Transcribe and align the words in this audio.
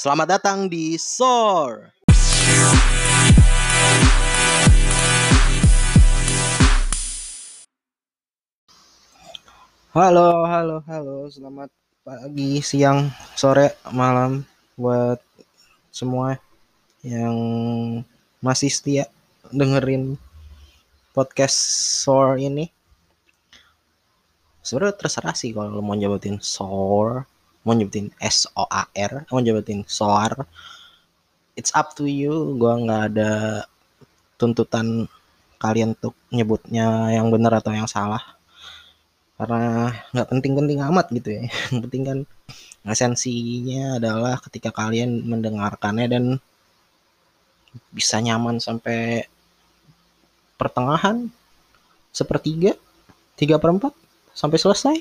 Selamat 0.00 0.40
datang 0.40 0.64
di 0.64 0.96
SOR. 0.96 1.92
Halo, 9.92 10.48
halo, 10.48 10.80
halo. 10.88 11.28
Selamat 11.28 11.68
pagi, 12.00 12.64
siang, 12.64 13.12
sore, 13.36 13.76
malam 13.92 14.48
buat 14.80 15.20
semua 15.92 16.40
yang 17.04 17.36
masih 18.40 18.72
setia 18.72 19.04
dengerin 19.52 20.16
podcast 21.12 21.60
SOR 22.00 22.40
ini. 22.40 22.72
Sebenarnya 24.64 24.96
terserah 24.96 25.36
sih 25.36 25.52
kalau 25.52 25.76
lo 25.76 25.84
mau 25.84 25.92
nyebutin 25.92 26.40
SOR, 26.40 27.28
mau 27.64 27.76
nyebutin 27.76 28.12
S 28.20 28.48
O 28.56 28.64
A 28.68 28.88
R, 28.92 29.28
mau 29.28 29.40
nyebutin 29.40 29.84
SOR. 29.84 30.46
It's 31.58 31.72
up 31.76 31.92
to 31.98 32.08
you. 32.08 32.56
Gua 32.56 32.80
nggak 32.80 33.02
ada 33.14 33.30
tuntutan 34.40 35.08
kalian 35.60 35.92
untuk 35.92 36.16
nyebutnya 36.32 37.12
yang 37.12 37.28
benar 37.28 37.60
atau 37.60 37.76
yang 37.76 37.84
salah 37.84 38.40
karena 39.36 39.92
nggak 40.12 40.28
penting-penting 40.32 40.80
amat 40.88 41.06
gitu 41.16 41.28
ya 41.36 41.42
yang 41.72 41.80
penting 41.84 42.02
kan 42.04 42.18
esensinya 42.84 44.00
adalah 44.00 44.40
ketika 44.40 44.72
kalian 44.72 45.24
mendengarkannya 45.24 46.06
dan 46.08 46.24
bisa 47.92 48.20
nyaman 48.20 48.56
sampai 48.60 49.28
pertengahan 50.56 51.28
sepertiga 52.12 52.76
tiga 53.36 53.56
perempat 53.56 53.92
sampai 54.36 54.58
selesai 54.60 54.96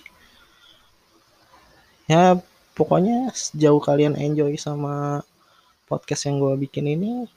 ya 2.08 2.40
pokoknya 2.80 3.28
sejauh 3.36 3.84
kalian 3.84 4.16
enjoy 4.16 4.56
sama 4.56 5.20
podcast 5.92 6.32
yang 6.32 6.40
gue 6.40 6.56
bikin 6.64 6.88
ini 6.88 7.28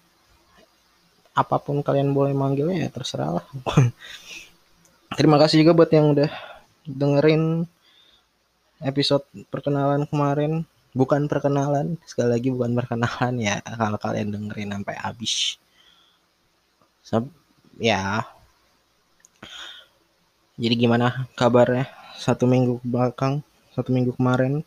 apa 1.34 1.58
pun 1.58 1.82
kalian 1.82 2.14
boleh 2.14 2.30
manggilnya 2.30 2.86
ya 2.86 2.88
terserah 2.94 3.42
lah. 3.42 3.46
Terima 5.18 5.42
kasih 5.42 5.66
juga 5.66 5.74
buat 5.74 5.90
yang 5.90 6.14
udah 6.14 6.30
dengerin 6.86 7.66
episode 8.86 9.26
perkenalan 9.50 10.06
kemarin. 10.06 10.62
Bukan 10.92 11.24
perkenalan 11.24 11.96
sekali 12.04 12.36
lagi 12.36 12.48
bukan 12.52 12.76
perkenalan 12.76 13.34
ya 13.40 13.64
kalau 13.64 13.96
kalian 13.96 14.28
dengerin 14.28 14.76
sampai 14.76 14.96
habis. 15.00 15.56
So, 17.00 17.26
ya. 17.80 18.28
Jadi 20.60 20.74
gimana 20.76 21.26
kabarnya 21.32 21.88
satu 22.20 22.44
minggu 22.44 22.78
belakang 22.84 23.40
satu 23.72 23.88
minggu 23.88 24.12
kemarin 24.20 24.60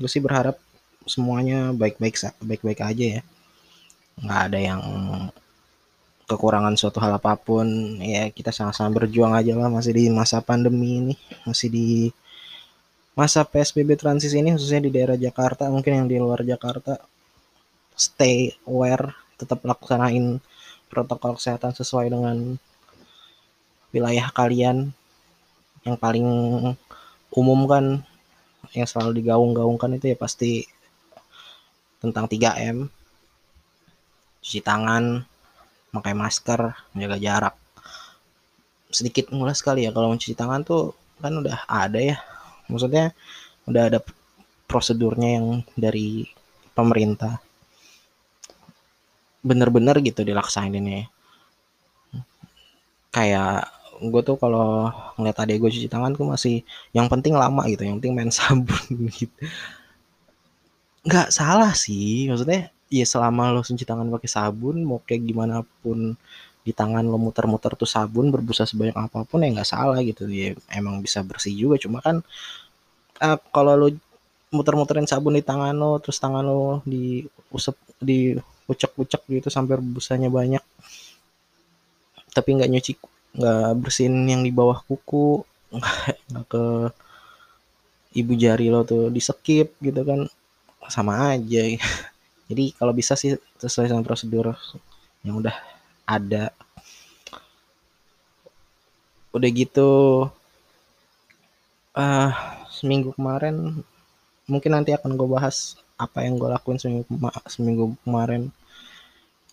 gue 0.00 0.08
sih 0.08 0.24
berharap 0.24 0.56
semuanya 1.04 1.76
baik-baik 1.76 2.16
baik-baik 2.40 2.80
aja 2.80 3.20
ya. 3.20 3.22
Nggak 4.24 4.40
ada 4.48 4.58
yang 4.58 4.82
kekurangan 6.24 6.74
suatu 6.80 6.98
hal 7.04 7.20
apa 7.20 7.36
pun. 7.36 8.00
Ya 8.00 8.32
kita 8.32 8.48
sama-sama 8.48 9.04
berjuang 9.04 9.36
aja 9.36 9.52
lah 9.52 9.68
masih 9.68 9.92
di 9.92 10.04
masa 10.08 10.40
pandemi 10.40 11.04
ini 11.04 11.14
masih 11.44 11.68
di 11.68 11.88
masa 13.12 13.44
PSBB 13.44 14.00
transisi 14.00 14.40
ini 14.40 14.56
khususnya 14.56 14.88
di 14.88 14.90
daerah 14.96 15.20
Jakarta 15.20 15.68
mungkin 15.68 15.92
yang 16.04 16.08
di 16.08 16.16
luar 16.16 16.40
Jakarta. 16.40 16.96
Stay 17.92 18.56
aware 18.64 19.12
tetap 19.36 19.60
laksanain 19.60 20.40
protokol 20.88 21.36
kesehatan 21.36 21.76
sesuai 21.76 22.08
dengan 22.08 22.56
wilayah 23.92 24.32
kalian. 24.32 24.96
Yang 25.84 25.96
paling 25.96 26.26
umum 27.32 27.60
kan 27.64 27.84
yang 28.76 28.86
selalu 28.86 29.22
digaung-gaungkan 29.22 29.98
itu 29.98 30.12
ya 30.12 30.16
pasti 30.16 30.62
tentang 32.00 32.30
3M 32.30 32.88
cuci 34.40 34.60
tangan 34.64 35.20
pakai 35.92 36.14
masker, 36.16 36.60
menjaga 36.96 37.16
jarak. 37.20 37.54
Sedikit 38.90 39.30
mulai 39.30 39.54
sekali 39.54 39.86
ya 39.86 39.90
kalau 39.92 40.10
mencuci 40.10 40.34
tangan 40.34 40.64
tuh 40.64 40.96
kan 41.20 41.34
udah 41.36 41.68
ada 41.68 42.00
ya. 42.00 42.16
Maksudnya 42.70 43.12
udah 43.68 43.82
ada 43.92 43.98
prosedurnya 44.64 45.38
yang 45.38 45.46
dari 45.76 46.24
pemerintah. 46.72 47.42
Bener-bener 49.44 50.00
gitu 50.00 50.24
dilaksanain 50.24 50.78
ini. 50.78 51.04
Kayak 53.10 53.66
gue 54.00 54.22
tuh 54.24 54.36
kalau 54.40 54.88
ngeliat 55.20 55.36
adek 55.44 55.56
gue 55.60 55.70
cuci 55.76 55.88
tangan 55.92 56.16
tuh 56.16 56.24
masih 56.24 56.64
yang 56.96 57.06
penting 57.12 57.36
lama 57.36 57.62
gitu, 57.68 57.84
yang 57.84 58.00
penting 58.00 58.16
main 58.16 58.32
sabun 58.38 58.80
gitu. 59.12 59.36
Nggak 61.04 61.28
salah 61.32 61.72
sih, 61.76 62.28
maksudnya 62.28 62.72
ya 62.90 63.06
selama 63.06 63.54
lo 63.54 63.62
cuci 63.62 63.86
tangan 63.86 64.10
pakai 64.10 64.30
sabun 64.30 64.82
mau 64.82 64.98
kayak 65.06 65.22
gimana 65.22 65.62
pun 65.80 66.18
di 66.60 66.72
tangan 66.74 67.06
lo 67.06 67.16
muter-muter 67.16 67.72
tuh 67.78 67.88
sabun 67.88 68.28
berbusa 68.34 68.66
sebanyak 68.68 68.98
apa 68.98 69.24
pun 69.24 69.40
ya 69.40 69.48
nggak 69.54 69.70
salah 69.70 69.96
gitu 70.02 70.26
ya 70.28 70.58
emang 70.74 71.00
bisa 71.00 71.22
bersih 71.24 71.54
juga 71.54 71.78
cuma 71.80 72.02
kan 72.04 72.20
uh, 73.22 73.38
kalau 73.54 73.78
lo 73.78 73.88
muter-muterin 74.50 75.06
sabun 75.06 75.38
di 75.38 75.44
tangan 75.46 75.72
lo 75.72 76.02
terus 76.02 76.18
tangan 76.18 76.42
lo 76.42 76.82
di 76.82 77.22
usap 77.54 77.78
di 78.02 78.34
ucek-ucek 78.66 79.22
gitu 79.30 79.48
sampai 79.48 79.78
busanya 79.78 80.26
banyak 80.26 80.62
tapi 82.34 82.48
nggak 82.58 82.70
nyuci 82.70 82.92
nggak 83.36 83.68
bersihin 83.78 84.26
yang 84.26 84.42
di 84.42 84.50
bawah 84.50 84.82
kuku 84.86 85.46
nggak 86.30 86.46
ke 86.50 86.64
ibu 88.10 88.32
jari 88.34 88.66
lo 88.70 88.82
tuh 88.82 89.06
disekip 89.12 89.78
gitu 89.78 90.02
kan 90.02 90.26
sama 90.90 91.34
aja. 91.34 91.62
Jadi 92.50 92.74
kalau 92.74 92.90
bisa 92.90 93.14
sih 93.14 93.38
sesuai 93.62 93.86
sama 93.86 94.02
prosedur 94.02 94.50
yang 95.22 95.38
udah 95.38 95.54
ada. 96.02 96.50
Udah 99.30 99.50
gitu 99.54 99.90
uh, 101.94 102.30
seminggu 102.66 103.14
kemarin 103.14 103.86
mungkin 104.50 104.74
nanti 104.74 104.90
akan 104.90 105.14
gue 105.14 105.28
bahas 105.30 105.78
apa 105.94 106.26
yang 106.26 106.34
gue 106.34 106.50
lakuin 106.50 106.82
seminggu, 106.82 107.06
seminggu 107.46 107.94
kemarin. 108.02 108.50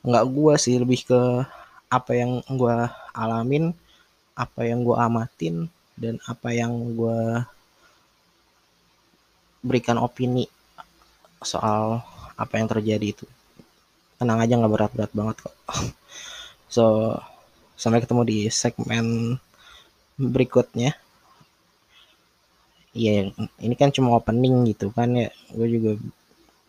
Nggak 0.01 0.25
gue 0.33 0.53
sih 0.57 0.75
lebih 0.81 1.05
ke 1.05 1.21
apa 1.87 2.11
yang 2.15 2.43
gue 2.43 2.75
alamin 3.15 3.71
apa 4.37 4.69
yang 4.69 4.85
gue 4.85 4.93
amatin 4.93 5.65
dan 5.97 6.21
apa 6.29 6.53
yang 6.53 6.93
gue 6.93 7.41
berikan 9.65 9.97
opini 9.97 10.45
soal 11.41 12.05
apa 12.37 12.53
yang 12.61 12.69
terjadi 12.69 13.17
itu. 13.17 13.25
Tenang 14.21 14.37
aja 14.45 14.53
nggak 14.53 14.73
berat-berat 14.73 15.11
banget 15.11 15.35
kok. 15.41 15.55
So 16.67 17.15
sampai 17.79 18.03
ketemu 18.03 18.23
di 18.27 18.39
segmen 18.51 19.39
berikutnya. 20.19 20.93
Iya 22.91 23.31
ini 23.63 23.75
kan 23.79 23.89
cuma 23.89 24.19
opening 24.19 24.69
gitu 24.69 24.93
kan 24.93 25.15
ya. 25.15 25.33
Gue 25.49 25.65
juga 25.71 25.91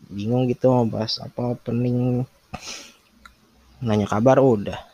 bingung 0.09 0.49
gitu 0.49 0.71
mau 0.73 0.87
bahas 0.89 1.21
apa 1.21 1.53
opening. 1.53 2.23
Nanya 3.83 4.07
kabar 4.09 4.41
udah 4.41 4.88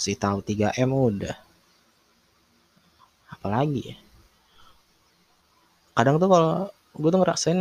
si 0.00 0.16
tahu 0.16 0.40
3M 0.40 0.88
udah. 0.88 1.36
Apalagi 3.28 3.92
ya? 3.92 3.96
Kadang 5.92 6.16
tuh 6.16 6.28
kalau 6.32 6.52
gue 6.96 7.10
tuh 7.12 7.20
ngerasain 7.20 7.60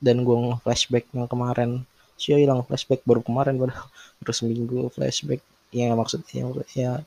dan 0.00 0.16
gue 0.24 0.36
flashback 0.64 1.04
yang 1.12 1.28
kemarin 1.28 1.84
sih 2.18 2.34
hilang 2.34 2.64
flashback 2.64 3.04
baru 3.04 3.20
kemarin 3.22 3.60
baru 3.60 3.76
baru 4.24 4.32
seminggu 4.32 4.88
flashback. 4.90 5.44
Ya 5.68 5.92
maksudnya 5.92 6.48
ya 6.72 7.04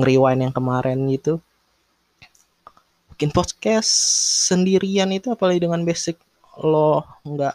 ngeriwain 0.00 0.40
yang 0.40 0.54
kemarin 0.56 1.04
gitu. 1.12 1.44
Bikin 3.12 3.34
podcast 3.36 3.90
sendirian 4.48 5.12
itu 5.12 5.28
apalagi 5.28 5.60
dengan 5.68 5.84
basic 5.84 6.16
lo 6.64 7.04
nggak 7.28 7.54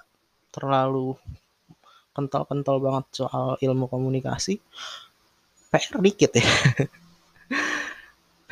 terlalu 0.54 1.18
kental-kental 2.14 2.78
banget 2.78 3.26
soal 3.26 3.58
ilmu 3.58 3.90
komunikasi 3.90 4.62
PR 5.74 5.98
dikit 5.98 6.32
ya 6.38 6.46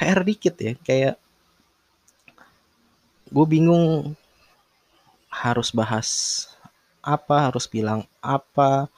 PR 0.01 0.19
dikit 0.25 0.55
ya 0.57 0.73
kayak 0.81 1.21
gue 3.31 3.45
bingung 3.45 4.17
harus 5.31 5.71
bahas 5.71 6.09
apa, 7.01 7.49
harus 7.49 7.65
bilang 7.65 8.05
apa. 8.21 8.91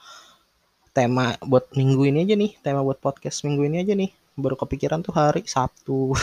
Tema 0.94 1.34
buat 1.42 1.74
minggu 1.74 2.06
ini 2.06 2.22
aja 2.22 2.38
nih, 2.38 2.54
tema 2.62 2.78
buat 2.82 3.02
podcast 3.02 3.42
minggu 3.42 3.66
ini 3.66 3.82
aja 3.82 3.94
nih. 3.98 4.10
Baru 4.38 4.54
kepikiran 4.54 5.02
tuh 5.02 5.14
hari 5.14 5.42
Sabtu. 5.46 6.14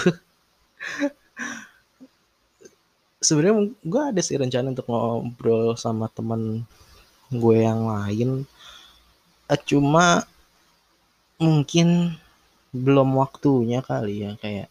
Sebenarnya 3.26 3.72
gue 3.84 4.02
ada 4.02 4.22
sih 4.24 4.40
rencana 4.40 4.72
untuk 4.72 4.88
ngobrol 4.88 5.76
sama 5.76 6.08
temen 6.12 6.64
gue 7.32 7.58
yang 7.60 7.84
lain. 7.88 8.48
Eh, 9.52 9.60
cuma 9.68 10.24
mungkin 11.42 12.16
belum 12.72 13.10
waktunya 13.20 13.84
kali 13.84 14.24
ya 14.24 14.32
kayak 14.40 14.70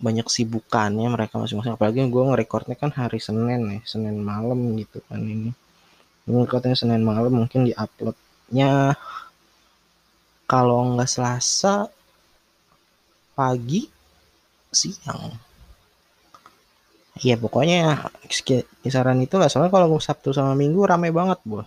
banyak 0.00 0.26
sibukannya 0.32 1.06
mereka 1.12 1.36
masing-masing. 1.36 1.76
Apalagi 1.76 2.00
gue 2.08 2.22
ngerekordnya 2.24 2.74
kan 2.74 2.90
hari 2.96 3.20
Senin 3.20 3.68
ya 3.68 3.80
Senin 3.84 4.16
malam 4.24 4.74
gitu 4.80 5.04
kan 5.06 5.20
ini. 5.20 5.52
Katanya 6.48 6.76
Senin 6.78 7.04
malam 7.04 7.44
mungkin 7.44 7.68
di 7.68 7.72
uploadnya. 7.76 8.96
Kalau 10.48 10.96
nggak 10.96 11.06
Selasa 11.06 11.86
pagi 13.36 13.86
siang. 14.72 15.36
Iya 17.20 17.36
pokoknya 17.36 18.08
kisaran 18.80 19.20
itu 19.20 19.36
lah 19.36 19.52
soalnya 19.52 19.68
kalau 19.68 20.00
Sabtu 20.00 20.32
sama 20.32 20.56
Minggu 20.56 20.88
rame 20.88 21.12
banget 21.12 21.36
bu 21.44 21.60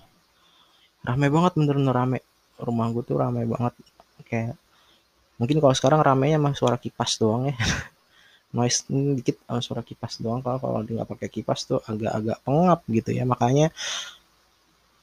rame 1.04 1.28
banget 1.30 1.51
bener-bener 1.54 1.94
rame 1.94 2.18
rumah 2.59 2.88
gue 2.94 3.03
tuh 3.05 3.17
rame 3.17 3.45
banget. 3.47 3.73
Kayak 4.27 4.55
mungkin 5.38 5.57
kalau 5.59 5.75
sekarang 5.75 6.00
ramenya 6.01 6.38
mah 6.38 6.53
suara 6.53 6.77
kipas 6.77 7.17
doang 7.17 7.50
ya. 7.50 7.55
Noise 8.55 8.85
dikit 9.17 9.41
sama 9.50 9.61
suara 9.65 9.81
kipas 9.81 10.21
doang. 10.21 10.41
Kalau 10.45 10.59
kalau 10.61 10.79
nggak 10.85 11.09
pakai 11.09 11.29
kipas 11.29 11.65
tuh 11.65 11.79
agak-agak 11.85 12.38
pengap 12.45 12.79
gitu 12.89 13.09
ya. 13.13 13.25
Makanya 13.25 13.73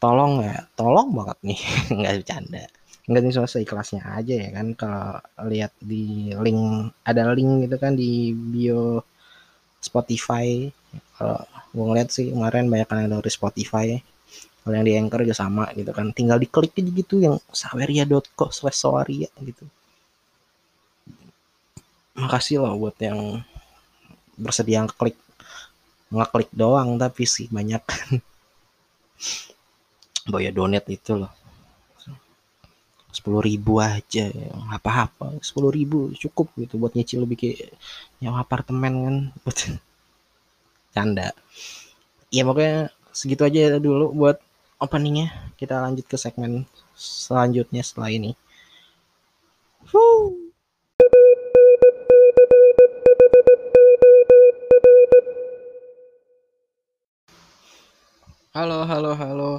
tolong 0.00 0.40
ya 0.46 0.64
tolong 0.78 1.08
banget 1.12 1.38
nih. 1.44 1.60
Nggak 1.98 2.12
bercanda. 2.22 2.64
Nggak 3.10 3.20
nih 3.26 3.32
soal 3.34 3.62
ikhlasnya 3.66 4.02
aja 4.06 4.34
ya 4.38 4.50
kan. 4.54 4.66
Kalau 4.78 5.18
lihat 5.50 5.72
di 5.82 6.30
link 6.30 6.94
ada 7.02 7.34
link 7.34 7.66
gitu 7.66 7.76
kan 7.76 7.98
di 7.98 8.30
bio 8.32 9.02
Spotify. 9.82 10.70
Kalau 11.18 11.42
gue 11.74 11.84
ngeliat 11.86 12.08
sih 12.14 12.30
kemarin 12.30 12.70
banyak 12.70 12.86
yang 12.86 13.18
dari 13.18 13.30
Spotify 13.30 13.86
kalau 14.60 14.74
yang 14.76 14.86
di 14.86 14.94
Anchor 14.94 15.24
juga 15.24 15.36
sama 15.36 15.64
gitu 15.72 15.90
kan. 15.90 16.12
Tinggal 16.12 16.36
diklik 16.36 16.76
aja 16.76 16.90
gitu 16.92 17.14
yang 17.18 17.40
saweria.co 17.48 18.52
slash 18.52 18.76
saweria 18.76 19.28
gitu. 19.40 19.64
Makasih 22.20 22.60
loh 22.60 22.76
buat 22.76 22.96
yang 23.00 23.40
bersedia 24.36 24.84
klik 24.94 25.16
ngeklik 26.12 26.52
doang 26.52 27.00
tapi 27.00 27.24
sih 27.24 27.48
banyak. 27.48 27.80
Boya 30.30 30.52
donate 30.52 30.92
itu 30.92 31.16
loh. 31.16 31.32
sepuluh 33.10 33.42
ribu 33.42 33.82
aja 33.82 34.30
apa-apa 34.70 35.42
sepuluh 35.42 35.74
ribu 35.74 36.14
cukup 36.14 36.54
gitu 36.54 36.78
buat 36.78 36.94
nyicil 36.94 37.26
lebih 37.26 37.42
kayak 37.42 37.74
nyawa 38.22 38.46
apartemen 38.46 38.94
kan. 39.02 39.16
Buat 39.42 39.58
canda. 40.94 41.34
Ya 42.30 42.46
pokoknya 42.46 42.94
segitu 43.10 43.42
aja 43.42 43.78
dulu 43.82 44.14
buat 44.14 44.38
openingnya 44.78 45.34
kita 45.58 45.82
lanjut 45.82 46.06
ke 46.06 46.14
segmen 46.14 46.64
selanjutnya 46.94 47.82
setelah 47.82 48.10
ini! 48.14 48.32
Halo, 58.50 58.82
halo, 58.82 59.14
halo. 59.14 59.50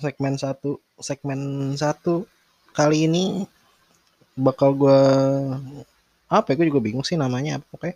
Segmen 0.00 0.40
satu, 0.40 0.80
segmen 0.96 1.72
satu 1.76 2.24
kali 2.72 3.04
ini 3.04 3.44
bakal 4.38 4.70
gue 4.78 5.00
apa 6.30 6.46
ya 6.52 6.54
gue 6.54 6.66
juga 6.70 6.78
bingung 6.78 7.02
sih 7.02 7.18
namanya 7.18 7.58
apa 7.58 7.66
oke 7.74 7.90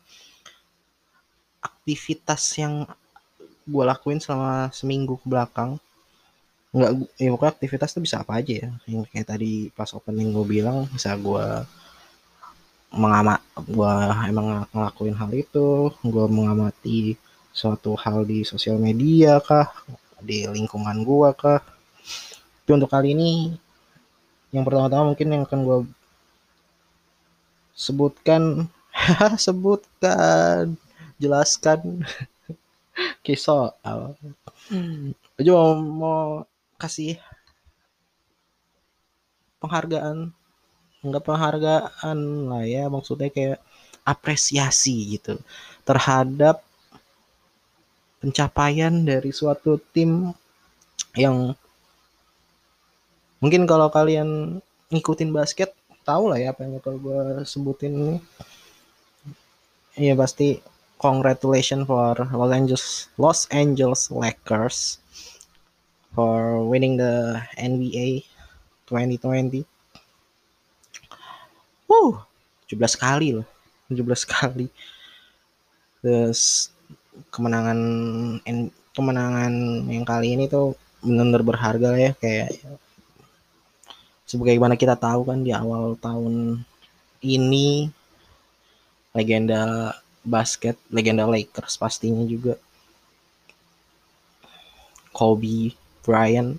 aktivitas 1.63 2.43
yang 2.59 2.83
gue 3.67 3.85
lakuin 3.87 4.19
selama 4.19 4.71
seminggu 4.75 5.19
ke 5.21 5.27
belakang. 5.27 5.79
Nggak 6.73 6.91
ya 7.21 7.29
pokoknya 7.37 7.53
aktivitas 7.53 7.91
tuh 7.93 8.03
bisa 8.05 8.17
apa 8.23 8.41
aja 8.41 8.55
ya. 8.67 8.71
Yang 8.89 9.11
kayak 9.13 9.27
tadi 9.37 9.69
pas 9.77 9.91
opening 9.93 10.33
gue 10.35 10.47
bilang 10.47 10.89
bisa 10.91 11.15
gue 11.17 11.47
mengamat 12.93 13.41
gue 13.57 13.95
emang 14.31 14.67
ngelakuin 14.73 15.17
hal 15.17 15.31
itu. 15.33 15.93
Gue 16.05 16.27
mengamati 16.29 17.17
suatu 17.53 17.93
hal 18.01 18.25
di 18.25 18.49
sosial 18.49 18.81
media 18.81 19.37
kah 19.45 19.69
di 20.25 20.49
lingkungan 20.49 21.05
gua 21.05 21.37
kah. 21.37 21.61
Tapi 22.63 22.71
untuk 22.73 22.89
kali 22.89 23.13
ini 23.13 23.53
yang 24.55 24.65
pertama-tama 24.65 25.13
mungkin 25.13 25.29
yang 25.29 25.43
akan 25.45 25.61
gua 25.67 25.79
sebutkan 27.77 28.71
sebutkan 29.45 30.79
jelaskan 31.21 32.07
kisah 33.23 33.71
aja 35.39 35.51
mau, 35.55 35.73
mau 35.79 36.23
kasih 36.77 37.17
penghargaan. 39.63 40.35
Enggak 41.03 41.27
penghargaan 41.27 42.19
lah 42.47 42.63
ya 42.67 42.87
maksudnya 42.87 43.31
kayak 43.31 43.59
apresiasi 44.03 45.19
gitu 45.19 45.39
terhadap 45.87 46.63
pencapaian 48.23 48.95
dari 49.03 49.35
suatu 49.35 49.83
tim 49.91 50.31
yang 51.19 51.55
mungkin 53.43 53.67
kalau 53.67 53.91
kalian 53.91 54.63
ngikutin 54.95 55.35
basket 55.35 55.75
tahu 56.07 56.31
lah 56.31 56.39
ya 56.39 56.55
apa 56.55 56.67
yang 56.67 56.79
bakal 56.79 56.99
gue 56.99 57.43
sebutin 57.47 57.93
ini. 57.95 58.17
Iya 59.99 60.15
pasti 60.15 60.63
congratulations 61.03 61.85
for 61.91 62.15
Los 62.31 62.53
Angeles 62.55 62.87
Los 63.19 63.41
Angeles 63.51 64.09
Lakers 64.15 65.03
for 66.15 66.63
winning 66.63 66.97
the 66.97 67.43
NBA 67.59 68.23
2020 68.87 69.67
Wow, 71.93 72.25
17 72.73 72.97
kali 72.97 73.37
loh. 73.37 73.45
17 73.93 74.25
kali. 74.25 74.73
Terus 76.01 76.73
kemenangan 77.29 77.79
kemenangan 78.97 79.53
yang 79.93 80.09
kali 80.09 80.33
ini 80.33 80.49
tuh 80.49 80.73
benar-benar 81.05 81.45
berharga 81.45 81.91
ya 82.01 82.11
kayak 82.17 82.57
sebagaimana 84.25 84.81
kita 84.81 84.97
tahu 84.97 85.29
kan 85.29 85.45
di 85.45 85.53
awal 85.53 85.93
tahun 86.01 86.65
ini 87.21 87.93
legenda 89.13 89.93
basket, 90.23 90.79
legenda 90.91 91.27
Lakers 91.27 91.79
pastinya 91.79 92.23
juga 92.27 92.55
Kobe 95.13 95.75
Bryant 96.03 96.57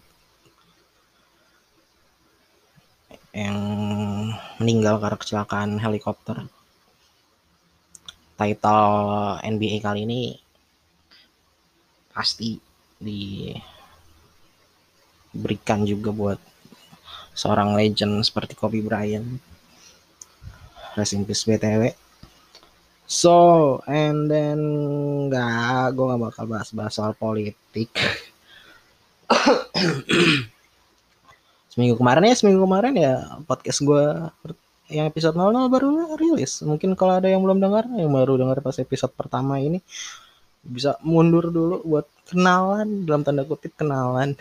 yang 3.34 3.58
meninggal 4.62 5.02
karena 5.02 5.18
kecelakaan 5.18 5.82
helikopter. 5.82 6.46
Title 8.38 8.86
NBA 9.42 9.82
kali 9.82 10.06
ini 10.06 10.38
pasti 12.14 12.62
diberikan 15.34 15.82
juga 15.82 16.14
buat 16.14 16.38
seorang 17.34 17.74
legend 17.74 18.22
seperti 18.22 18.54
Kobe 18.54 18.86
Bryant. 18.86 19.42
Rest 20.94 21.18
in 21.18 21.26
peace 21.26 21.50
BTW. 21.50 22.03
So, 23.14 23.78
and 23.86 24.26
then 24.26 24.58
nggak, 25.30 25.94
gue 25.94 26.06
nggak 26.10 26.22
bakal 26.34 26.46
bahas-bahas 26.50 26.98
soal 26.98 27.14
politik. 27.14 27.94
seminggu 31.74 31.98
kemarin 32.02 32.26
ya, 32.26 32.34
seminggu 32.34 32.66
kemarin 32.66 32.94
ya 32.98 33.38
podcast 33.46 33.86
gue 33.86 34.06
yang 34.90 35.06
episode 35.06 35.38
00 35.38 35.70
baru 35.70 36.18
rilis. 36.18 36.66
Mungkin 36.66 36.98
kalau 36.98 37.22
ada 37.22 37.30
yang 37.30 37.46
belum 37.46 37.62
dengar, 37.62 37.86
yang 37.94 38.10
baru 38.10 38.34
dengar 38.42 38.66
pas 38.66 38.82
episode 38.82 39.14
pertama 39.14 39.62
ini, 39.62 39.78
bisa 40.64 40.98
mundur 41.04 41.52
dulu 41.54 41.84
buat 41.86 42.08
kenalan 42.32 43.04
dalam 43.04 43.22
tanda 43.28 43.44
kutip 43.44 43.76
kenalan 43.76 44.32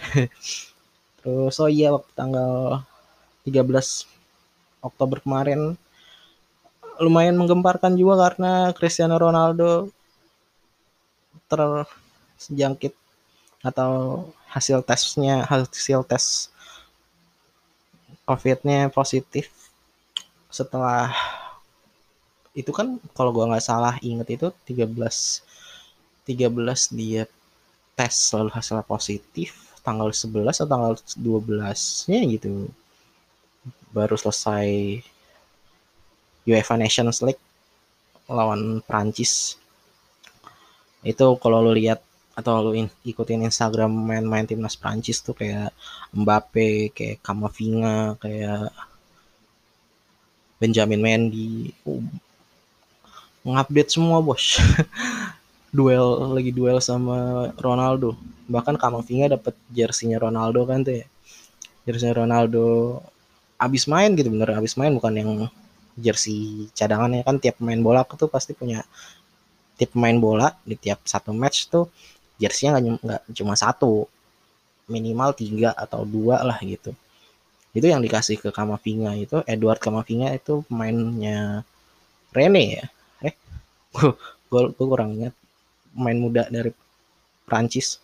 terus 1.18 1.58
oh 1.58 1.66
iya 1.66 1.90
waktu 1.90 2.10
tanggal 2.14 2.82
13 3.42 4.06
Oktober 4.86 5.18
kemarin 5.18 5.74
lumayan 7.00 7.38
menggemparkan 7.38 7.96
juga 7.96 8.28
karena 8.28 8.74
Cristiano 8.76 9.16
Ronaldo 9.16 9.88
terjangkit 11.48 12.92
atau 13.62 14.24
hasil 14.50 14.82
tesnya 14.84 15.46
hasil 15.46 16.04
tes 16.04 16.50
COVID-nya 18.28 18.92
positif 18.92 19.48
setelah 20.52 21.14
itu 22.52 22.68
kan 22.68 23.00
kalau 23.16 23.32
gua 23.32 23.48
nggak 23.48 23.64
salah 23.64 23.96
inget 24.04 24.28
itu 24.36 24.48
13 24.68 24.92
13 26.28 26.98
dia 26.98 27.24
tes 27.96 28.14
lalu 28.36 28.50
hasilnya 28.52 28.84
positif 28.84 29.72
tanggal 29.82 30.08
11 30.14 30.62
atau 30.62 30.68
tanggal 30.70 30.92
12 31.18 32.10
nya 32.10 32.20
gitu. 32.30 32.70
Baru 33.90 34.14
selesai 34.16 35.02
UEFA 36.46 36.74
Nations 36.78 37.22
League 37.22 37.40
lawan 38.30 38.80
Prancis. 38.82 39.58
Itu 41.02 41.36
kalau 41.42 41.62
lu 41.62 41.74
lihat 41.74 42.02
atau 42.32 42.64
lu 42.64 42.72
ikutin 43.04 43.44
Instagram 43.44 43.92
main-main 43.92 44.48
timnas 44.48 44.78
Prancis 44.78 45.20
tuh 45.20 45.36
kayak 45.36 45.74
Mbappe, 46.16 46.94
kayak 46.96 47.20
Kamavinga, 47.20 48.16
kayak 48.16 48.72
Benjamin 50.56 51.02
Mendy, 51.02 51.74
uh, 51.84 52.00
ngupdate 53.42 53.90
semua 53.90 54.22
bos. 54.22 54.56
Duel 55.76 56.36
lagi 56.36 56.52
duel 56.52 56.84
sama 56.84 57.48
Ronaldo. 57.56 58.12
Bahkan 58.44 58.76
Kamavinga 58.76 59.40
dapat 59.40 59.56
jersinya 59.72 60.20
Ronaldo 60.20 60.68
kan 60.68 60.84
tuh 60.84 61.00
ya. 61.00 61.06
Jersinya 61.88 62.22
Ronaldo 62.22 63.00
abis 63.56 63.88
main 63.88 64.12
gitu 64.12 64.28
bener 64.28 64.52
abis 64.52 64.76
main 64.76 64.92
bukan 64.92 65.12
yang 65.16 65.30
jersey 65.96 66.68
cadangannya. 66.76 67.22
Kan 67.26 67.36
tiap 67.42 67.60
pemain 67.60 67.80
bola 67.80 68.02
tuh 68.04 68.28
pasti 68.30 68.52
punya 68.56 68.84
tiap 69.76 69.96
pemain 69.96 70.16
bola 70.16 70.48
di 70.62 70.76
tiap 70.76 71.02
satu 71.04 71.32
match 71.34 71.68
tuh 71.72 71.88
jersinya 72.36 72.78
nggak 72.78 73.22
cuma 73.36 73.54
satu 73.54 74.06
minimal 74.90 75.32
tiga 75.36 75.70
atau 75.74 76.04
dua 76.04 76.42
lah 76.44 76.58
gitu. 76.62 76.92
Itu 77.72 77.86
yang 77.88 78.04
dikasih 78.04 78.36
ke 78.36 78.48
Kamavinga 78.52 79.16
itu 79.16 79.40
Edward 79.48 79.80
Kamavinga 79.80 80.36
itu 80.36 80.60
pemainnya 80.68 81.64
Rene 82.32 82.64
ya? 82.80 82.84
Eh 83.24 83.34
gue 84.50 84.62
gue 84.76 84.86
kurang 84.86 85.16
ingat. 85.16 85.34
Pemain 85.92 86.18
muda 86.18 86.44
dari 86.48 86.72
Prancis 87.44 88.00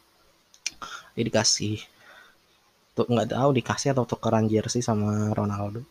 dikasih 1.18 1.83
tuh 2.95 3.07
nggak 3.11 3.35
tahu 3.35 3.50
dikasih 3.59 3.90
atau 3.90 4.07
tukeran 4.07 4.47
jersey 4.47 4.83
sama 4.83 5.35
Ronaldo 5.35 5.83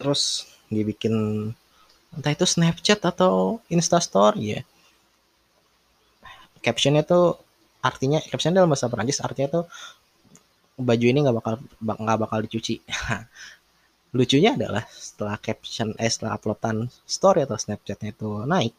terus 0.00 0.48
dibikin 0.72 1.14
entah 2.16 2.32
itu 2.32 2.46
Snapchat 2.48 3.04
atau 3.04 3.60
Instastory 3.68 4.56
ya. 4.56 4.60
Captionnya 6.64 7.04
tuh 7.04 7.36
artinya 7.80 8.20
caption 8.20 8.52
dalam 8.52 8.68
bahasa 8.68 8.88
Perancis 8.88 9.20
artinya 9.24 9.60
tuh 9.60 9.64
baju 10.80 11.04
ini 11.04 11.18
nggak 11.24 11.36
bakal 11.36 11.54
nggak 11.84 12.18
bakal 12.24 12.38
dicuci. 12.44 12.80
Lucunya 14.16 14.58
adalah 14.58 14.84
setelah 14.90 15.36
caption 15.38 15.94
eh 16.00 16.10
setelah 16.10 16.34
uploadan 16.40 16.90
story 17.06 17.46
atau 17.46 17.56
snapchatnya 17.60 18.10
itu 18.10 18.28
naik 18.48 18.74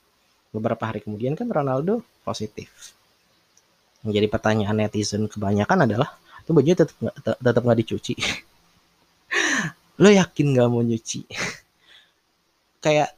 beberapa 0.51 0.83
hari 0.91 0.99
kemudian 1.05 1.37
kan 1.39 1.47
Ronaldo 1.47 2.03
positif. 2.27 2.93
Menjadi 4.01 4.27
pertanyaan 4.27 4.75
netizen 4.75 5.29
kebanyakan 5.29 5.85
adalah 5.87 6.09
itu 6.41 6.51
bajunya 6.51 6.77
tetap 6.83 6.97
tetap 7.21 7.61
nggak 7.61 7.79
dicuci 7.85 8.13
lo 10.01 10.09
yakin 10.09 10.57
nggak 10.57 10.69
mau 10.73 10.81
nyuci? 10.81 11.21
Kayak 12.83 13.13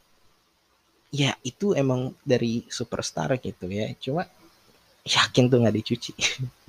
ya 1.14 1.38
itu 1.48 1.72
emang 1.72 2.12
dari 2.28 2.68
superstar 2.68 3.32
gitu 3.40 3.72
ya. 3.72 3.88
Cuma 3.96 4.28
yakin 5.08 5.48
tuh 5.48 5.64
nggak 5.64 5.76
dicuci. 5.80 6.12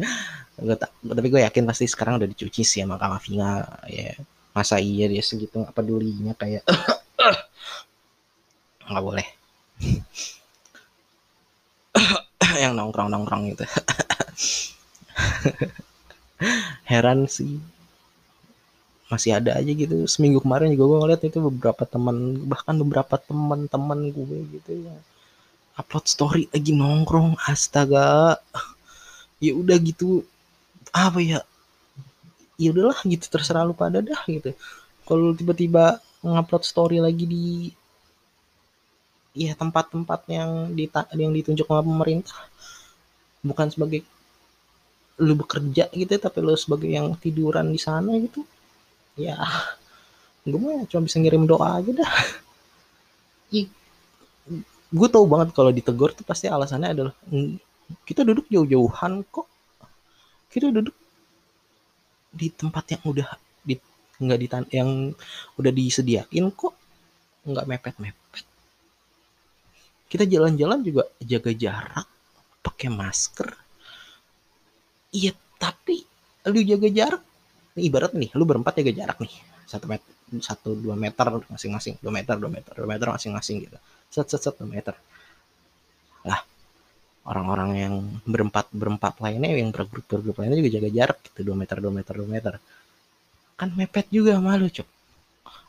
Gue 0.54 0.78
tapi 0.78 1.34
gue 1.34 1.42
yakin 1.42 1.66
pasti 1.66 1.90
sekarang 1.90 2.22
udah 2.22 2.30
dicuci 2.30 2.62
sih 2.62 2.86
sama 2.86 2.94
Kamavinga 2.94 3.82
ya. 3.90 4.14
Masa 4.54 4.78
iya 4.78 5.10
dia 5.10 5.18
segitu 5.18 5.58
nggak 5.58 5.74
pedulinya 5.74 6.30
kayak 6.38 6.62
nggak 8.86 9.02
boleh. 9.02 9.26
Yang 12.62 12.78
nongkrong 12.78 13.10
nongkrong 13.10 13.50
gitu. 13.50 13.66
Heran 16.90 17.26
sih 17.26 17.58
masih 19.12 19.36
ada 19.36 19.56
aja 19.60 19.72
gitu. 19.72 20.08
Seminggu 20.08 20.40
kemarin 20.40 20.72
juga 20.72 20.84
gue 20.88 20.98
ngeliat 21.04 21.22
itu 21.24 21.38
beberapa 21.40 21.84
teman 21.84 22.40
bahkan 22.48 22.74
beberapa 22.80 23.14
teman-teman 23.20 23.98
gue 24.10 24.38
gitu 24.58 24.72
ya. 24.88 24.94
Upload 25.76 26.06
story 26.06 26.42
lagi 26.54 26.72
nongkrong 26.72 27.36
astaga. 27.44 28.38
Ya 29.42 29.52
udah 29.52 29.76
gitu. 29.82 30.24
Apa 30.94 31.20
ya? 31.20 31.40
Ya 32.56 32.68
udahlah 32.70 32.96
gitu 33.04 33.26
terserah 33.28 33.66
lu 33.66 33.74
pada 33.74 34.00
dah 34.00 34.22
gitu. 34.30 34.54
Kalau 35.04 35.34
tiba-tiba 35.36 36.00
ngupload 36.24 36.64
story 36.64 37.02
lagi 37.02 37.26
di 37.28 37.46
ya 39.34 39.52
tempat-tempat 39.58 40.20
yang 40.30 40.70
di 40.72 40.86
yang 41.18 41.32
ditunjuk 41.34 41.66
sama 41.66 41.82
pemerintah. 41.82 42.38
Bukan 43.44 43.68
sebagai 43.68 44.00
lu 45.20 45.34
bekerja 45.36 45.92
gitu 45.92 46.10
ya, 46.10 46.20
tapi 46.22 46.40
lu 46.40 46.56
sebagai 46.56 46.88
yang 46.88 47.12
tiduran 47.20 47.68
di 47.70 47.78
sana 47.78 48.16
gitu 48.18 48.46
ya 49.14 49.38
gue 50.44 50.60
mah 50.60 50.84
cuma 50.90 51.08
bisa 51.08 51.16
ngirim 51.22 51.48
doa 51.48 51.80
aja 51.80 51.90
dah. 52.04 52.14
Gue 54.94 55.08
tau 55.10 55.24
banget 55.24 55.56
kalau 55.56 55.72
ditegur 55.72 56.12
tuh 56.12 56.22
pasti 56.22 56.46
alasannya 56.46 56.90
adalah 56.92 57.14
kita 58.04 58.22
duduk 58.22 58.46
jauh-jauhan 58.52 59.24
kok. 59.32 59.48
Kita 60.52 60.68
duduk 60.70 60.94
di 62.34 62.50
tempat 62.52 62.84
yang 62.92 63.02
udah 63.08 63.28
di 63.64 63.74
nggak 64.20 64.38
di 64.38 64.46
yang 64.76 65.10
udah 65.56 65.72
disediain 65.72 66.46
kok. 66.52 66.74
Nggak 67.48 67.64
mepet-mepet. 67.64 68.44
Kita 70.12 70.28
jalan-jalan 70.28 70.84
juga 70.84 71.08
jaga 71.24 71.50
jarak 71.56 72.08
pakai 72.60 72.88
masker. 72.92 73.48
Iya 75.10 75.32
tapi 75.56 76.04
lu 76.52 76.60
jaga 76.60 76.88
jarak 76.92 77.24
ibarat 77.74 78.14
nih 78.14 78.30
lu 78.38 78.46
berempat 78.46 78.78
jaga 78.78 78.92
jarak 78.94 79.18
nih. 79.18 79.34
Satu 79.66 79.86
meter 79.90 80.06
satu 80.42 80.74
dua 80.78 80.94
meter 80.94 81.26
masing-masing. 81.50 81.98
Dua 81.98 82.12
meter 82.14 82.34
dua 82.38 82.50
meter 82.50 82.72
dua 82.74 82.88
meter 82.88 83.06
masing-masing 83.10 83.66
gitu. 83.66 83.78
Set 84.10 84.26
set 84.30 84.40
set 84.42 84.54
dua 84.54 84.70
meter. 84.70 84.94
Lah 86.26 86.40
orang-orang 87.26 87.70
yang 87.74 87.94
berempat 88.28 88.70
berempat 88.70 89.18
lainnya 89.18 89.50
yang 89.54 89.74
bergrup 89.74 90.04
bergrup 90.06 90.36
lainnya 90.38 90.58
juga 90.62 90.70
jaga 90.78 90.90
jarak 90.90 91.18
gitu. 91.30 91.40
Dua 91.42 91.56
meter 91.58 91.76
dua 91.82 91.92
meter 91.92 92.14
dua 92.14 92.28
meter. 92.30 92.52
Kan 93.58 93.68
mepet 93.74 94.06
juga 94.10 94.38
malu 94.38 94.70
cok 94.70 94.88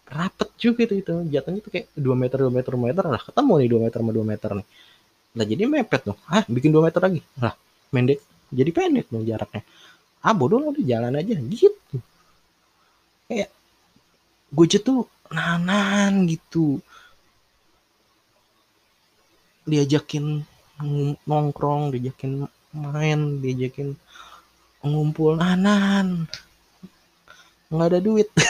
rapet 0.06 0.50
juga 0.62 0.86
itu 0.86 1.02
itu. 1.02 1.14
Jatuhnya 1.34 1.60
tuh 1.66 1.72
kayak 1.74 1.90
dua 1.98 2.14
meter 2.14 2.38
dua 2.38 2.54
meter 2.54 2.70
dua 2.78 2.84
meter. 2.94 3.04
Lah 3.10 3.22
ketemu 3.22 3.54
nih 3.58 3.70
dua 3.70 3.82
meter 3.90 4.00
sama 4.06 4.12
dua 4.14 4.26
meter 4.26 4.50
nih. 4.54 4.68
Lah 5.36 5.46
jadi 5.50 5.64
mepet 5.66 6.02
dong. 6.06 6.20
Ah 6.30 6.46
bikin 6.46 6.70
dua 6.70 6.84
meter 6.86 7.02
lagi? 7.02 7.22
Lah 7.42 7.54
pendek 7.90 8.20
jadi 8.54 8.70
pendek 8.70 9.10
dong 9.10 9.26
jaraknya 9.26 9.66
ah 10.26 10.34
bodoh 10.34 10.58
lah 10.58 10.74
udah 10.74 10.82
jalan 10.82 11.14
aja. 11.14 11.38
Gitu. 11.38 12.02
Kayak 13.30 13.54
gue 14.50 14.66
tuh 14.82 15.06
nanan 15.30 16.26
gitu. 16.26 16.82
Diajakin 19.70 20.42
nongkrong 21.30 21.94
diajakin 21.94 22.50
main 22.74 23.40
diajakin 23.40 23.94
ngumpul 24.82 25.38
nanan 25.38 26.26
nggak 27.70 27.90
ada 27.94 28.00
duit. 28.02 28.30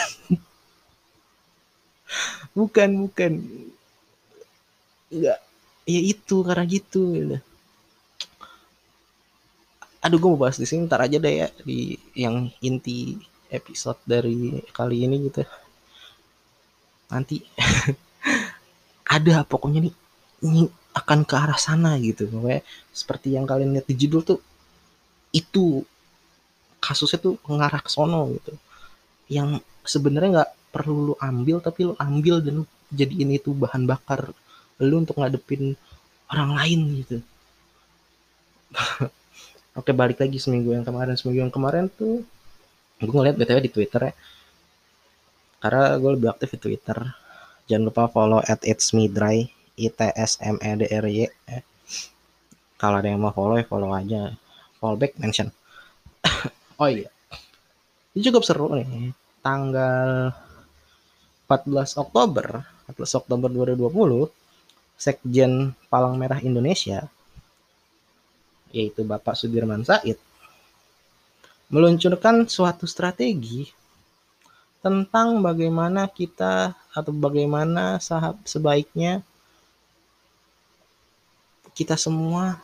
Bukan 2.56 3.04
bukan. 3.04 3.44
Nggak 5.12 5.38
ya 5.86 6.00
itu 6.02 6.42
karena 6.42 6.64
gitu 6.66 7.14
gitu 7.14 7.38
aduh 10.06 10.22
gue 10.22 10.30
mau 10.30 10.38
bahas 10.46 10.54
di 10.62 10.66
sini 10.70 10.86
ntar 10.86 11.02
aja 11.02 11.18
deh 11.18 11.34
ya 11.42 11.48
di 11.66 11.98
yang 12.14 12.46
inti 12.62 13.18
episode 13.50 13.98
dari 14.06 14.62
kali 14.70 15.02
ini 15.02 15.16
gitu. 15.26 15.42
Nanti. 17.10 17.42
Ada 19.06 19.46
pokoknya 19.46 19.86
nih 19.86 19.94
ini 20.46 20.66
akan 20.94 21.26
ke 21.26 21.34
arah 21.34 21.58
sana 21.58 21.98
gitu. 21.98 22.30
Pokoknya 22.30 22.62
seperti 22.94 23.34
yang 23.34 23.46
kalian 23.50 23.74
lihat 23.74 23.86
di 23.90 23.94
judul 23.98 24.22
tuh 24.22 24.38
itu 25.34 25.82
kasusnya 26.78 27.18
tuh 27.18 27.34
mengarah 27.50 27.82
ke 27.82 27.90
sono 27.90 28.30
gitu. 28.30 28.54
Yang 29.26 29.66
sebenarnya 29.82 30.30
nggak 30.42 30.52
perlu 30.74 31.10
lu 31.10 31.14
ambil 31.18 31.58
tapi 31.62 31.88
lu 31.90 31.94
ambil 31.98 32.42
dan 32.42 32.62
jadiin 32.94 33.34
itu 33.34 33.50
bahan 33.54 33.88
bakar 33.90 34.30
lu 34.78 34.94
untuk 35.00 35.16
ngadepin 35.16 35.72
orang 36.28 36.52
lain 36.52 36.80
gitu 37.00 37.16
Oke 39.76 39.92
balik 39.92 40.16
lagi 40.24 40.40
seminggu 40.40 40.72
yang 40.72 40.88
kemarin. 40.88 41.12
Seminggu 41.20 41.44
yang 41.44 41.52
kemarin 41.52 41.92
tuh 41.92 42.24
gue 42.96 43.12
ngeliat 43.12 43.36
btw 43.36 43.60
di 43.60 43.68
Twitter 43.68 44.08
ya. 44.08 44.14
Karena 45.60 46.00
gue 46.00 46.10
lebih 46.16 46.32
aktif 46.32 46.56
di 46.56 46.58
Twitter. 46.64 46.96
Jangan 47.68 47.92
lupa 47.92 48.08
follow 48.08 48.40
at 48.40 48.64
it's 48.64 48.96
me 48.96 49.04
dry 49.12 49.44
i 49.76 49.86
t 49.92 50.00
s 50.16 50.40
m 50.40 50.56
e 50.64 50.70
d 50.80 50.82
r 50.88 51.06
y 51.12 51.28
ya. 51.28 51.60
kalau 52.76 53.00
ada 53.00 53.08
yang 53.08 53.20
mau 53.20 53.32
follow 53.36 53.60
ya 53.60 53.68
follow 53.68 53.92
aja. 53.92 54.32
Follow 54.80 54.96
back 54.96 55.14
mention. 55.20 55.52
Oh 56.76 56.92
iya. 56.92 57.08
Ini 58.12 58.20
cukup 58.28 58.44
seru 58.44 58.68
nih. 58.76 59.16
Tanggal 59.40 60.28
14 61.48 61.96
Oktober 61.96 62.68
14 62.92 63.18
Oktober 63.24 63.48
2020 63.48 64.28
Sekjen 65.00 65.72
Palang 65.88 66.20
Merah 66.20 66.36
Indonesia 66.44 67.08
yaitu 68.74 69.06
Bapak 69.06 69.38
Sudirman 69.38 69.86
Said, 69.86 70.18
meluncurkan 71.70 72.46
suatu 72.46 72.86
strategi 72.86 73.66
tentang 74.82 75.42
bagaimana 75.42 76.06
kita 76.06 76.78
atau 76.94 77.10
bagaimana 77.10 77.98
sahab 77.98 78.38
sebaiknya 78.46 79.18
kita 81.74 81.98
semua 81.98 82.62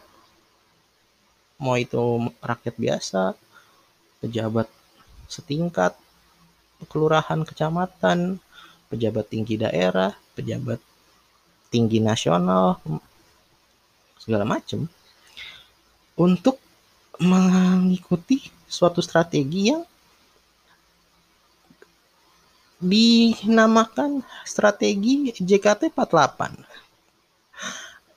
mau 1.58 1.78
itu 1.78 2.30
rakyat 2.42 2.74
biasa, 2.74 3.22
pejabat 4.18 4.66
setingkat, 5.30 5.94
kelurahan, 6.90 7.46
kecamatan, 7.46 8.42
pejabat 8.90 9.30
tinggi 9.30 9.58
daerah, 9.58 10.14
pejabat 10.34 10.82
tinggi 11.70 12.02
nasional, 12.02 12.82
segala 14.18 14.42
macam 14.46 14.90
untuk 16.18 16.60
mengikuti 17.20 18.42
suatu 18.66 19.04
strategi 19.04 19.70
yang 19.70 19.84
dinamakan 22.82 24.26
strategi 24.42 25.30
JKT48. 25.38 26.40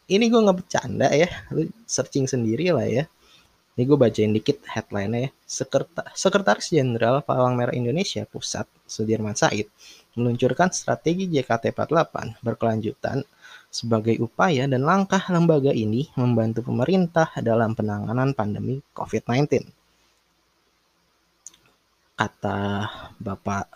Ini 0.06 0.26
gue 0.30 0.42
nggak 0.42 0.58
bercanda 0.58 1.10
ya, 1.14 1.30
lu 1.54 1.70
searching 1.86 2.26
sendiri 2.26 2.74
lah 2.74 2.86
ya. 2.90 3.06
Ini 3.76 3.84
gue 3.84 3.98
bacain 4.00 4.32
dikit 4.32 4.64
headline-nya 4.66 5.28
ya. 5.28 5.32
Sekreta 5.44 6.08
Sekretaris 6.16 6.72
Jenderal 6.72 7.20
Palang 7.22 7.60
Merah 7.60 7.76
Indonesia 7.76 8.24
Pusat 8.24 8.72
Sudirman 8.88 9.36
Said 9.36 9.68
meluncurkan 10.16 10.72
strategi 10.72 11.28
JKT48 11.28 12.40
berkelanjutan 12.40 13.28
sebagai 13.76 14.16
upaya 14.24 14.72
dan 14.72 14.88
langkah 14.88 15.20
lembaga 15.28 15.76
ini 15.76 16.08
membantu 16.16 16.64
pemerintah 16.64 17.28
dalam 17.44 17.76
penanganan 17.76 18.32
pandemi 18.32 18.80
COVID-19. 18.96 19.68
Kata 22.16 22.88
Bapak 23.20 23.68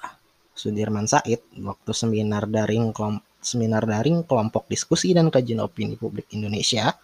Sudirman 0.56 1.04
Said 1.04 1.44
waktu 1.60 1.92
seminar 1.92 2.48
daring 2.48 2.96
seminar 3.44 3.84
daring 3.84 4.24
kelompok 4.24 4.72
diskusi 4.72 5.12
dan 5.12 5.28
kajian 5.28 5.60
opini 5.60 6.00
publik 6.00 6.32
Indonesia 6.32 6.96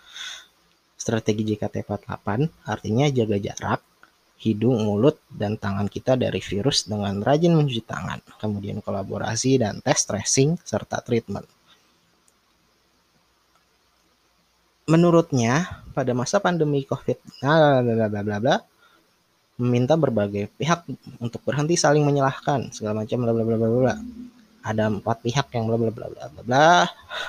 strategi 0.95 1.51
JKT48 1.51 2.27
artinya 2.63 3.11
jaga 3.11 3.35
jarak 3.35 3.83
hidung, 4.35 4.83
mulut, 4.83 5.15
dan 5.31 5.55
tangan 5.55 5.87
kita 5.87 6.19
dari 6.19 6.43
virus 6.43 6.85
dengan 6.85 7.23
rajin 7.23 7.55
mencuci 7.55 7.83
tangan, 7.87 8.19
kemudian 8.35 8.83
kolaborasi 8.83 9.63
dan 9.63 9.79
tes 9.79 10.03
tracing 10.03 10.59
serta 10.59 10.99
treatment. 10.99 11.47
Menurutnya 14.86 15.82
pada 15.98 16.13
masa 16.13 16.38
pandemi 16.38 16.86
COVID 16.86 17.18
meminta 19.56 19.96
berbagai 19.96 20.51
pihak 20.60 20.86
untuk 21.18 21.42
berhenti 21.42 21.80
saling 21.80 22.04
menyalahkan 22.04 22.70
segala 22.75 23.01
macam 23.01 23.18
bla 23.24 23.34
bla 23.34 23.44
bla 23.44 23.58
bla 23.58 23.70
bla. 23.72 23.96
Ada 24.65 24.89
empat 24.92 25.25
pihak 25.25 25.48
yang 25.56 25.65
bla 25.70 25.77
bla 25.80 25.89
bla 25.89 26.08
bla 26.12 26.25
bla 26.30 26.42
bla. 26.44 26.70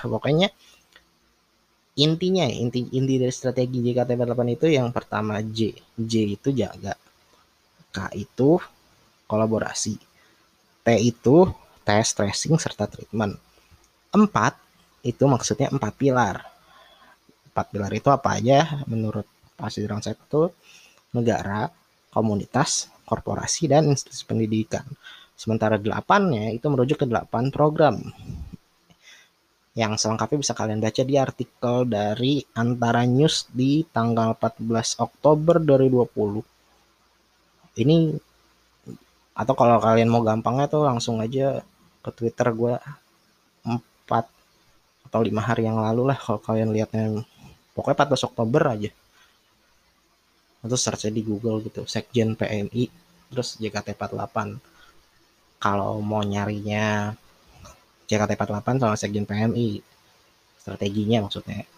Pokoknya 0.05 0.51
intinya 1.97 2.45
inti 2.45 2.93
inti 2.93 3.15
dari 3.17 3.33
strategi 3.33 3.81
JKT48 3.81 4.41
itu 4.53 4.67
yang 4.69 4.93
pertama 4.93 5.41
J. 5.41 5.73
J 5.97 6.13
itu 6.37 6.49
jaga. 6.53 6.93
K 7.95 7.99
itu 8.19 8.61
kolaborasi. 9.31 9.97
T 10.85 10.87
itu 10.99 11.47
tes 11.87 12.07
tracing 12.11 12.59
serta 12.59 12.91
treatment. 12.91 13.39
Empat 14.11 14.59
itu 15.07 15.23
maksudnya 15.31 15.71
empat 15.71 15.95
pilar 15.95 16.56
empat 17.57 17.73
pilar 17.73 17.89
itu 17.97 18.13
apa 18.13 18.37
aja 18.37 18.85
menurut 18.85 19.25
Pak 19.57 19.73
saya 19.73 20.13
itu 20.13 20.53
negara, 21.17 21.73
komunitas, 22.13 22.93
korporasi, 23.09 23.73
dan 23.73 23.89
institusi 23.89 24.29
pendidikan. 24.29 24.85
Sementara 25.33 25.81
delapannya 25.81 26.53
itu 26.53 26.69
merujuk 26.69 27.01
ke 27.01 27.07
delapan 27.09 27.49
program 27.49 27.97
yang 29.77 29.97
selengkapnya 29.97 30.41
bisa 30.41 30.53
kalian 30.53 30.81
baca 30.85 31.03
di 31.05 31.17
artikel 31.17 31.89
dari 31.89 32.45
Antara 32.57 33.05
News 33.09 33.49
di 33.53 33.85
tanggal 33.89 34.37
14 34.37 35.01
Oktober 35.01 35.57
2020. 35.61 36.45
Ini 37.81 37.97
atau 39.37 39.53
kalau 39.53 39.77
kalian 39.81 40.09
mau 40.09 40.25
gampangnya 40.25 40.69
tuh 40.69 40.89
langsung 40.89 41.21
aja 41.21 41.61
ke 42.01 42.11
Twitter 42.13 42.49
gue 42.57 42.73
4 43.69 43.77
atau 45.13 45.21
lima 45.21 45.45
hari 45.45 45.69
yang 45.69 45.77
lalu 45.77 46.09
lah 46.09 46.17
kalau 46.17 46.41
kalian 46.41 46.73
lihatnya 46.73 47.21
pokoknya 47.76 48.09
14 48.09 48.28
Oktober 48.33 48.62
aja. 48.73 48.90
Atau 50.64 50.78
search 50.80 51.12
di 51.12 51.23
Google 51.23 51.61
gitu 51.68 51.85
Sekjen 51.85 52.35
PMI 52.35 52.88
terus 53.30 53.61
JKT48 53.61 54.37
kalau 55.61 56.01
mau 56.01 56.24
nyarinya 56.24 57.12
JKT48 58.09 58.68
sama 58.81 58.96
Sekjen 58.96 59.29
PMI 59.29 59.85
strateginya 60.59 61.29
maksudnya. 61.29 61.68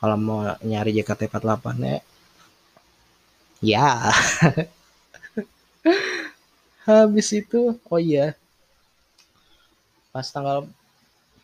Kalau 0.00 0.16
mau 0.16 0.40
nyari 0.64 0.96
JKT48 0.96 1.66
ya 1.84 2.00
ya. 3.60 4.00
Habis 6.86 7.28
itu 7.34 7.78
oh 7.78 8.00
iya. 8.00 8.34
Pas 10.12 10.26
tanggal 10.32 10.66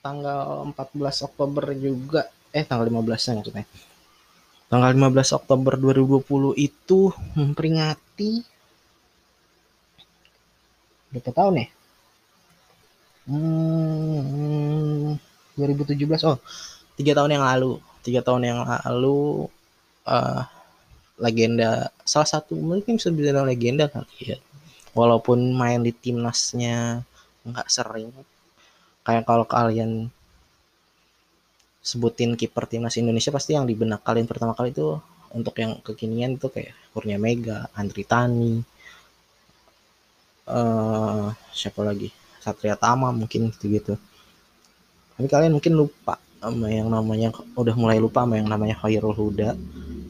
tanggal 0.02 0.66
14 0.74 1.26
Oktober 1.30 1.64
juga 1.78 2.26
eh 2.52 2.64
tanggal 2.68 2.86
15 2.86 3.40
maksudnya. 3.40 3.66
Tanggal 4.68 4.90
15 4.96 5.36
Oktober 5.36 5.76
2020 5.76 6.56
itu 6.56 7.12
memperingati 7.36 8.44
berapa 11.12 11.28
tahun 11.32 11.60
ya? 11.60 11.68
Hmm, 13.28 15.20
2017 15.56 16.28
oh 16.28 16.40
tiga 16.96 17.12
tahun 17.16 17.36
yang 17.36 17.44
lalu. 17.44 17.80
Tiga 18.02 18.20
tahun 18.24 18.42
yang 18.48 18.60
lalu 18.64 19.46
uh, 20.08 20.42
legenda 21.20 21.92
salah 22.02 22.26
satu 22.26 22.56
mungkin 22.58 22.96
bisa 22.98 23.12
legenda 23.12 23.86
kali 23.92 24.36
ya. 24.36 24.38
Walaupun 24.92 25.52
main 25.52 25.80
di 25.84 25.92
timnasnya 25.92 27.04
nggak 27.44 27.68
sering. 27.68 28.08
Kayak 29.04 29.24
kalau 29.28 29.44
kalian 29.44 30.08
sebutin 31.82 32.38
kiper 32.38 32.70
timnas 32.70 32.94
Indonesia 32.94 33.34
pasti 33.34 33.58
yang 33.58 33.66
di 33.66 33.74
benak 33.74 34.06
kalian 34.06 34.30
pertama 34.30 34.54
kali 34.54 34.70
itu 34.70 35.02
untuk 35.34 35.58
yang 35.58 35.82
kekinian 35.82 36.38
itu 36.38 36.46
kayak 36.46 36.72
Kurnia 36.94 37.18
Mega, 37.18 37.66
Andri 37.74 38.04
Tani, 38.06 38.62
uh, 40.46 41.32
siapa 41.50 41.80
lagi? 41.82 42.12
Satria 42.42 42.74
Tama 42.74 43.14
mungkin 43.14 43.50
gitu 43.54 43.66
gitu. 43.70 43.94
Tapi 45.14 45.26
kalian 45.30 45.54
mungkin 45.54 45.78
lupa 45.78 46.18
sama 46.42 46.68
yang 46.68 46.90
namanya 46.90 47.30
udah 47.54 47.74
mulai 47.78 48.02
lupa 48.02 48.26
sama 48.26 48.34
yang 48.38 48.50
namanya 48.50 48.76
Khairul 48.82 49.14
Huda, 49.14 49.54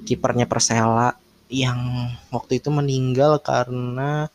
kipernya 0.08 0.48
Persela 0.48 1.14
yang 1.52 2.08
waktu 2.32 2.58
itu 2.58 2.72
meninggal 2.72 3.36
karena 3.44 4.32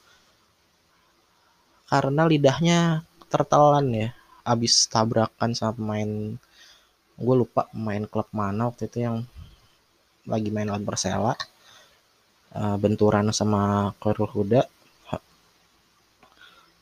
karena 1.89 2.21
lidahnya 2.29 2.79
tertelan 3.27 3.87
ya. 3.91 4.09
Abis 4.47 4.87
tabrakan 4.87 5.51
sama 5.57 5.75
pemain 5.75 6.39
gue 7.17 7.35
lupa 7.35 7.65
main 7.73 8.05
klub 8.05 8.29
mana 8.29 8.69
waktu 8.69 8.85
itu 8.85 9.01
yang 9.01 9.25
lagi 10.29 10.53
main 10.53 10.69
lawan 10.69 10.85
Persela. 10.85 11.33
Uh, 12.53 12.77
benturan 12.77 13.33
sama 13.33 13.91
Khairul 13.97 14.29
Huda. 14.29 14.61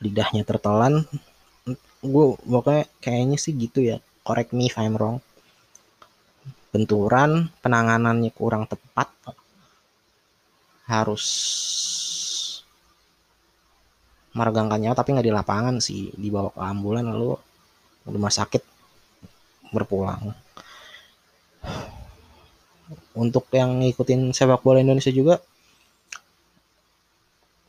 Lidahnya 0.04 0.44
tertelan. 0.44 1.08
Gue 2.04 2.36
pokoknya 2.44 2.86
kayaknya 3.00 3.38
sih 3.40 3.56
gitu 3.56 3.80
ya. 3.80 3.98
Correct 4.28 4.52
me 4.52 4.68
if 4.68 4.76
I'm 4.76 5.00
wrong. 5.00 5.24
Benturan 6.76 7.48
penanganannya 7.64 8.36
kurang 8.36 8.68
tepat. 8.68 9.08
Harus 10.86 11.26
meregangkan 14.36 14.84
nyawa 14.84 15.00
tapi 15.00 15.16
nggak 15.16 15.28
di 15.28 15.34
lapangan 15.34 15.76
sih. 15.80 16.12
Dibawa 16.14 16.52
ke 16.52 16.60
ambulan 16.60 17.08
lalu 17.08 17.40
rumah 18.06 18.30
sakit 18.30 18.75
berpulang. 19.76 20.32
Untuk 23.16 23.52
yang 23.52 23.84
ngikutin 23.84 24.32
sepak 24.32 24.64
bola 24.64 24.80
Indonesia 24.80 25.12
juga 25.12 25.44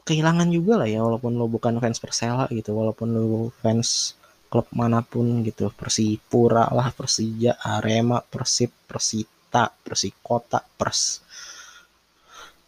kehilangan 0.06 0.48
juga 0.54 0.78
lah 0.78 0.86
ya 0.86 1.02
walaupun 1.02 1.34
lo 1.34 1.50
bukan 1.50 1.82
fans 1.82 1.98
Persela 1.98 2.46
gitu 2.54 2.70
walaupun 2.70 3.10
lo 3.10 3.50
fans 3.58 4.14
klub 4.46 4.70
mana 4.70 5.02
pun 5.02 5.42
gitu 5.42 5.66
Persipura 5.74 6.70
lah 6.70 6.94
Persija 6.94 7.58
Arema 7.58 8.22
Persib 8.22 8.70
Persita 8.86 9.74
Persikota 9.82 10.62
Pers 10.62 11.26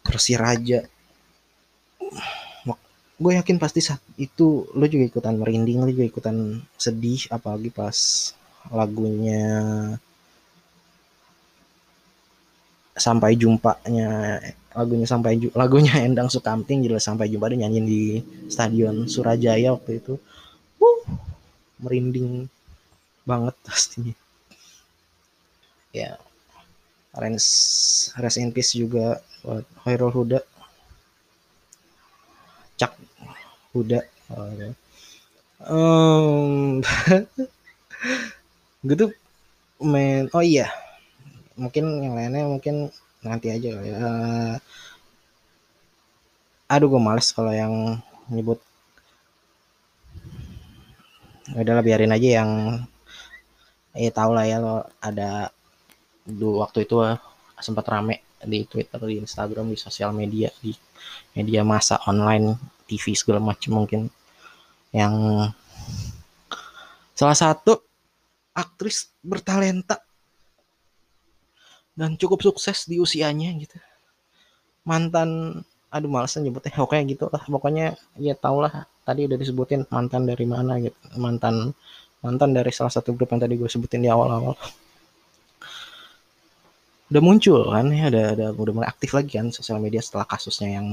Persiraja. 0.03 0.83
Gue 3.19 3.35
yakin 3.35 3.59
pasti 3.59 3.83
saat 3.83 3.99
itu 4.15 4.67
lo 4.71 4.85
juga 4.87 5.03
ikutan 5.07 5.35
merinding 5.35 5.83
lo 5.83 5.91
juga 5.91 6.07
ikutan 6.07 6.59
sedih 6.79 7.27
apalagi 7.31 7.67
pas 7.67 8.31
lagunya 8.67 9.47
sampai 12.99 13.39
jumpanya 13.39 14.43
lagunya 14.75 15.07
sampai 15.07 15.39
lagunya 15.55 15.93
Endang 16.05 16.27
Sukamting 16.27 16.83
jelas 16.85 17.07
sampai 17.07 17.31
jumpa 17.31 17.49
dia 17.49 17.65
nyanyiin 17.65 17.85
di 17.87 18.03
stadion 18.51 19.07
Surajaya 19.07 19.73
waktu 19.73 20.03
itu. 20.03 20.19
Uh, 20.79 20.99
merinding 21.79 22.51
banget 23.23 23.55
pastinya. 23.63 24.15
Ya 25.95 26.19
Rens 27.15 27.47
Rest 28.19 28.77
juga 28.77 29.23
buat 29.41 29.65
Hoirul 29.87 30.13
Huda. 30.13 30.39
Cak 32.79 32.95
Huda 33.75 33.99
oh, 34.31 34.47
ya. 34.55 34.71
um, 35.67 36.79
gitu 38.83 39.11
main 39.79 40.27
oh 40.35 40.43
iya. 40.43 40.71
Mungkin 41.59 41.83
yang 42.03 42.13
lainnya 42.15 42.47
mungkin 42.47 42.87
nanti 43.19 43.51
aja 43.51 43.79
ya. 43.83 43.95
Uh, 43.99 44.55
aduh 46.71 46.87
gue 46.87 47.01
males 47.01 47.27
kalau 47.35 47.51
yang 47.51 47.99
nyebut. 48.31 48.59
Udahlah 51.51 51.83
biarin 51.83 52.15
aja 52.15 52.43
yang 52.43 52.51
eh 53.97 54.13
tau 54.13 54.31
lah 54.31 54.45
ya 54.45 54.61
lo 54.61 54.85
ada 55.01 55.49
dulu 56.23 56.61
waktu 56.61 56.85
itu 56.85 57.01
uh, 57.01 57.17
sempat 57.59 57.83
rame 57.89 58.23
di 58.39 58.63
Twitter, 58.63 58.99
di 59.03 59.19
Instagram, 59.19 59.67
di 59.67 59.75
sosial 59.75 60.15
media, 60.15 60.47
di 60.63 60.71
media 61.35 61.67
masa 61.67 61.99
online, 62.07 62.55
TV 62.87 63.11
segala 63.11 63.43
macam 63.43 63.83
mungkin. 63.83 64.07
Yang 64.95 65.15
salah 67.19 67.35
satu 67.35 67.88
aktris 68.53 69.13
bertalenta 69.21 70.01
dan 71.99 72.15
cukup 72.15 72.39
sukses 72.39 72.87
di 72.87 72.95
usianya 72.95 73.51
gitu. 73.59 73.75
Mantan 74.87 75.61
aduh 75.89 76.07
males 76.07 76.31
nyebutnya 76.39 76.79
oke 76.79 76.95
gitu 77.09 77.27
lah. 77.27 77.43
Pokoknya 77.43 77.99
ya 78.15 78.33
tau 78.39 78.63
lah 78.63 78.87
tadi 79.03 79.27
udah 79.27 79.35
disebutin 79.35 79.83
mantan 79.91 80.23
dari 80.23 80.47
mana 80.47 80.79
gitu. 80.79 80.95
Mantan 81.19 81.75
mantan 82.23 82.55
dari 82.55 82.71
salah 82.71 82.91
satu 82.91 83.11
grup 83.15 83.31
yang 83.35 83.43
tadi 83.43 83.59
gue 83.59 83.67
sebutin 83.67 83.99
di 83.99 84.07
awal-awal. 84.07 84.55
Udah 87.09 87.21
muncul 87.25 87.67
kan 87.67 87.89
ya 87.91 88.07
udah 88.07 88.25
udah 88.37 88.49
udah 88.53 88.73
mulai 88.79 88.87
aktif 88.87 89.11
lagi 89.17 89.35
kan 89.35 89.51
sosial 89.51 89.81
media 89.81 89.99
setelah 89.99 90.29
kasusnya 90.29 90.79
yang 90.79 90.87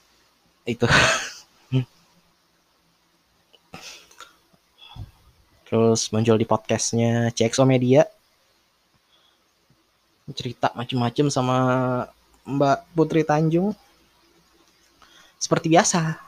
itu 0.72 0.86
terus 5.70 6.10
muncul 6.10 6.34
di 6.34 6.42
podcastnya 6.42 7.30
CXO 7.30 7.62
Media. 7.62 8.02
Cerita 10.34 10.74
macem-macem 10.74 11.30
sama 11.30 11.56
Mbak 12.42 12.90
Putri 12.90 13.22
Tanjung. 13.22 13.70
Seperti 15.38 15.70
biasa 15.70 16.18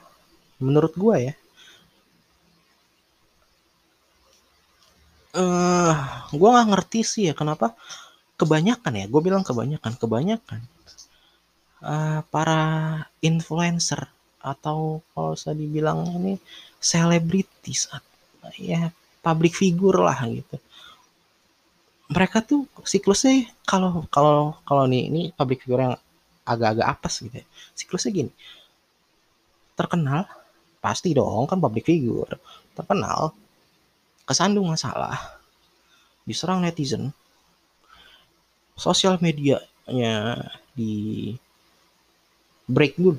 menurut 0.62 0.94
gue 0.94 1.16
ya. 1.18 1.34
Uh, 5.34 5.90
eh, 5.90 5.94
gue 6.38 6.48
nggak 6.48 6.68
ngerti 6.70 7.00
sih 7.02 7.22
ya 7.32 7.34
kenapa 7.34 7.72
kebanyakan 8.36 9.00
ya 9.00 9.04
gue 9.08 9.20
bilang 9.24 9.40
kebanyakan 9.40 9.96
kebanyakan 9.96 10.60
uh, 11.80 12.20
para 12.28 12.60
influencer 13.24 14.12
atau 14.44 15.00
kalau 15.16 15.32
saya 15.32 15.56
dibilang 15.56 16.04
ini 16.20 16.36
selebritis 16.84 17.88
ya 18.60 18.92
public 19.22 19.54
figure 19.54 20.02
lah 20.02 20.18
gitu 20.28 20.58
mereka 22.12 22.44
tuh 22.44 22.68
siklusnya 22.84 23.48
kalau 23.64 24.04
kalau 24.12 24.60
kalau 24.68 24.84
nih 24.84 25.08
ini 25.08 25.22
public 25.32 25.64
figure 25.64 25.80
yang 25.80 25.96
agak-agak 26.44 26.86
apes 26.86 27.14
gitu 27.24 27.36
ya. 27.40 27.46
Siklusnya 27.72 28.10
gini. 28.12 28.32
Terkenal 29.72 30.28
pasti 30.84 31.16
dong 31.16 31.48
kan 31.48 31.56
public 31.56 31.88
figure. 31.88 32.36
Terkenal 32.76 33.32
kesandung 34.28 34.68
masalah 34.68 35.16
diserang 36.22 36.62
netizen 36.62 37.10
sosial 38.78 39.18
medianya 39.18 40.38
di 40.76 41.34
break 42.70 42.94
dulu 42.94 43.18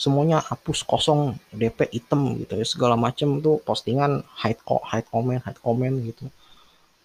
semuanya 0.00 0.40
hapus 0.40 0.80
kosong 0.88 1.36
DP 1.52 1.92
item 1.92 2.40
gitu 2.40 2.56
ya 2.56 2.64
segala 2.64 2.96
macam 2.96 3.36
tuh 3.44 3.60
postingan 3.60 4.24
hide 4.40 4.56
hide 4.64 5.08
comment 5.12 5.44
hide 5.44 5.60
comment 5.60 5.96
gitu. 6.00 6.24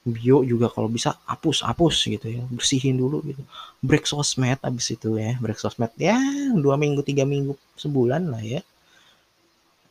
Bio 0.05 0.45
juga 0.45 0.71
kalau 0.71 0.87
bisa 0.87 1.17
hapus 1.27 1.65
hapus 1.65 1.95
gitu 2.07 2.27
ya 2.31 2.47
bersihin 2.47 2.95
dulu 2.95 3.19
gitu. 3.27 3.43
Break 3.83 4.07
sosmed 4.07 4.63
abis 4.63 4.95
itu 4.95 5.19
ya 5.19 5.35
break 5.43 5.59
sosmed 5.59 5.91
ya 5.99 6.15
dua 6.55 6.79
minggu 6.79 7.03
tiga 7.03 7.27
minggu 7.27 7.59
sebulan 7.75 8.31
lah 8.31 8.39
ya. 8.39 8.61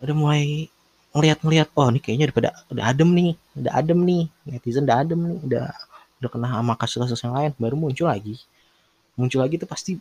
Udah 0.00 0.16
mulai 0.16 0.72
ngeliat-ngeliat 1.12 1.68
oh 1.76 1.92
ini 1.92 2.00
kayaknya 2.00 2.32
udah 2.32 2.36
pada 2.40 2.50
udah 2.72 2.84
adem 2.88 3.10
nih 3.12 3.30
udah 3.52 3.72
adem 3.76 3.98
nih 4.00 4.22
netizen 4.48 4.82
udah 4.88 4.96
adem 5.04 5.20
nih 5.20 5.38
udah 5.44 5.66
udah 6.24 6.30
kena 6.32 6.48
sama 6.56 6.72
kasus-kasus 6.80 7.20
yang 7.20 7.34
lain 7.36 7.52
baru 7.60 7.76
muncul 7.76 8.08
lagi. 8.08 8.40
Muncul 9.20 9.44
lagi 9.44 9.60
tuh 9.60 9.68
pasti 9.68 9.92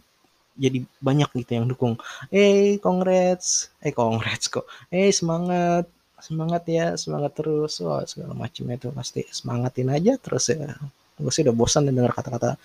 jadi 0.53 0.85
banyak 1.01 1.29
gitu 1.43 1.51
yang 1.57 1.65
dukung. 1.65 1.97
Eh 2.29 2.37
hey, 2.37 2.81
congrats. 2.81 3.73
Eh 3.81 3.93
congrats 3.93 4.45
kok. 4.49 4.65
Eh 4.93 5.09
hey, 5.09 5.11
semangat. 5.13 5.85
Semangat 6.23 6.63
ya 6.69 6.95
semangat 6.95 7.33
terus. 7.35 7.81
Wah 7.83 8.05
segala 8.05 8.33
macam 8.37 8.63
itu 8.69 8.87
pasti 8.93 9.21
semangatin 9.33 9.89
aja 9.91 10.13
terus 10.21 10.49
ya. 10.53 10.77
Gue 11.17 11.31
sih 11.33 11.43
udah 11.45 11.55
bosan 11.55 11.89
dengar 11.89 12.13
kata-kata 12.13 12.57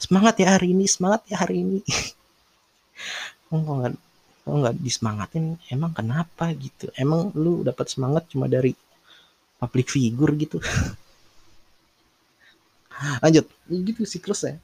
semangat 0.00 0.34
ya 0.42 0.58
hari 0.58 0.74
ini 0.74 0.84
semangat 0.90 1.22
ya 1.30 1.36
hari 1.42 1.62
ini. 1.64 1.78
Kok 3.52 3.58
nggak 3.58 3.94
kok 4.42 4.54
nggak 4.58 4.74
disemangatin? 4.82 5.44
Emang 5.70 5.92
kenapa 5.94 6.50
gitu? 6.56 6.90
Emang 6.98 7.30
lu 7.38 7.62
dapat 7.62 7.86
semangat 7.86 8.26
cuma 8.32 8.50
dari 8.50 8.74
public 9.60 9.86
figure 9.86 10.32
gitu? 10.34 10.58
Lanjut. 13.22 13.46
Gitu 13.70 14.02
siklus 14.02 14.42
ya 14.48 14.58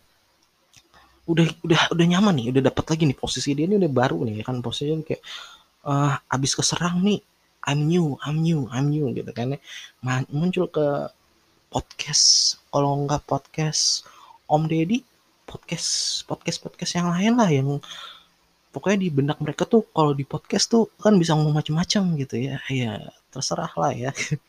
udah 1.29 1.45
udah 1.61 1.81
udah 1.93 2.07
nyaman 2.09 2.41
nih 2.41 2.47
udah 2.57 2.73
dapat 2.73 2.85
lagi 2.89 3.05
nih 3.05 3.19
posisi 3.19 3.53
dia 3.53 3.69
ini 3.69 3.77
udah 3.77 3.93
baru 3.93 4.25
nih 4.25 4.41
kan 4.41 4.65
posisinya 4.65 5.05
kayak 5.05 5.21
uh, 5.85 6.17
abis 6.33 6.57
keserang 6.57 7.05
nih 7.05 7.21
I'm 7.69 7.85
new, 7.85 8.17
I'm 8.25 8.41
new, 8.41 8.65
I'm 8.73 8.89
new 8.89 9.13
gitu 9.13 9.29
kan 9.37 9.53
ya. 9.53 9.61
Muncul 10.33 10.73
ke 10.73 11.13
podcast, 11.69 12.57
kalau 12.73 13.05
nggak 13.05 13.29
podcast 13.29 14.09
Om 14.49 14.73
Deddy, 14.73 15.05
podcast 15.45 16.25
podcast 16.25 16.65
podcast 16.65 16.97
yang 16.97 17.13
lain 17.13 17.37
lah 17.37 17.53
yang 17.53 17.77
pokoknya 18.73 19.05
di 19.05 19.09
benak 19.13 19.37
mereka 19.45 19.69
tuh 19.69 19.85
kalau 19.93 20.17
di 20.17 20.25
podcast 20.25 20.73
tuh 20.73 20.89
kan 20.97 21.21
bisa 21.21 21.37
ngomong 21.37 21.61
macam-macam 21.61 22.17
gitu 22.17 22.41
ya. 22.41 22.57
Ya 22.73 23.13
terserah 23.29 23.69
lah 23.77 23.93
ya. 23.93 24.17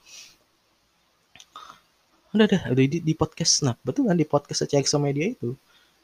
udah 2.29 2.45
udah 2.45 2.85
di, 2.87 3.01
di 3.01 3.13
podcast 3.17 3.65
nah 3.67 3.75
betul 3.81 4.07
kan 4.07 4.13
di 4.13 4.23
podcast 4.23 4.69
CXO 4.69 5.01
Media 5.01 5.33
itu 5.33 5.57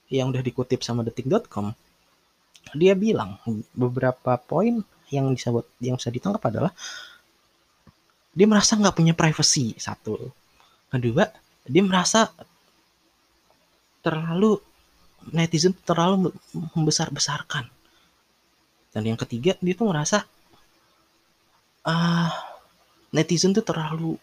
yang 0.10 0.30
udah 0.30 0.42
dikutip 0.46 0.86
sama 0.86 1.02
detik.com 1.02 1.74
dia 2.74 2.98
bilang 2.98 3.38
beberapa 3.78 4.42
poin 4.42 4.82
yang 5.14 5.30
bisa 5.38 5.54
buat 5.54 5.68
yang 5.78 6.02
bisa 6.02 6.10
ditangkap 6.10 6.42
adalah 6.50 6.72
dia 8.34 8.48
merasa 8.50 8.76
nggak 8.76 8.96
punya 8.98 9.14
privacy 9.14 9.78
satu. 9.78 10.18
Kedua 10.90 11.30
dia 11.66 11.84
merasa 11.86 12.34
terlalu 14.02 14.58
netizen 15.30 15.78
terlalu 15.86 16.34
membesar-besarkan. 16.74 17.70
Dan 18.92 19.04
yang 19.06 19.20
ketiga 19.20 19.54
dia 19.62 19.74
tuh 19.78 19.88
merasa 19.92 20.26
uh, 21.86 22.30
netizen 23.14 23.54
tuh 23.54 23.64
terlalu 23.64 24.18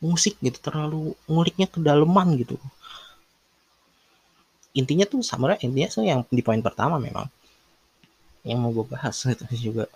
musik 0.00 0.40
gitu 0.40 0.56
terlalu 0.64 1.12
nguliknya 1.28 1.68
kedalaman 1.68 2.32
gitu 2.40 2.56
intinya 4.76 5.06
tuh 5.06 5.22
sama 5.26 5.58
intinya 5.58 5.88
sih 5.90 6.06
yang 6.06 6.22
di 6.30 6.42
poin 6.42 6.62
pertama 6.62 6.96
memang. 6.96 7.26
Yang 8.46 8.58
mau 8.58 8.70
gue 8.72 8.86
bahas 8.86 9.16
itu 9.34 9.72
juga. 9.72 9.86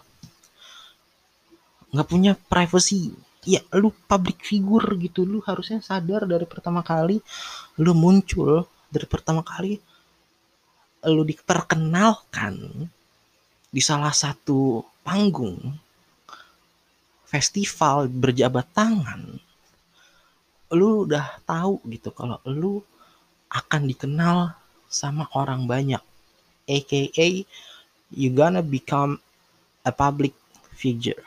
Nggak 1.94 2.08
punya 2.10 2.32
privacy. 2.36 3.14
Ya 3.44 3.60
lu 3.76 3.92
public 4.08 4.40
figure 4.40 4.96
gitu 4.96 5.28
lu 5.28 5.44
harusnya 5.44 5.76
sadar 5.84 6.24
dari 6.24 6.48
pertama 6.48 6.80
kali 6.80 7.20
lu 7.76 7.92
muncul 7.92 8.64
dari 8.88 9.04
pertama 9.04 9.44
kali 9.44 9.76
lu 11.04 11.20
diperkenalkan 11.28 12.88
di 13.68 13.82
salah 13.84 14.16
satu 14.16 14.80
panggung 15.04 15.60
festival 17.28 18.08
berjabat 18.08 18.64
tangan 18.72 19.36
lu 20.72 21.04
udah 21.04 21.44
tahu 21.44 21.84
gitu 21.92 22.14
kalau 22.16 22.40
lu 22.48 22.80
akan 23.52 23.82
dikenal 23.84 24.56
sama 24.94 25.26
orang 25.34 25.66
banyak. 25.66 26.00
Aka 26.70 27.42
you 28.14 28.30
gonna 28.30 28.62
become 28.62 29.18
a 29.82 29.90
public 29.90 30.32
figure. 30.78 31.20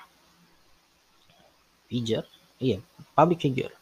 Figure? 1.91 2.23
Iya 2.63 2.79
public 3.17 3.41
figure. 3.41 3.73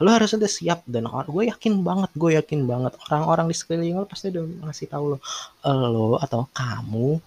Lo 0.00 0.12
harus 0.12 0.32
udah 0.36 0.48
siap 0.48 0.84
dan 0.84 1.08
gue 1.08 1.44
yakin 1.48 1.80
banget 1.80 2.12
gue 2.12 2.36
yakin 2.36 2.68
banget. 2.68 2.92
Orang-orang 3.08 3.48
di 3.48 3.56
sekeliling 3.56 3.96
lo 3.96 4.04
pasti 4.04 4.28
udah 4.28 4.68
ngasih 4.68 4.88
tahu 4.92 5.16
lo 5.16 5.18
lo 5.64 6.20
atau 6.20 6.44
kamu 6.52 7.20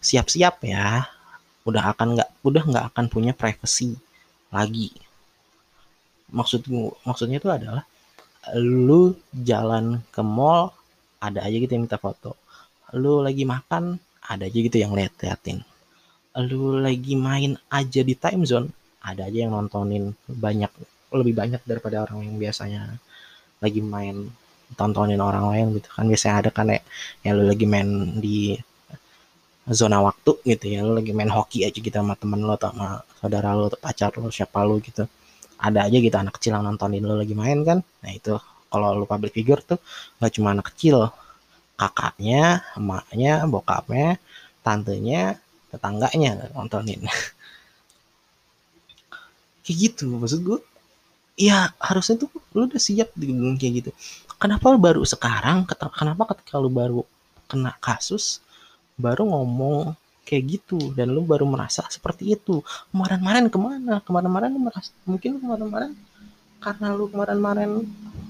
siap-siap 0.00 0.64
ya 0.64 1.04
udah 1.68 1.92
akan 1.92 2.16
nggak 2.16 2.30
udah 2.40 2.62
nggak 2.64 2.84
akan 2.92 3.04
punya 3.12 3.32
privacy 3.36 3.96
lagi. 4.48 4.92
Maksud 6.32 6.64
maksudnya 7.04 7.40
itu 7.40 7.48
adalah 7.52 7.84
lu 8.56 9.14
jalan 9.32 10.00
ke 10.14 10.22
mall 10.24 10.72
ada 11.20 11.44
aja 11.44 11.56
gitu 11.60 11.72
yang 11.76 11.84
minta 11.84 12.00
foto. 12.00 12.36
Lu 12.96 13.20
lagi 13.20 13.44
makan 13.44 14.00
ada 14.24 14.48
aja 14.48 14.58
gitu 14.58 14.76
yang 14.80 14.92
lihat 14.96 15.12
liatin 15.20 15.60
lu 16.38 16.78
lagi 16.78 17.18
main 17.18 17.58
aja 17.66 18.00
di 18.06 18.14
time 18.14 18.46
zone 18.46 18.70
ada 19.02 19.26
aja 19.26 19.48
yang 19.48 19.50
nontonin 19.50 20.14
banyak 20.30 20.70
lebih 21.10 21.34
banyak 21.34 21.58
daripada 21.66 22.06
orang 22.06 22.22
yang 22.22 22.36
biasanya 22.38 22.94
lagi 23.58 23.82
main 23.82 24.30
tontonin 24.78 25.18
orang 25.18 25.50
lain 25.50 25.66
gitu. 25.82 25.88
Kan 25.90 26.06
biasanya 26.06 26.46
ada 26.46 26.50
kan 26.54 26.70
ya, 26.70 26.78
ya 27.26 27.34
lu 27.34 27.50
lagi 27.50 27.66
main 27.66 27.88
di 28.22 28.54
zona 29.66 29.98
waktu 29.98 30.38
gitu 30.46 30.66
ya 30.70 30.86
lu 30.86 30.94
lagi 30.94 31.10
main 31.10 31.30
hoki 31.34 31.66
aja 31.66 31.74
gitu 31.74 31.94
sama 31.94 32.14
temen 32.14 32.46
lo 32.46 32.54
atau 32.54 32.70
sama 32.70 33.02
saudara 33.18 33.50
lo 33.58 33.66
atau 33.66 33.80
pacar 33.82 34.14
lo 34.14 34.30
siapa 34.30 34.62
lo 34.62 34.78
gitu 34.78 35.10
ada 35.60 35.86
aja 35.86 35.96
gitu 36.00 36.16
anak 36.16 36.40
kecil 36.40 36.56
yang 36.56 36.64
nontonin 36.64 37.04
lo 37.04 37.20
lagi 37.20 37.36
main 37.36 37.60
kan. 37.62 37.78
Nah 38.02 38.10
itu 38.10 38.34
kalau 38.72 38.96
lu 38.96 39.04
public 39.04 39.36
figure 39.36 39.60
tuh 39.62 39.78
nggak 40.18 40.32
cuma 40.36 40.56
anak 40.56 40.72
kecil. 40.74 41.12
Kakaknya 41.76 42.64
emaknya 42.76 43.44
bokapnya 43.48 44.20
tantenya 44.64 45.36
tetangganya 45.72 46.50
nontonin. 46.56 47.04
Kayak 49.64 49.76
gitu 49.76 50.16
maksud 50.16 50.40
gue 50.42 50.58
ya 51.40 51.72
harusnya 51.80 52.20
tuh 52.20 52.28
lu 52.56 52.68
udah 52.68 52.80
siap 52.80 53.12
dengan 53.16 53.56
kayak 53.56 53.72
gitu. 53.84 53.90
Kenapa 54.40 54.72
lu 54.72 54.80
baru 54.80 55.04
sekarang 55.04 55.68
kenapa 55.68 56.36
ketika 56.36 56.56
lu 56.56 56.72
baru 56.72 57.04
kena 57.48 57.76
kasus 57.80 58.40
baru 59.00 59.24
ngomong 59.24 59.96
kayak 60.24 60.44
gitu. 60.58 60.78
Dan 60.94 61.12
lu 61.12 61.24
baru 61.26 61.44
merasa 61.48 61.84
seperti 61.90 62.36
itu. 62.36 62.62
Kemarin-kemarin 62.92 63.46
ke 63.50 63.58
mana? 63.58 63.94
Kemarin-kemarin 64.04 64.50
lu 64.54 64.60
merasa 64.62 64.90
mungkin 65.04 65.40
kemarin-kemarin 65.40 65.92
karena 66.60 66.92
lu 66.92 67.08
kemarin-kemarin 67.08 67.70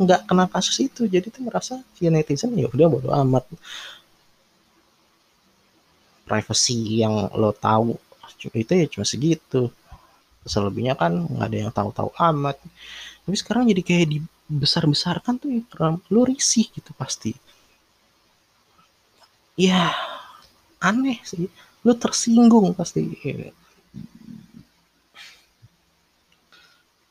nggak 0.01 0.21
kena 0.31 0.47
kasus 0.47 0.79
itu 0.87 1.05
jadi 1.11 1.27
tuh 1.29 1.43
merasa 1.43 1.83
ya 1.99 2.09
netizen 2.15 2.55
ya 2.55 2.71
udah 2.71 2.87
bodo 2.89 3.11
amat. 3.11 3.45
Privacy 6.25 7.03
yang 7.03 7.27
lo 7.35 7.51
tahu 7.51 7.99
itu 8.55 8.73
ya 8.73 8.87
cuma 8.89 9.05
segitu. 9.05 9.69
Selebihnya 10.47 10.97
kan 10.97 11.27
nggak 11.27 11.49
ada 11.53 11.59
yang 11.59 11.73
tahu-tahu 11.75 12.11
amat. 12.33 12.57
Tapi 13.27 13.37
sekarang 13.37 13.69
jadi 13.69 13.83
kayak 13.85 14.07
dibesar-besarkan 14.49 15.37
tuh 15.37 15.51
ya 15.53 15.63
lu 16.09 16.25
risih 16.25 16.71
gitu 16.73 16.95
pasti. 16.97 17.37
Ya 19.59 19.93
aneh 20.81 21.21
sih 21.27 21.45
lu 21.85 21.93
tersinggung 21.97 22.77
pasti. 22.77 23.09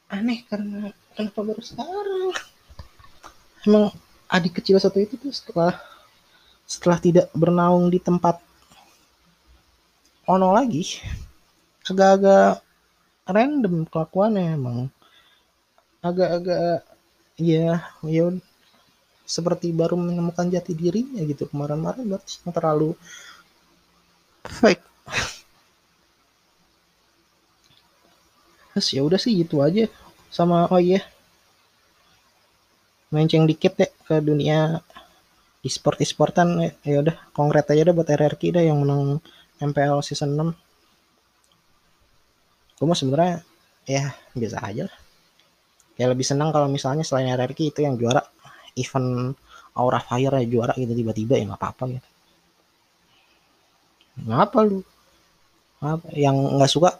Aneh 0.09 0.45
karena 0.49 0.89
kenapa 1.13 1.39
baru 1.45 1.61
sekarang? 1.61 2.33
Emang 3.65 3.93
adik 4.29 4.61
kecil 4.61 4.77
satu 4.81 5.01
itu 5.01 5.17
tuh 5.17 5.33
setelah 5.33 5.77
setelah 6.69 6.97
tidak 7.01 7.27
bernaung 7.33 7.89
di 7.89 7.97
tempat 7.97 8.37
ono 10.29 10.53
lagi 10.53 11.01
agak-agak 11.89 12.61
random 13.25 13.85
kelakuannya 13.89 14.53
emang. 14.53 14.77
Agak-agak 16.05 16.85
ya 17.41 17.81
ya 18.05 18.25
seperti 19.29 19.69
baru 19.73 19.97
menemukan 19.97 20.49
jati 20.49 20.73
dirinya 20.73 21.21
gitu. 21.25 21.49
Kemarin-kemarin 21.49 22.21
terlalu 22.53 22.93
fake 24.45 24.89
terus 28.79 28.95
ya 28.95 29.03
udah 29.03 29.19
sih 29.19 29.35
gitu 29.35 29.59
aja. 29.59 29.91
Sama 30.31 30.63
oh 30.71 30.79
iya. 30.79 31.03
Menceng 33.11 33.43
dikit 33.43 33.75
deh 33.75 33.91
ke 34.07 34.23
dunia 34.23 34.79
e-sport 35.67 35.99
e-sportan 35.99 36.71
ya 36.87 37.03
udah 37.03 37.15
konkret 37.35 37.67
aja 37.67 37.83
deh 37.83 37.91
buat 37.91 38.07
RRQ 38.07 38.41
deh 38.55 38.63
yang 38.71 38.79
menang 38.79 39.19
MPL 39.59 39.99
season 39.99 40.31
6 40.39 40.55
gue 42.79 42.87
mau 42.87 42.95
sebenarnya 42.95 43.43
ya 43.83 44.15
biasa 44.31 44.57
aja 44.63 44.87
lah. 44.87 44.97
Ya 45.99 46.07
lebih 46.07 46.23
senang 46.23 46.55
kalau 46.55 46.71
misalnya 46.71 47.03
selain 47.03 47.27
RRQ 47.35 47.59
itu 47.75 47.79
yang 47.83 47.99
juara. 47.99 48.23
Event 48.79 49.35
Aura 49.75 49.99
Fire 49.99 50.39
ya 50.39 50.45
juara 50.47 50.71
gitu 50.79 50.95
tiba-tiba 50.95 51.35
ya 51.35 51.43
nggak 51.51 51.59
apa-apa 51.59 51.83
gitu 51.99 52.08
ngapa 54.27 54.59
lu? 54.65 54.79
Apa 55.79 56.11
yang 56.11 56.35
nggak 56.59 56.71
suka 56.71 56.99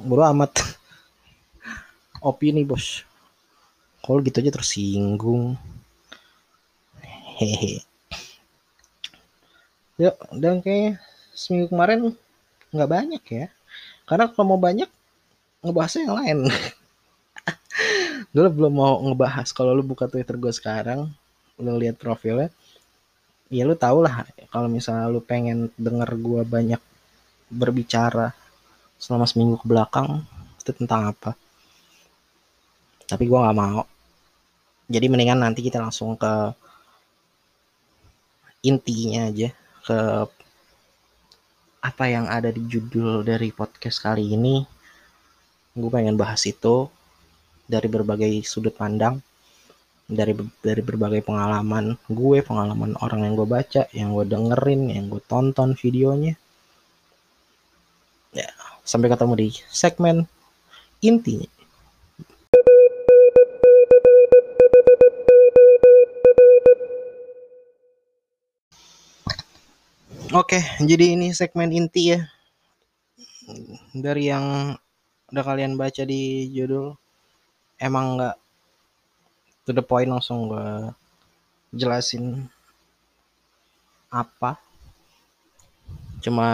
buru 0.00 0.24
amat. 0.24 0.56
Opini 2.28 2.64
bos. 2.64 3.04
Kalau 4.00 4.22
gitu 4.22 4.38
aja 4.40 4.52
tersinggung. 4.54 5.58
Hehe. 7.36 7.84
Yuk 9.96 10.16
dan 10.36 10.60
kayak 10.60 11.00
seminggu 11.36 11.72
kemarin 11.72 12.12
nggak 12.72 12.90
banyak 12.90 13.22
ya. 13.28 13.46
Karena 14.06 14.30
kalau 14.30 14.54
mau 14.54 14.60
banyak 14.60 14.88
ngebahasnya 15.60 16.06
yang 16.08 16.16
lain. 16.16 16.38
Gue 18.32 18.48
belum 18.52 18.72
mau 18.76 19.00
ngebahas. 19.00 19.48
Kalau 19.52 19.72
lu 19.72 19.84
buka 19.84 20.08
twitter 20.08 20.36
gue 20.36 20.52
sekarang 20.52 21.08
lu 21.56 21.72
lihat 21.80 21.96
profilnya 21.96 22.52
ya 23.46 23.62
lu 23.62 23.78
tau 23.78 24.02
lah 24.02 24.26
kalau 24.50 24.66
misalnya 24.66 25.06
lu 25.06 25.22
pengen 25.22 25.70
denger 25.78 26.10
gue 26.18 26.42
banyak 26.42 26.82
berbicara 27.46 28.34
selama 28.98 29.28
seminggu 29.28 29.60
ke 29.62 29.66
belakang 29.68 30.24
itu 30.58 30.72
tentang 30.74 31.14
apa? 31.14 31.38
Tapi 33.06 33.22
gue 33.22 33.38
nggak 33.38 33.58
mau. 33.58 33.86
Jadi 34.90 35.06
mendingan 35.06 35.38
nanti 35.38 35.62
kita 35.62 35.78
langsung 35.78 36.18
ke 36.18 36.54
intinya 38.66 39.30
aja 39.30 39.54
ke 39.86 39.98
apa 41.86 42.04
yang 42.10 42.26
ada 42.26 42.50
di 42.50 42.66
judul 42.66 43.22
dari 43.22 43.54
podcast 43.54 44.02
kali 44.02 44.34
ini. 44.34 44.66
Gue 45.76 45.90
pengen 45.92 46.18
bahas 46.18 46.42
itu 46.50 46.90
dari 47.70 47.86
berbagai 47.86 48.42
sudut 48.42 48.74
pandang 48.74 49.22
dari 50.06 50.38
dari 50.62 50.82
berbagai 50.86 51.26
pengalaman 51.26 51.98
gue 52.06 52.38
pengalaman 52.38 52.94
orang 53.02 53.26
yang 53.26 53.34
gue 53.34 53.48
baca 53.50 53.82
yang 53.90 54.14
gue 54.14 54.24
dengerin 54.30 54.94
yang 54.94 55.10
gue 55.10 55.18
tonton 55.26 55.74
videonya 55.74 56.38
ya 58.30 58.46
sampai 58.86 59.10
ketemu 59.10 59.34
di 59.34 59.48
segmen 59.66 60.30
intinya 61.02 61.50
Oke, 70.34 70.58
jadi 70.82 71.16
ini 71.16 71.32
segmen 71.32 71.72
inti 71.72 72.12
ya. 72.12 72.20
Dari 73.94 74.28
yang 74.28 74.76
udah 75.32 75.44
kalian 75.46 75.80
baca 75.80 76.02
di 76.04 76.50
judul, 76.52 76.92
emang 77.80 78.20
nggak 78.20 78.36
to 79.66 79.74
the 79.74 79.82
point 79.82 80.06
langsung 80.06 80.46
gue 80.46 80.94
jelasin 81.74 82.46
apa. 84.08 84.56
Cuma 86.22 86.48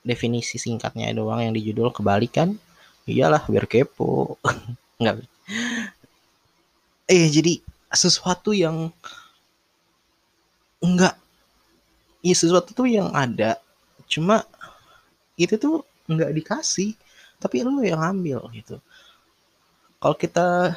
definisi 0.00 0.56
singkatnya 0.56 1.12
doang 1.12 1.44
yang 1.44 1.54
di 1.54 1.60
judul 1.60 1.92
kebalikan. 1.92 2.56
Iyalah 3.04 3.44
biar 3.44 3.68
kepo. 3.68 4.40
Nggak. 5.00 5.28
Eh 7.04 7.28
jadi 7.28 7.60
sesuatu 7.92 8.56
yang 8.56 8.88
enggak 10.80 11.14
ya 12.24 12.32
sesuatu 12.32 12.72
tuh 12.72 12.88
yang 12.88 13.12
ada. 13.12 13.60
Cuma 14.08 14.48
itu 15.36 15.60
tuh 15.60 15.84
nggak 16.08 16.32
dikasih. 16.32 16.96
Tapi 17.36 17.60
lu 17.60 17.84
yang 17.84 18.00
ambil 18.00 18.40
gitu. 18.56 18.80
Kalau 20.00 20.16
kita 20.16 20.72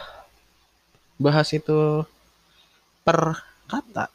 bahas 1.17 1.49
itu 1.53 2.05
per 3.01 3.41
kata 3.65 4.07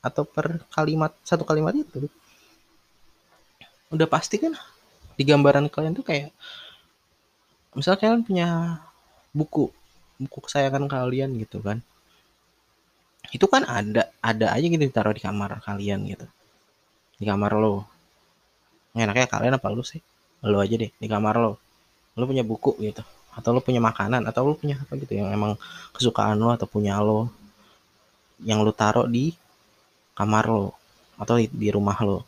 atau 0.00 0.22
per 0.22 0.62
kalimat 0.70 1.10
satu 1.26 1.42
kalimat 1.42 1.74
itu. 1.74 2.06
Udah 3.90 4.06
pasti 4.06 4.38
kan 4.38 4.54
di 5.18 5.22
gambaran 5.26 5.66
kalian 5.66 5.98
tuh 5.98 6.06
kayak 6.06 6.30
misalnya 7.74 7.98
kalian 8.00 8.22
punya 8.22 8.48
buku 9.34 9.68
buku 10.22 10.38
kesayangan 10.46 10.86
kalian 10.86 11.34
gitu 11.42 11.58
kan. 11.60 11.82
Itu 13.34 13.50
kan 13.50 13.66
ada 13.66 14.14
ada 14.22 14.54
aja 14.54 14.66
gitu 14.66 14.80
ditaruh 14.86 15.12
di 15.12 15.22
kamar 15.22 15.58
kalian 15.66 16.06
gitu. 16.06 16.26
Di 17.18 17.26
kamar 17.26 17.58
lo. 17.58 17.82
Enaknya 18.94 19.26
kalian 19.28 19.58
apa 19.58 19.66
lu 19.74 19.82
sih? 19.82 20.00
Lo 20.46 20.62
aja 20.62 20.78
deh 20.78 20.94
di 20.94 21.06
kamar 21.10 21.34
lo. 21.42 21.58
Lo 22.14 22.24
punya 22.24 22.46
buku 22.46 22.78
gitu 22.80 23.02
atau 23.36 23.52
lo 23.52 23.60
punya 23.60 23.84
makanan 23.84 24.24
atau 24.24 24.48
lo 24.48 24.54
punya 24.56 24.80
apa 24.80 24.96
gitu 24.96 25.12
yang 25.20 25.28
emang 25.28 25.60
kesukaan 25.92 26.40
lo 26.40 26.48
atau 26.56 26.64
punya 26.64 26.96
lo. 27.04 27.28
Yang 28.40 28.58
lo 28.64 28.72
taruh 28.72 29.06
di 29.06 29.36
kamar 30.16 30.48
lo 30.48 30.72
atau 31.20 31.36
di, 31.36 31.46
di 31.52 31.68
rumah 31.68 32.00
lo. 32.00 32.24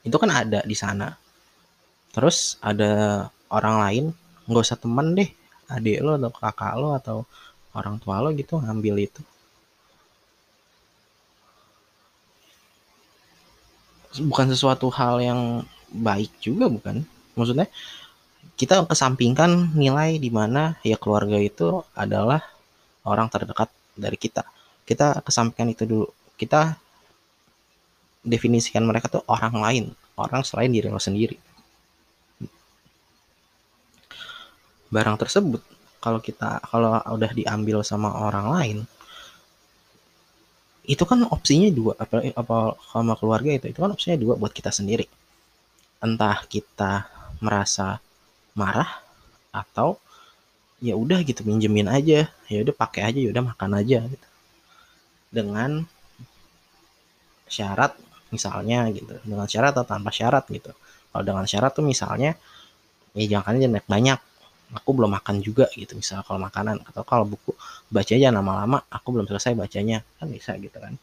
Itu 0.00 0.16
kan 0.16 0.32
ada 0.32 0.64
di 0.64 0.72
sana. 0.72 1.12
Terus 2.16 2.56
ada 2.64 3.26
orang 3.52 3.76
lain 3.84 4.04
nggak 4.48 4.64
usah 4.64 4.80
temen 4.80 5.12
deh. 5.12 5.28
Adik 5.68 6.00
lo 6.00 6.16
atau 6.16 6.32
kakak 6.32 6.74
lo 6.80 6.88
atau 6.96 7.28
orang 7.76 8.00
tua 8.00 8.24
lo 8.24 8.32
gitu 8.32 8.56
ngambil 8.56 9.04
itu. 9.04 9.20
Bukan 14.14 14.46
sesuatu 14.48 14.88
hal 14.94 15.20
yang 15.20 15.40
baik 15.90 16.30
juga 16.40 16.70
bukan? 16.70 17.02
Maksudnya 17.34 17.66
kita 18.54 18.86
kesampingkan 18.86 19.74
nilai 19.74 20.22
di 20.22 20.30
mana 20.30 20.78
ya 20.86 20.94
keluarga 21.00 21.38
itu 21.40 21.82
adalah 21.98 22.42
orang 23.02 23.26
terdekat 23.28 23.68
dari 23.98 24.14
kita. 24.18 24.46
Kita 24.84 25.20
kesampaikan 25.24 25.70
itu 25.70 25.84
dulu. 25.88 26.06
Kita 26.38 26.76
definisikan 28.24 28.82
mereka 28.88 29.12
tuh 29.12 29.22
orang 29.28 29.54
lain 29.60 29.84
orang 30.16 30.42
selain 30.46 30.70
diri 30.70 30.88
lo 30.88 31.02
sendiri. 31.02 31.36
Barang 34.88 35.18
tersebut 35.18 35.60
kalau 35.98 36.20
kita 36.22 36.62
kalau 36.68 37.00
udah 37.00 37.32
diambil 37.32 37.82
sama 37.82 38.12
orang 38.12 38.46
lain 38.52 38.78
itu 40.84 41.00
kan 41.08 41.24
opsinya 41.32 41.72
dua 41.72 41.96
apa 41.96 42.20
apa 42.36 42.56
sama 42.92 43.16
keluarga 43.16 43.56
itu 43.56 43.72
itu 43.72 43.80
kan 43.80 43.90
opsinya 43.96 44.20
dua 44.20 44.34
buat 44.36 44.52
kita 44.52 44.68
sendiri. 44.68 45.08
Entah 46.04 46.44
kita 46.44 47.08
merasa 47.40 48.03
marah 48.54 49.02
atau 49.50 49.98
ya 50.82 50.94
udah 50.94 51.22
gitu 51.22 51.42
minjemin 51.46 51.90
aja. 51.90 52.30
Ya 52.50 52.58
udah 52.62 52.74
pakai 52.74 53.10
aja 53.10 53.18
ya 53.18 53.30
udah 53.30 53.44
makan 53.54 53.70
aja 53.78 53.98
gitu. 54.06 54.28
Dengan 55.30 55.86
syarat 57.50 57.94
misalnya 58.34 58.90
gitu 58.90 59.14
dengan 59.22 59.46
syarat 59.46 59.76
atau 59.76 59.86
tanpa 59.86 60.10
syarat 60.10 60.46
gitu. 60.50 60.74
Kalau 61.14 61.22
dengan 61.22 61.46
syarat 61.46 61.70
tuh 61.70 61.86
misalnya 61.86 62.34
ya 63.14 63.38
jangan 63.38 63.58
banyak 63.58 63.86
banyak. 63.86 64.20
Aku 64.74 64.90
belum 64.90 65.14
makan 65.14 65.38
juga 65.38 65.70
gitu 65.78 65.94
misal 65.94 66.26
kalau 66.26 66.42
makanan. 66.42 66.82
Atau 66.82 67.06
kalau 67.06 67.22
buku 67.28 67.54
baca 67.90 68.10
aja 68.10 68.34
lama-lama 68.34 68.82
aku 68.90 69.14
belum 69.14 69.26
selesai 69.30 69.54
bacanya. 69.54 70.02
Kan 70.18 70.34
bisa 70.34 70.58
gitu 70.58 70.74
kan. 70.74 70.98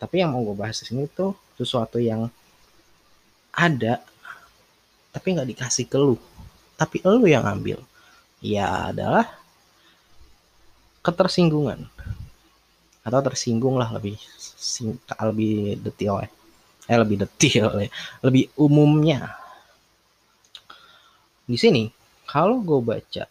Tapi 0.00 0.24
yang 0.24 0.32
mau 0.34 0.42
gue 0.42 0.56
bahas 0.56 0.80
di 0.80 0.88
sini 0.88 1.06
tuh 1.06 1.36
sesuatu 1.60 2.00
yang 2.00 2.26
ada 3.54 4.00
tapi 5.10 5.26
nggak 5.34 5.48
dikasih 5.54 5.86
ke 5.90 5.98
lu. 5.98 6.16
Tapi 6.78 7.02
lu 7.04 7.26
yang 7.26 7.44
ambil. 7.44 7.82
Ya 8.40 8.90
adalah 8.90 9.28
ketersinggungan. 11.04 11.86
Atau 13.04 13.20
tersinggung 13.24 13.76
lah 13.76 13.90
lebih 13.92 14.16
singkat 14.38 15.16
lebih 15.20 15.80
detail 15.80 16.24
ya 16.24 16.30
eh 16.90 16.98
lebih 16.98 17.22
detail 17.22 17.70
ya. 17.86 17.90
Lebih 18.26 18.50
umumnya. 18.58 19.38
Di 21.46 21.54
sini 21.54 21.86
kalau 22.26 22.58
gue 22.62 22.82
baca 22.82 23.24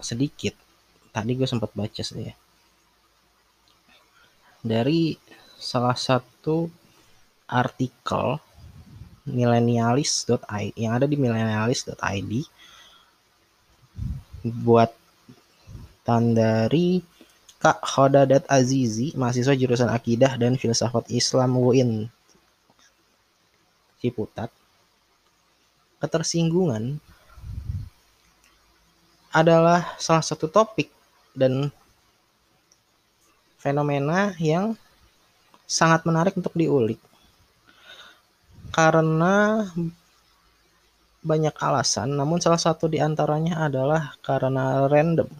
sedikit 0.00 0.56
tadi 1.12 1.36
gue 1.36 1.44
sempat 1.44 1.76
baca 1.76 2.00
sih 2.00 2.32
ya. 2.32 2.34
Dari 4.64 5.12
salah 5.60 5.96
satu 5.96 6.72
artikel 7.44 8.40
milenialis.id 9.24 10.76
yang 10.76 10.92
ada 10.96 11.08
di 11.08 11.16
milenialis.id 11.16 12.32
buat 14.44 14.92
dari 16.04 17.00
Kak 17.56 17.80
Khodadat 17.80 18.44
Azizi, 18.52 19.16
mahasiswa 19.16 19.56
jurusan 19.56 19.88
Akidah 19.88 20.36
dan 20.36 20.60
Filsafat 20.60 21.08
Islam 21.08 21.56
UIN 21.56 22.12
Ciputat. 24.04 24.52
Ketersinggungan 25.96 27.00
adalah 29.32 29.96
salah 29.96 30.20
satu 30.20 30.44
topik 30.44 30.92
dan 31.32 31.72
fenomena 33.56 34.36
yang 34.36 34.76
sangat 35.64 36.04
menarik 36.04 36.36
untuk 36.36 36.52
diulik 36.52 37.00
karena 38.74 39.34
banyak 41.30 41.54
alasan, 41.66 42.08
namun 42.18 42.38
salah 42.44 42.60
satu 42.60 42.84
di 42.90 42.98
antaranya 42.98 43.54
adalah 43.66 44.02
karena 44.26 44.84
random. 44.92 45.30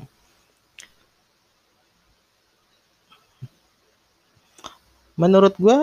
Menurut 5.15 5.55
gue, 5.59 5.79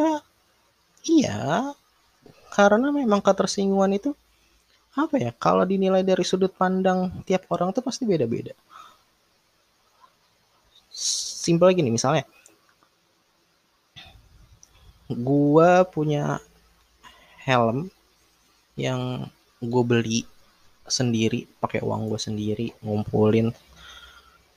iya, 1.08 1.72
karena 2.52 2.88
memang 2.92 3.24
ketersinggungan 3.24 3.92
itu 3.96 4.12
apa 4.92 5.16
ya 5.16 5.32
kalau 5.40 5.64
dinilai 5.64 6.04
dari 6.04 6.24
sudut 6.28 6.52
pandang 6.52 7.24
tiap 7.24 7.48
orang 7.48 7.72
tuh 7.72 7.80
pasti 7.80 8.04
beda-beda 8.04 8.52
simpel 10.92 11.72
gini 11.72 11.88
misalnya 11.88 12.28
gua 15.16 15.88
punya 15.88 16.44
helm 17.46 17.90
yang 18.78 19.28
gue 19.62 19.84
beli 19.86 20.20
sendiri 20.86 21.46
pakai 21.62 21.82
uang 21.86 22.10
gue 22.10 22.20
sendiri 22.20 22.68
ngumpulin 22.82 23.54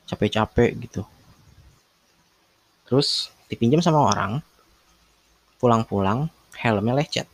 capek-capek 0.08 0.70
gitu. 0.84 1.02
Terus 2.88 3.32
dipinjam 3.48 3.80
sama 3.80 4.04
orang 4.08 4.40
pulang-pulang 5.60 6.28
helmnya 6.60 6.94
lecet. 6.96 7.28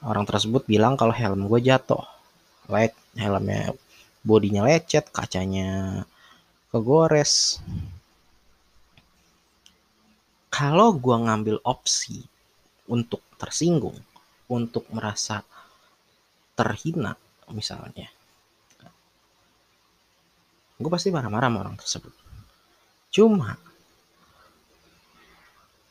Orang 0.00 0.24
tersebut 0.24 0.64
bilang 0.64 0.94
kalau 0.96 1.12
helm 1.12 1.50
gue 1.50 1.60
jatuh 1.60 2.02
lek 2.70 2.94
helmnya 3.18 3.74
bodinya 4.22 4.62
lecet 4.62 5.10
kacanya 5.10 6.02
kegores. 6.70 7.58
Kalau 10.50 10.94
gue 10.94 11.16
ngambil 11.16 11.56
opsi 11.62 12.26
untuk 12.90 13.22
tersinggung 13.38 13.94
untuk 14.50 14.84
merasa 14.90 15.46
terhina 16.58 17.14
misalnya. 17.54 18.10
Gue 20.80 20.90
pasti 20.90 21.14
marah-marah 21.14 21.48
sama 21.48 21.62
orang 21.62 21.76
tersebut. 21.78 22.14
Cuma 23.14 23.54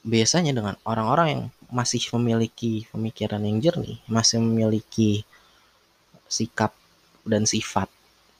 biasanya 0.04 0.52
dengan 0.52 0.76
orang-orang 0.84 1.28
yang 1.30 1.44
masih 1.70 2.02
memiliki 2.18 2.90
pemikiran 2.90 3.46
yang 3.46 3.62
jernih, 3.62 4.02
masih 4.10 4.42
memiliki 4.42 5.24
sikap 6.26 6.74
dan 7.24 7.46
sifat 7.46 7.88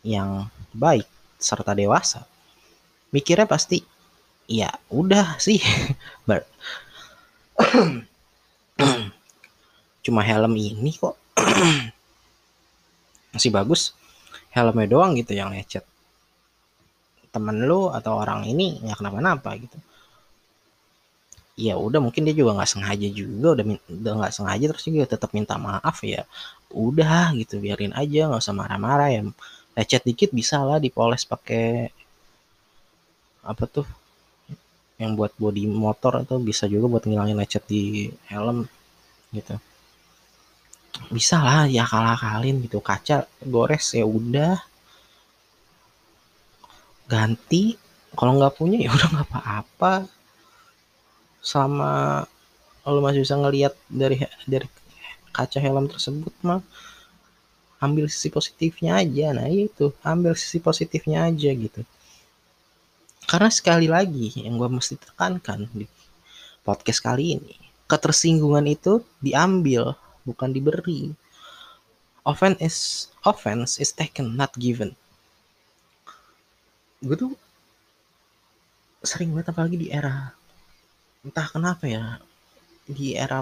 yang 0.02 0.50
baik 0.74 1.06
serta 1.38 1.78
dewasa, 1.78 2.26
mikirnya 3.14 3.46
pasti 3.46 3.86
ya 4.50 4.74
udah 4.90 5.38
sih 5.38 5.62
cuma 10.10 10.26
helm 10.26 10.58
ini 10.58 10.92
kok. 10.98 11.16
Masih 13.34 13.54
bagus 13.54 13.94
helmnya 14.50 14.90
doang 14.90 15.14
gitu 15.14 15.38
yang 15.38 15.54
lecet. 15.54 15.86
Temen 17.30 17.62
lu 17.70 17.94
atau 17.94 18.18
orang 18.18 18.50
ini 18.50 18.82
nggak 18.82 18.98
kenapa-napa 18.98 19.54
gitu. 19.62 19.78
Ya 21.60 21.76
udah 21.78 22.00
mungkin 22.02 22.26
dia 22.26 22.34
juga 22.34 22.58
nggak 22.58 22.72
sengaja 22.72 23.08
juga 23.12 23.48
udah 23.54 23.66
udah 23.92 24.14
nggak 24.24 24.34
sengaja 24.34 24.66
terus 24.74 24.86
juga 24.88 25.06
tetap 25.14 25.30
minta 25.36 25.60
maaf 25.60 26.02
ya 26.02 26.24
udah 26.72 27.36
gitu 27.36 27.60
biarin 27.60 27.92
aja 27.92 28.32
nggak 28.32 28.42
usah 28.42 28.56
marah-marah 28.56 29.10
ya 29.12 29.22
lecet 29.76 30.08
dikit 30.08 30.32
bisa 30.32 30.64
lah 30.64 30.80
dipoles 30.80 31.28
pakai 31.28 31.92
apa 33.44 33.64
tuh 33.68 33.88
yang 35.00 35.20
buat 35.20 35.36
body 35.36 35.68
motor 35.68 36.24
atau 36.24 36.40
bisa 36.40 36.64
juga 36.68 36.88
buat 36.88 37.04
ngilangin 37.04 37.36
lecet 37.36 37.64
di 37.68 38.08
helm 38.32 38.68
gitu 39.36 39.60
bisa 41.08 41.40
lah 41.40 41.64
ya 41.72 41.88
kalah 41.88 42.20
kalin 42.20 42.60
gitu. 42.64 42.84
Kaca 42.84 43.24
gores 43.44 43.96
ya 43.96 44.04
udah. 44.04 44.60
Ganti. 47.08 47.80
Kalau 48.14 48.36
nggak 48.36 48.56
punya 48.60 48.78
ya 48.84 48.92
udah 48.92 49.08
nggak 49.16 49.28
apa-apa. 49.32 49.94
Selama 51.40 52.24
lo 52.84 53.00
masih 53.06 53.24
bisa 53.24 53.40
ngelihat 53.40 53.74
dari 53.88 54.20
dari 54.44 54.68
kaca 55.30 55.62
helm 55.62 55.86
tersebut 55.88 56.34
mah 56.42 56.60
ambil 57.80 58.12
sisi 58.12 58.28
positifnya 58.28 59.00
aja. 59.00 59.32
Nah 59.32 59.48
itu. 59.48 59.96
Ambil 60.04 60.36
sisi 60.36 60.60
positifnya 60.60 61.26
aja 61.32 61.50
gitu. 61.56 61.82
Karena 63.30 63.50
sekali 63.54 63.88
lagi 63.88 64.34
yang 64.42 64.58
gue 64.58 64.68
mesti 64.68 64.98
tekankan 64.98 65.70
di 65.72 65.86
podcast 66.66 67.02
kali 67.02 67.40
ini 67.40 67.56
ketersinggungan 67.90 68.70
itu 68.70 69.02
diambil 69.18 69.98
bukan 70.30 70.54
diberi. 70.54 71.10
Offense 72.22 72.60
is 72.62 72.78
offense 73.26 73.82
is 73.82 73.90
taken 73.90 74.38
not 74.38 74.54
given. 74.54 74.94
Gue 77.02 77.18
tuh 77.18 77.34
sering 79.02 79.34
banget 79.34 79.50
apalagi 79.56 79.78
di 79.80 79.88
era 79.90 80.36
entah 81.24 81.48
kenapa 81.50 81.88
ya 81.88 82.20
di 82.86 83.16
era 83.16 83.42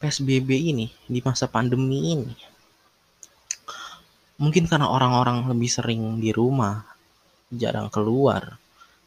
PSBB 0.00 0.48
ini 0.72 0.86
di 1.10 1.18
masa 1.20 1.50
pandemi 1.50 2.14
ini. 2.14 2.32
Mungkin 4.40 4.64
karena 4.70 4.88
orang-orang 4.88 5.50
lebih 5.50 5.68
sering 5.68 6.16
di 6.16 6.32
rumah 6.32 6.80
jarang 7.50 7.90
keluar 7.90 8.56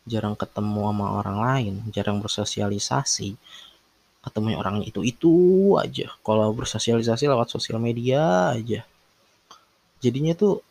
jarang 0.04 0.36
ketemu 0.36 0.92
sama 0.92 1.08
orang 1.24 1.38
lain 1.40 1.74
jarang 1.96 2.20
bersosialisasi 2.20 3.40
ketemu 4.24 4.56
orang 4.56 4.78
itu 4.88 5.04
itu 5.04 5.34
aja. 5.76 6.08
Kalau 6.24 6.56
bersosialisasi 6.56 7.28
lewat 7.28 7.52
sosial 7.52 7.78
media 7.78 8.56
aja. 8.56 8.88
Jadinya 10.00 10.34
tuh 10.36 10.64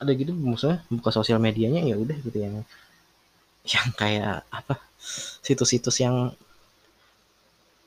ada 0.00 0.14
gitu 0.14 0.32
maksudnya? 0.32 0.80
Buka 0.88 1.10
sosial 1.10 1.42
medianya 1.42 1.82
ya 1.84 1.98
udah 1.98 2.16
gitu 2.22 2.38
yang 2.38 2.62
yang 3.66 3.88
kayak 3.92 4.46
apa 4.48 4.80
situs-situs 5.44 6.00
yang 6.00 6.32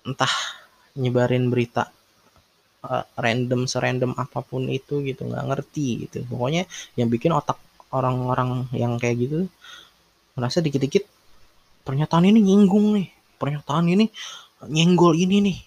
entah 0.03 0.33
nyebarin 0.99 1.47
berita 1.49 1.89
uh, 2.85 3.07
random 3.15 3.65
serandom 3.65 4.11
apa 4.19 4.43
pun 4.43 4.67
itu 4.67 4.99
gitu 5.07 5.23
nggak 5.23 5.47
ngerti 5.49 6.07
gitu. 6.07 6.27
Pokoknya 6.27 6.67
yang 6.99 7.07
bikin 7.07 7.31
otak 7.31 7.57
orang-orang 7.95 8.67
yang 8.75 8.99
kayak 8.99 9.23
gitu 9.23 9.39
merasa 10.33 10.59
dikit-dikit 10.59 11.05
pernyataan 11.85 12.25
ini 12.27 12.41
nyinggung 12.41 12.97
nih 12.97 13.22
pernyataan 13.43 13.85
ini 13.91 14.07
nyenggol 14.71 15.19
ini 15.19 15.37
nih. 15.51 15.59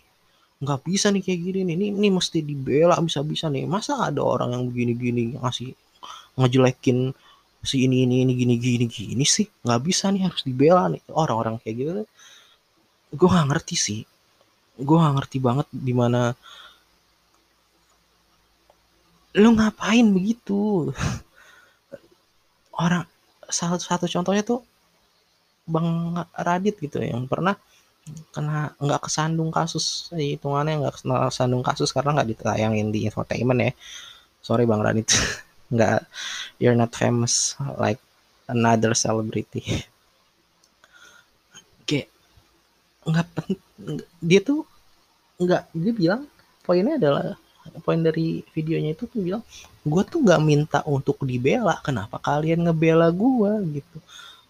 Nggak 0.64 0.81
bisa 0.89 1.12
nih 1.12 1.20
kayak 1.20 1.41
gini 1.45 1.61
nih. 1.68 1.74
Ini, 1.77 1.87
ini 1.93 2.09
mesti 2.09 2.41
dibela 2.41 2.97
bisa-bisa 3.05 3.53
nih. 3.53 3.68
Masa 3.68 4.09
ada 4.09 4.24
orang 4.24 4.57
yang 4.57 4.64
begini-gini 4.72 5.37
ngasih 5.37 5.77
ngejelekin 6.41 7.12
si 7.66 7.83
ini 7.85 8.09
ini 8.09 8.24
ini 8.24 8.33
gini 8.33 8.55
gini 8.57 8.87
gini 8.89 9.24
sih? 9.29 9.45
Nggak 9.68 9.81
bisa 9.85 10.09
nih 10.09 10.24
harus 10.24 10.41
dibela 10.41 10.89
nih. 10.89 11.05
Orang-orang 11.12 11.61
kayak 11.61 11.77
gitu 11.77 11.93
gue 13.14 13.29
nggak 13.29 13.49
ngerti 13.53 13.77
sih. 13.77 14.01
Gue 14.77 14.97
nggak 14.99 15.14
ngerti 15.20 15.39
banget 15.39 15.66
di 15.72 15.93
mana 15.97 16.33
lu 19.37 19.53
ngapain 19.53 20.07
begitu? 20.11 20.91
Orang 22.85 23.05
salah 23.49 23.79
satu 23.79 24.09
contohnya 24.09 24.43
tuh 24.43 24.61
bang 25.67 26.14
Radit 26.33 26.79
gitu 26.79 27.03
yang 27.03 27.27
pernah 27.27 27.59
kena 28.31 28.71
nggak 28.79 29.03
kesandung 29.11 29.51
kasus 29.51 30.14
hitungannya 30.14 30.87
nggak 30.87 30.95
kesandung 31.31 31.67
kasus 31.67 31.91
karena 31.91 32.14
nggak 32.14 32.31
ditayangin 32.39 32.95
di 32.95 33.11
infotainment 33.11 33.61
ya. 33.61 33.73
Sorry 34.41 34.64
bang 34.64 34.83
Radit. 34.83 35.11
Nggak 35.75 36.07
you're 36.62 36.79
not 36.79 36.95
famous 36.95 37.59
like 37.75 37.99
another 38.47 38.95
celebrity. 38.95 39.83
Kayak 41.83 42.07
nggak 43.03 43.27
dia 44.23 44.41
tuh 44.47 44.62
nggak 45.43 45.62
dia 45.75 45.93
bilang 45.93 46.23
poinnya 46.62 46.95
adalah 47.03 47.35
poin 47.83 47.99
dari 47.99 48.47
videonya 48.55 48.95
itu 48.95 49.11
tuh 49.11 49.21
bilang 49.23 49.43
gue 49.83 50.03
tuh 50.07 50.23
nggak 50.23 50.43
minta 50.43 50.79
untuk 50.87 51.19
dibela 51.27 51.79
kenapa 51.83 52.19
kalian 52.23 52.67
ngebela 52.67 53.11
gue 53.11 53.83
gitu 53.83 53.99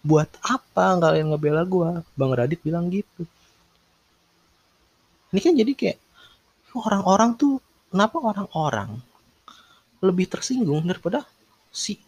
buat 0.07 0.31
apa 0.39 0.95
kalian 1.03 1.35
ngebela 1.35 1.67
gue 1.67 1.99
bang 2.15 2.31
Radit 2.31 2.59
bilang 2.63 2.87
gitu. 2.87 3.27
Ini 5.35 5.39
kan 5.43 5.53
jadi 5.59 5.71
kayak 5.75 5.99
orang-orang 6.71 7.35
tuh 7.35 7.59
kenapa 7.91 8.15
orang-orang 8.23 9.03
lebih 9.99 10.31
tersinggung 10.31 10.87
daripada 10.87 11.27
si 11.67 11.99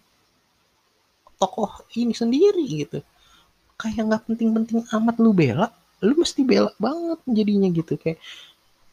tokoh 1.35 1.83
ini 1.99 2.15
sendiri 2.15 2.63
gitu? 2.71 3.03
Kayak 3.75 4.07
nggak 4.07 4.23
penting-penting 4.31 4.79
amat 4.95 5.19
lu 5.19 5.35
bela 5.35 5.67
lu 5.99 6.15
mesti 6.15 6.47
bela 6.47 6.71
banget 6.79 7.19
jadinya 7.27 7.67
gitu. 7.67 7.99
Kayak 7.99 8.23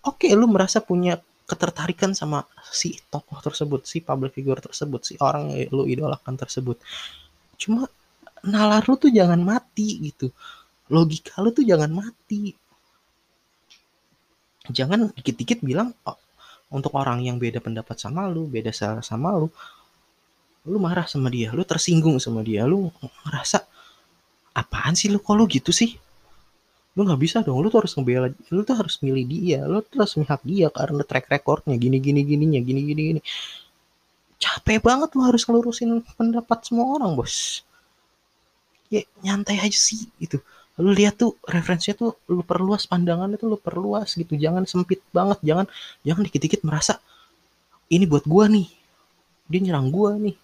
oke 0.02 0.26
okay, 0.26 0.34
lu 0.34 0.50
merasa 0.50 0.82
punya 0.82 1.22
ketertarikan 1.46 2.11
sama 2.11 2.42
si 2.74 2.98
tokoh 3.07 3.38
tersebut 3.38 3.86
si 3.86 4.02
public 4.02 4.34
figure 4.34 4.59
tersebut 4.59 5.00
si 5.07 5.14
orang 5.22 5.54
yang 5.54 5.70
lu 5.70 5.86
idolakan 5.86 6.34
tersebut. 6.34 6.82
Cuma 7.54 7.86
nalar 8.47 8.82
lu 8.86 8.94
tuh 8.97 9.11
jangan 9.11 9.38
mati 9.42 10.01
gitu 10.01 10.30
logika 10.88 11.42
lu 11.42 11.51
tuh 11.51 11.66
jangan 11.66 11.90
mati 11.90 12.55
jangan 14.70 15.11
dikit-dikit 15.14 15.62
bilang 15.62 15.94
oh, 16.07 16.18
untuk 16.70 16.94
orang 16.99 17.22
yang 17.22 17.38
beda 17.38 17.62
pendapat 17.62 17.94
sama 17.99 18.26
lu, 18.26 18.51
beda 18.51 18.74
salah 18.74 19.05
sama 19.05 19.38
lu, 19.38 19.49
lu 20.66 20.78
marah 20.82 21.07
sama 21.07 21.30
dia, 21.30 21.55
lu 21.55 21.62
tersinggung 21.62 22.18
sama 22.18 22.42
dia, 22.42 22.66
lu 22.66 22.90
ngerasa 23.26 23.62
apaan 24.57 24.99
sih 24.99 25.07
lu 25.12 25.22
kok 25.22 25.34
lu 25.38 25.47
gitu 25.47 25.70
sih? 25.70 25.94
Lu 26.97 27.05
nggak 27.05 27.20
bisa 27.20 27.44
dong, 27.44 27.61
lu 27.61 27.68
tuh 27.68 27.84
harus 27.84 27.92
ngebela, 27.94 28.32
lu 28.51 28.62
tuh 28.66 28.74
harus 28.74 28.99
milih 29.05 29.24
dia, 29.28 29.61
lu 29.68 29.84
tuh 29.84 30.03
harus 30.03 30.16
mihak 30.18 30.40
dia 30.42 30.66
karena 30.72 31.03
track 31.07 31.26
recordnya 31.30 31.76
gini 31.78 32.01
gini 32.03 32.20
gininya 32.26 32.61
gini 32.64 32.80
gini 32.82 33.03
gini. 33.14 33.20
Capek 34.36 34.82
banget 34.84 35.12
lu 35.16 35.22
harus 35.24 35.42
ngelurusin 35.47 36.03
pendapat 36.18 36.59
semua 36.66 36.99
orang 36.99 37.14
bos. 37.14 37.62
Ya 38.93 39.03
nyantai 39.24 39.59
aja 39.59 39.78
sih 39.78 40.07
gitu. 40.22 40.39
Lu 40.76 40.93
lihat 40.93 41.16
tuh 41.16 41.34
referensinya 41.43 41.97
tuh 41.97 42.12
lu 42.28 42.45
perluas 42.45 42.84
pandangannya 42.84 43.41
tuh 43.41 43.57
lu 43.57 43.59
perluas 43.59 44.14
gitu. 44.14 44.37
Jangan 44.37 44.68
sempit 44.68 45.03
banget 45.11 45.41
jangan 45.43 45.66
jangan 46.07 46.22
dikit-dikit 46.28 46.62
merasa 46.62 47.01
ini 47.89 48.05
buat 48.05 48.26
gua 48.26 48.51
nih 48.51 48.66
dia 49.51 49.61
nyerang 49.62 49.91
gua 49.91 50.14
nih. 50.18 50.37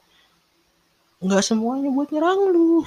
Nggak 1.23 1.43
semuanya 1.47 1.89
buat 1.95 2.09
nyerang 2.11 2.41
lu. 2.51 2.83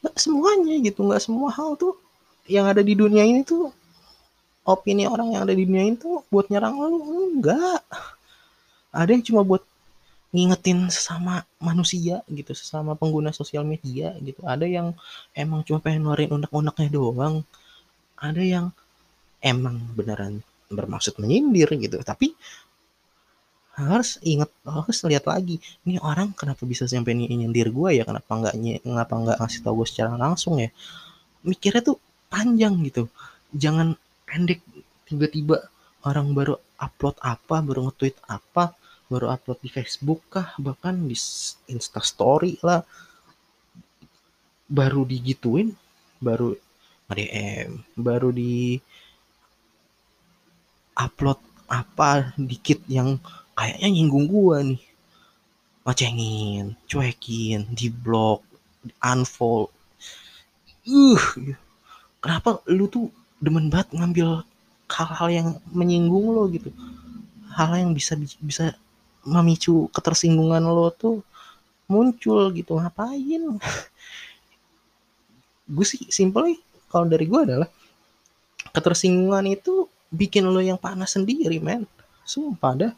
Nggak 0.00 0.16
semuanya 0.16 0.74
gitu. 0.82 1.00
Nggak 1.06 1.22
semua 1.22 1.48
hal 1.54 1.78
tuh 1.78 1.94
yang 2.50 2.66
ada 2.66 2.82
di 2.82 2.98
dunia 2.98 3.22
ini 3.22 3.46
tuh 3.46 3.70
opini 4.66 5.06
orang 5.06 5.36
yang 5.36 5.42
ada 5.46 5.54
di 5.54 5.62
dunia 5.68 5.84
ini 5.86 5.96
tuh 6.00 6.24
buat 6.32 6.50
nyerang 6.50 6.74
lu. 6.80 6.98
Enggak 7.36 7.84
ada 8.90 9.10
yang 9.10 9.22
cuma 9.22 9.46
buat 9.46 9.62
ngingetin 10.30 10.86
sesama 10.94 11.42
manusia 11.58 12.22
gitu 12.30 12.54
sesama 12.54 12.94
pengguna 12.94 13.34
sosial 13.34 13.66
media 13.66 14.14
gitu. 14.22 14.40
Ada 14.46 14.66
yang 14.66 14.94
emang 15.34 15.66
cuma 15.66 15.82
pengen 15.82 16.06
ngeluarin 16.06 16.30
unek-uneknya 16.30 16.88
doang. 16.90 17.42
Ada 18.14 18.42
yang 18.42 18.66
emang 19.42 19.82
beneran 19.98 20.44
bermaksud 20.70 21.18
menyindir 21.18 21.66
gitu. 21.74 21.98
Tapi 22.06 22.30
harus 23.74 24.20
inget 24.20 24.50
harus 24.66 24.98
lihat 25.08 25.24
lagi 25.24 25.56
ini 25.88 25.96
orang 26.02 26.36
kenapa 26.36 26.68
bisa 26.68 26.84
sampai 26.86 27.16
nyindir 27.18 27.74
gue 27.74 27.98
ya? 27.98 28.06
Kenapa 28.06 28.30
nggak 28.30 28.54
kenapa 28.86 29.12
nggak 29.18 29.36
ngasih 29.42 29.60
tau 29.66 29.74
gue 29.74 29.86
secara 29.88 30.14
langsung 30.14 30.62
ya? 30.62 30.70
Mikirnya 31.42 31.82
tuh 31.82 31.98
panjang 32.30 32.78
gitu. 32.86 33.10
Jangan 33.50 33.98
pendek 34.30 34.62
tiba-tiba 35.10 35.66
orang 36.06 36.30
baru 36.30 36.54
upload 36.78 37.18
apa 37.18 37.56
baru 37.66 37.90
nge-tweet 37.90 38.14
apa 38.30 38.78
baru 39.10 39.26
upload 39.34 39.58
di 39.60 39.70
Facebook 39.74 40.22
kah 40.30 40.54
bahkan 40.56 40.94
di 41.04 41.18
Insta 41.66 42.00
Story 42.00 42.56
lah. 42.62 42.86
Baru 44.70 45.02
digituin 45.02 45.74
baru 46.22 46.54
DM 47.10 47.82
baru 47.98 48.30
di 48.30 48.78
upload 50.94 51.42
apa 51.66 52.30
dikit 52.38 52.86
yang 52.86 53.18
kayaknya 53.58 53.88
nyinggung 53.90 54.30
gua 54.30 54.62
nih. 54.62 54.80
Ngecengin 55.82 56.78
cuekin 56.86 57.66
di 57.74 57.90
blog 57.90 58.46
unfollow 59.02 59.74
uh 60.88 61.24
kenapa 62.22 62.60
lu 62.68 62.88
tuh 62.88 63.12
demen 63.40 63.68
banget 63.68 63.92
ngambil 63.96 64.44
hal-hal 64.90 65.28
yang 65.30 65.48
menyinggung 65.70 66.34
lo 66.34 66.48
gitu? 66.50 66.72
Hal 67.54 67.74
yang 67.78 67.92
bisa 67.94 68.18
bisa 68.18 68.76
memicu 69.24 69.88
ketersinggungan 69.92 70.64
lo 70.64 70.88
tuh 70.94 71.20
muncul 71.90 72.54
gitu. 72.54 72.78
Ngapain? 72.78 73.42
Gue 75.70 75.86
sih 75.86 76.06
simple 76.10 76.58
kalau 76.90 77.06
dari 77.06 77.26
gue 77.26 77.40
adalah 77.42 77.68
ketersinggungan 78.70 79.46
itu 79.50 79.90
bikin 80.10 80.46
lo 80.46 80.58
yang 80.62 80.78
panas 80.78 81.14
sendiri 81.14 81.58
men. 81.58 81.86
Sumpah 82.26 82.72
dah 82.78 82.92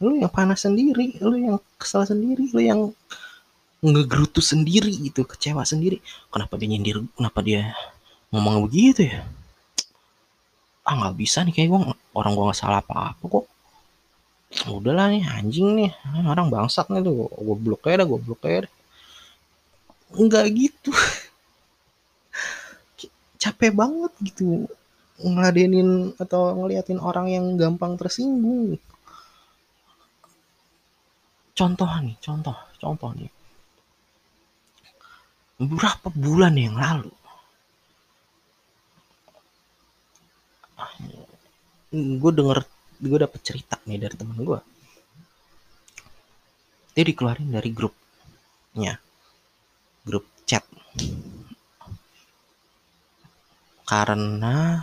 lo 0.00 0.12
yang 0.12 0.32
panas 0.32 0.64
sendiri 0.64 1.16
lo 1.24 1.36
yang 1.36 1.56
kesal 1.80 2.04
sendiri 2.04 2.50
lo 2.52 2.60
yang 2.60 2.80
ngegerutu 3.84 4.40
sendiri 4.40 4.92
gitu 4.92 5.24
kecewa 5.28 5.64
sendiri. 5.64 6.00
Kenapa 6.32 6.56
dia 6.56 6.68
nyindir 6.68 7.04
kenapa 7.16 7.40
dia 7.44 7.76
ngomong 8.32 8.64
begitu 8.68 9.08
ya? 9.08 9.24
Ah 10.84 10.96
nggak 11.00 11.16
bisa 11.16 11.44
nih 11.44 11.52
kayak 11.52 11.68
gue 11.72 11.80
orang 12.12 12.32
gue 12.36 12.44
nggak 12.44 12.60
salah 12.60 12.80
apa 12.84 13.16
apa 13.16 13.24
kok 13.24 13.44
udahlah 14.70 15.10
nih 15.10 15.24
anjing 15.26 15.74
nih. 15.78 15.90
Orang 16.26 16.50
bangsat 16.50 16.86
nih 16.92 17.02
tuh. 17.02 17.26
Gue 17.30 17.56
blok 17.58 17.86
aja 17.90 18.06
gue 18.06 18.20
blok 18.20 18.42
aja 18.46 18.68
enggak 20.14 20.46
gitu. 20.54 20.94
Capek 23.42 23.74
banget 23.74 24.12
gitu. 24.22 24.70
Ngeladenin 25.18 26.14
atau 26.18 26.54
ngeliatin 26.58 26.98
orang 26.98 27.30
yang 27.30 27.54
gampang 27.54 27.94
tersinggung. 27.94 28.78
Contoh 31.54 31.86
nih 32.02 32.18
contoh 32.18 32.56
contoh 32.82 33.14
nih. 33.14 33.30
Beberapa 35.54 36.10
bulan 36.10 36.58
yang 36.58 36.74
lalu? 36.74 37.14
Gue 41.94 42.32
denger 42.34 42.66
gue 43.04 43.20
dapet 43.20 43.40
cerita 43.44 43.76
nih 43.84 44.00
dari 44.00 44.16
teman 44.16 44.40
gue. 44.40 44.60
Dia 46.94 47.04
dikeluarin 47.04 47.50
dari 47.52 47.70
grupnya. 47.74 48.96
Grup 50.04 50.24
chat. 50.48 50.64
Karena 53.84 54.80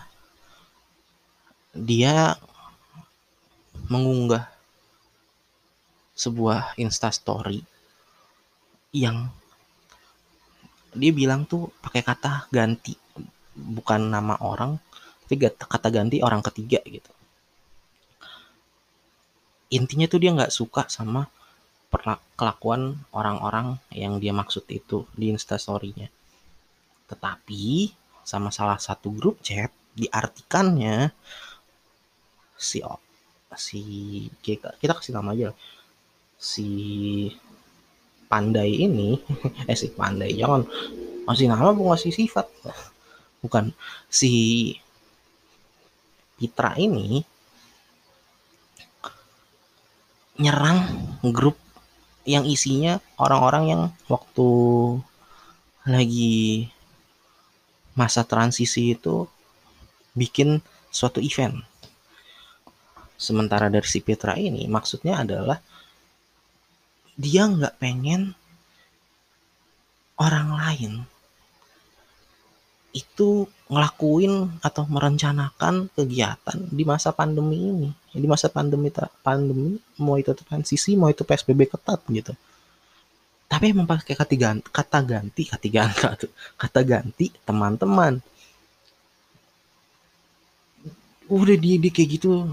dia 1.71 2.35
mengunggah 3.87 4.45
sebuah 6.13 6.77
instastory 6.77 7.63
yang 8.91 9.31
dia 10.91 11.11
bilang 11.15 11.47
tuh 11.47 11.71
pakai 11.79 12.03
kata 12.03 12.51
ganti 12.51 12.93
bukan 13.55 14.11
nama 14.11 14.35
orang 14.43 14.75
tapi 15.23 15.47
kata 15.47 15.87
ganti 15.87 16.19
orang 16.19 16.43
ketiga 16.43 16.83
gitu 16.83 17.07
intinya 19.71 20.05
tuh 20.11 20.19
dia 20.19 20.35
nggak 20.35 20.53
suka 20.53 20.85
sama 20.91 21.25
kelakuan 22.39 22.95
orang-orang 23.11 23.75
yang 23.91 24.19
dia 24.19 24.31
maksud 24.31 24.63
itu 24.71 25.07
di 25.15 25.31
instastorynya. 25.31 26.07
Tetapi 27.07 27.91
sama 28.23 28.51
salah 28.51 28.79
satu 28.79 29.11
grup 29.11 29.39
chat 29.43 29.71
diartikannya 29.95 31.11
si 32.55 32.79
si 33.59 33.81
kita, 34.39 34.79
kasih 34.79 35.11
nama 35.11 35.35
aja 35.35 35.51
si 36.39 36.67
pandai 38.31 38.87
ini 38.87 39.19
eh 39.69 39.77
si 39.77 39.91
pandai 39.91 40.31
jangan. 40.33 40.63
Masih 41.27 41.51
nama 41.51 41.69
bukan 41.75 41.93
ngasih 41.93 42.15
sifat? 42.15 42.49
Bukan. 43.45 43.75
Si 44.09 44.31
Pitra 46.41 46.73
ini 46.81 47.21
nyerang 50.39 50.87
grup 51.33 51.57
yang 52.23 52.45
isinya 52.45 53.01
orang-orang 53.17 53.63
yang 53.67 53.81
waktu 54.05 54.49
lagi 55.89 56.69
masa 57.97 58.21
transisi 58.23 58.93
itu 58.93 59.25
bikin 60.13 60.61
suatu 60.93 61.19
event. 61.19 61.59
Sementara 63.17 63.69
dari 63.69 63.85
si 63.85 64.01
Petra 64.01 64.37
ini 64.37 64.65
maksudnya 64.69 65.21
adalah 65.21 65.57
dia 67.17 67.45
nggak 67.45 67.77
pengen 67.77 68.33
orang 70.17 70.49
lain 70.57 70.93
itu 72.91 73.47
ngelakuin 73.71 74.59
atau 74.59 74.83
merencanakan 74.83 75.87
kegiatan 75.95 76.59
di 76.67 76.83
masa 76.83 77.15
pandemi 77.15 77.71
ini 77.71 77.89
di 78.11 78.27
masa 78.27 78.51
pandemi 78.51 78.91
pandemi 79.23 79.79
mau 80.03 80.19
itu 80.19 80.35
transisi 80.35 80.99
mau 80.99 81.07
itu 81.07 81.23
psbb 81.23 81.71
ketat 81.71 82.01
gitu. 82.11 82.33
Tapi 83.47 83.65
emang 83.71 83.87
pakai 83.87 84.15
kata 84.15 84.35
ganti 84.35 84.67
kata 84.77 84.99
ganti 85.03 85.43
kata 85.47 85.67
ganti 85.67 86.27
kata 86.59 86.81
ganti 86.83 87.25
teman-teman. 87.47 88.13
Udah 91.31 91.55
dia, 91.55 91.79
dia 91.79 91.91
kayak 91.95 92.09
gitu. 92.19 92.43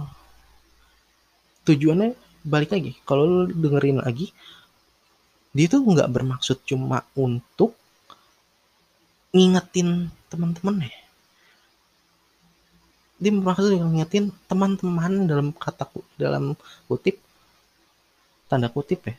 Tujuannya 1.66 2.14
balik 2.46 2.70
lagi. 2.70 2.94
Kalau 3.02 3.26
lu 3.26 3.42
dengerin 3.50 3.98
lagi 3.98 4.30
dia 5.50 5.66
tuh 5.66 5.82
nggak 5.82 6.12
bermaksud 6.12 6.62
cuma 6.62 7.02
untuk 7.18 7.74
ngingetin 9.34 10.12
teman-teman 10.30 10.86
dia 13.18 13.30
bermaksud 13.34 13.74
ngingetin 13.74 14.30
teman-teman 14.46 15.26
dalam 15.26 15.48
kata 15.54 15.90
dalam 16.14 16.54
kutip 16.86 17.18
tanda 18.46 18.70
kutip 18.70 19.04
ya 19.10 19.16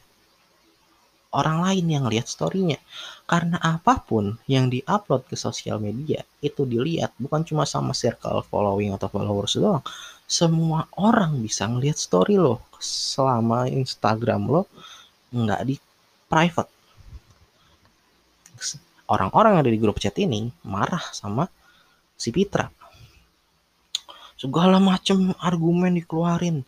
orang 1.30 1.62
lain 1.62 1.86
yang 1.86 2.06
lihat 2.10 2.26
storynya 2.26 2.82
karena 3.30 3.62
apa 3.62 4.02
pun 4.02 4.42
yang 4.50 4.72
diupload 4.72 5.30
ke 5.30 5.38
sosial 5.38 5.78
media 5.78 6.26
itu 6.42 6.66
dilihat 6.66 7.14
bukan 7.22 7.46
cuma 7.46 7.70
sama 7.70 7.94
circle 7.94 8.42
following 8.50 8.96
atau 8.98 9.12
followers 9.12 9.60
doang 9.60 9.86
semua 10.26 10.86
orang 10.98 11.42
bisa 11.42 11.70
ngelihat 11.70 11.98
story 11.98 12.38
lo 12.38 12.62
selama 12.80 13.66
Instagram 13.70 14.46
lo 14.46 14.70
nggak 15.34 15.62
di 15.66 15.76
private. 16.30 16.70
Orang-orang 19.10 19.58
yang 19.58 19.62
ada 19.66 19.74
di 19.74 19.82
grup 19.82 19.98
chat 19.98 20.14
ini 20.22 20.54
marah 20.62 21.02
sama 21.10 21.50
si 22.14 22.30
Pitra. 22.30 22.70
Segala 24.40 24.80
macam 24.80 25.36
argumen 25.44 26.00
dikeluarin. 26.00 26.64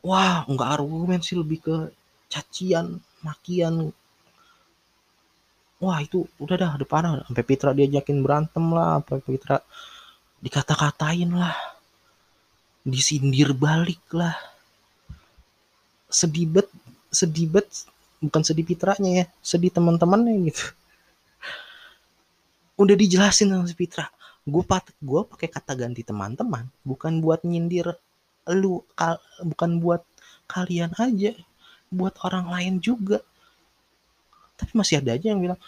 Wah, 0.00 0.48
nggak 0.48 0.70
argumen 0.80 1.20
sih 1.20 1.36
lebih 1.36 1.60
ke 1.60 1.76
cacian, 2.32 2.98
makian. 3.20 3.92
Wah 5.84 6.00
itu 6.00 6.24
udah 6.40 6.56
dah, 6.56 6.70
udah 6.80 6.88
parah. 6.88 7.12
Sampai 7.28 7.44
Pitra 7.44 7.76
diajakin 7.76 8.24
berantem 8.24 8.64
lah, 8.72 9.04
sampai 9.04 9.20
Pitra 9.20 9.60
dikata-katain 10.40 11.30
lah, 11.36 11.56
disindir 12.80 13.52
balik 13.52 14.00
lah, 14.16 14.36
sedibet, 16.08 16.68
sedibet 17.12 17.68
bukan 18.24 18.40
sedih 18.40 18.64
Pitranya 18.64 19.10
ya 19.22 19.24
sedih 19.44 19.68
teman-temannya 19.68 20.48
gitu 20.48 20.64
udah 22.80 22.96
dijelasin 22.96 23.52
sama 23.52 23.68
si 23.68 23.76
Pitra 23.76 24.08
gue 24.44 24.62
pat 24.64 24.84
gue 25.00 25.20
pakai 25.24 25.48
kata 25.48 25.72
ganti 25.72 26.04
teman-teman 26.04 26.68
bukan 26.84 27.24
buat 27.24 27.40
nyindir 27.48 27.96
lu 28.52 28.84
kal, 28.92 29.16
bukan 29.40 29.80
buat 29.80 30.04
kalian 30.44 30.92
aja 31.00 31.32
buat 31.88 32.14
orang 32.26 32.50
lain 32.50 32.74
juga. 32.82 33.24
Tapi 34.58 34.72
masih 34.76 35.00
ada 35.00 35.16
aja 35.16 35.32
yang 35.32 35.40
bilang 35.40 35.60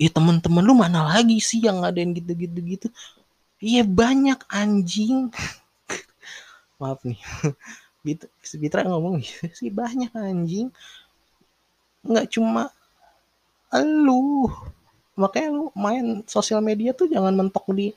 ya 0.00 0.08
teman-teman 0.08 0.62
lu 0.64 0.74
mana 0.78 1.04
lagi 1.04 1.42
sih 1.42 1.60
yang 1.60 1.82
ada 1.84 1.98
yang 2.00 2.16
gitu-gitu 2.16 2.58
gitu 2.64 2.88
iya 3.60 3.84
banyak 3.84 4.40
anjing. 4.48 5.28
Maaf 6.80 7.04
nih. 7.04 7.20
Pitra 8.60 8.88
ngomong 8.88 9.20
gitu 9.20 9.52
sih 9.52 9.68
banyak 9.68 10.08
anjing. 10.16 10.72
Nggak 12.00 12.32
cuma 12.32 12.72
lu 13.76 14.48
makanya 15.20 15.48
lu 15.52 15.64
main 15.76 16.24
sosial 16.24 16.64
media 16.64 16.96
tuh 16.96 17.06
jangan 17.12 17.36
mentok 17.36 17.68
di 17.76 17.92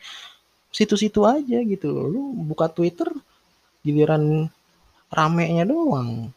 situ-situ 0.74 1.24
aja 1.24 1.64
gitu 1.64 1.88
lu 1.88 2.36
buka 2.44 2.68
Twitter 2.68 3.08
giliran 3.84 4.52
ramenya 5.14 5.68
doang. 5.68 6.34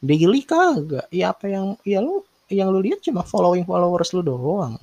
Daily 0.00 0.46
kagak. 0.46 1.10
Ya 1.12 1.34
apa 1.34 1.50
yang 1.50 1.66
ya 1.84 2.00
lu 2.00 2.22
yang 2.48 2.70
lu 2.70 2.80
lihat 2.80 3.02
cuma 3.02 3.26
following 3.26 3.66
followers 3.66 4.14
lu 4.14 4.22
doang. 4.22 4.78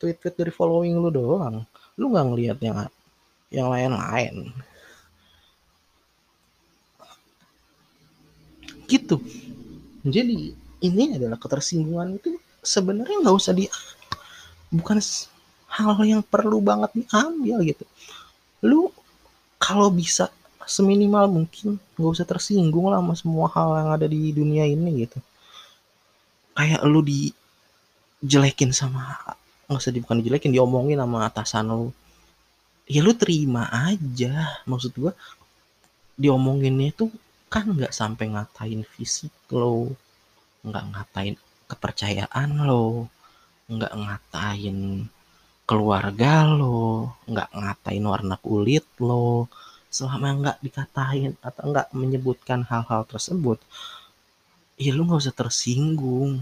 Tweet-tweet 0.00 0.36
dari 0.38 0.52
following 0.54 0.96
lu 0.96 1.10
doang. 1.12 1.66
Lu 1.98 2.08
nggak 2.08 2.26
ngelihat 2.32 2.58
yang 2.64 2.78
yang 3.50 3.68
lain-lain. 3.68 4.54
Gitu. 8.88 9.20
Jadi 10.00 10.56
ini 10.80 11.04
adalah 11.12 11.36
ketersinggungan 11.36 12.16
itu 12.16 12.40
sebenarnya 12.60 13.16
nggak 13.24 13.36
usah 13.36 13.52
di 13.56 13.66
bukan 14.70 15.00
hal 15.70 15.98
yang 16.02 16.22
perlu 16.22 16.58
banget 16.62 16.90
diambil 16.94 17.62
gitu. 17.66 17.84
Lu 18.64 18.92
kalau 19.60 19.88
bisa 19.90 20.28
seminimal 20.66 21.26
mungkin 21.26 21.80
nggak 21.98 22.10
usah 22.14 22.26
tersinggung 22.28 22.90
lah 22.90 23.02
sama 23.02 23.14
semua 23.18 23.46
hal 23.50 23.68
yang 23.80 23.90
ada 23.96 24.06
di 24.06 24.30
dunia 24.30 24.64
ini 24.68 25.06
gitu. 25.06 25.18
Kayak 26.54 26.82
lu 26.86 27.00
dijelekin 27.02 28.70
sama 28.70 29.16
nggak 29.66 29.78
usah 29.78 29.94
bukan 30.02 30.18
dijelekin 30.22 30.52
diomongin 30.54 30.98
sama 31.00 31.26
atasan 31.26 31.70
lu. 31.70 31.88
Ya 32.90 33.06
lu 33.06 33.14
terima 33.14 33.70
aja 33.70 34.62
maksud 34.66 34.92
gua 34.98 35.12
diomonginnya 36.20 36.92
tuh 36.92 37.10
kan 37.48 37.66
nggak 37.66 37.94
sampai 37.94 38.30
ngatain 38.30 38.84
fisik 38.84 39.32
lo 39.50 39.90
nggak 40.62 40.84
ngatain 40.92 41.34
kepercayaan 41.70 42.50
lo 42.68 43.06
nggak 43.70 43.94
ngatain 43.94 44.78
keluarga 45.68 46.32
lo 46.50 47.14
nggak 47.30 47.50
ngatain 47.54 48.04
warna 48.12 48.36
kulit 48.42 48.86
lo 48.98 49.46
selama 49.90 50.26
nggak 50.40 50.58
dikatain 50.64 51.32
atau 51.42 51.62
nggak 51.70 51.88
menyebutkan 51.94 52.66
hal-hal 52.66 53.02
tersebut 53.06 53.58
ya 54.80 54.96
lu 54.96 55.04
nggak 55.04 55.20
usah 55.28 55.36
tersinggung. 55.36 56.40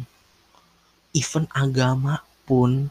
Event 1.10 1.48
agama 1.50 2.22
pun 2.46 2.86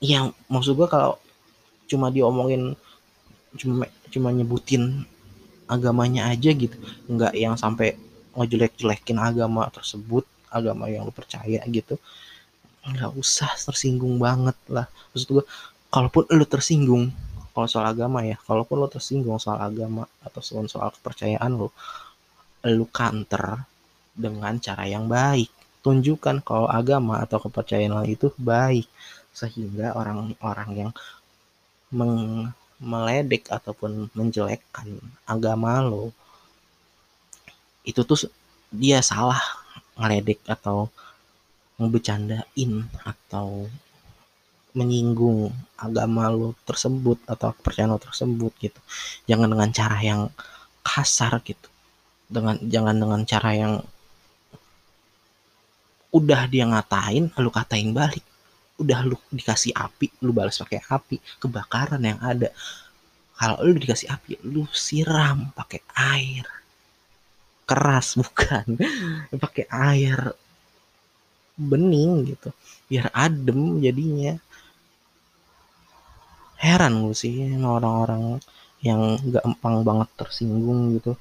yang 0.00 0.32
maksud 0.48 0.72
gue 0.80 0.88
kalau 0.88 1.20
cuma 1.84 2.08
diomongin 2.08 2.72
cuma 3.60 3.84
cuma 4.08 4.32
nyebutin 4.32 5.04
agamanya 5.68 6.32
aja 6.32 6.56
gitu 6.56 6.72
nggak 7.10 7.36
yang 7.36 7.58
sampai 7.60 7.98
ngejelek-jelekin 8.36 9.18
agama 9.18 9.66
tersebut 9.70 10.24
agama 10.50 10.90
yang 10.90 11.06
lu 11.06 11.14
percaya 11.14 11.62
gitu 11.70 11.96
nggak 12.80 13.12
usah 13.12 13.52
tersinggung 13.60 14.16
banget 14.16 14.56
lah. 14.72 14.88
Maksud 15.12 15.28
gue 15.28 15.44
kalaupun 15.92 16.24
lu 16.32 16.46
tersinggung 16.48 17.12
kalau 17.52 17.68
soal 17.68 17.86
agama 17.92 18.24
ya 18.24 18.40
kalaupun 18.48 18.80
lu 18.80 18.88
tersinggung 18.88 19.36
soal 19.36 19.60
agama 19.60 20.08
atau 20.24 20.40
soal 20.40 20.64
soal 20.70 20.88
kepercayaan 20.96 21.50
lu 21.60 21.68
lu 22.64 22.86
kanter 22.88 23.68
dengan 24.16 24.56
cara 24.56 24.84
yang 24.88 25.06
baik. 25.06 25.52
Tunjukkan 25.80 26.44
kalau 26.44 26.68
agama 26.68 27.24
atau 27.24 27.40
kepercayaan 27.40 28.04
itu 28.08 28.32
baik 28.36 28.88
sehingga 29.32 29.96
orang-orang 29.96 30.70
yang 30.76 30.90
meng 31.92 32.48
meledek 32.80 33.52
ataupun 33.52 34.08
menjelekkan 34.16 34.88
agama 35.28 35.84
lo 35.84 36.16
itu 37.84 38.00
tuh 38.04 38.28
dia 38.70 39.00
salah 39.00 39.40
ngeledek 39.98 40.40
atau 40.46 40.88
ngebecandain 41.80 42.72
atau 43.02 43.66
menyinggung 44.70 45.50
agama 45.74 46.30
lo 46.30 46.54
tersebut 46.62 47.18
atau 47.26 47.50
kepercayaan 47.56 47.96
lo 47.96 47.98
tersebut 47.98 48.52
gitu. 48.62 48.80
Jangan 49.26 49.48
dengan 49.50 49.70
cara 49.74 49.98
yang 49.98 50.30
kasar 50.86 51.40
gitu. 51.42 51.68
Dengan 52.30 52.60
jangan 52.62 52.94
dengan 52.94 53.20
cara 53.26 53.50
yang 53.56 53.74
udah 56.14 56.46
dia 56.46 56.68
ngatain 56.70 57.34
lu 57.40 57.50
katain 57.50 57.90
balik. 57.90 58.22
Udah 58.78 59.02
lu 59.02 59.18
dikasih 59.34 59.74
api 59.74 60.12
lu 60.22 60.30
balas 60.30 60.62
pakai 60.62 60.84
api 60.84 61.16
kebakaran 61.42 62.00
yang 62.00 62.20
ada. 62.22 62.54
Kalau 63.34 63.56
lu 63.66 63.74
dikasih 63.80 64.06
api 64.12 64.38
lu 64.46 64.68
siram 64.70 65.50
pakai 65.56 65.82
air 65.96 66.59
keras 67.70 68.08
bukan. 68.22 68.74
Pakai 69.38 69.70
air 69.70 70.34
bening 71.54 72.34
gitu. 72.34 72.50
Biar 72.90 73.14
adem 73.14 73.78
jadinya. 73.78 74.34
Heran 76.60 77.08
gue 77.08 77.16
sih 77.16 77.56
orang-orang 77.56 78.42
yang 78.84 79.16
gampang 79.28 79.84
banget 79.84 80.08
tersinggung 80.16 80.96
gitu. 80.96 81.12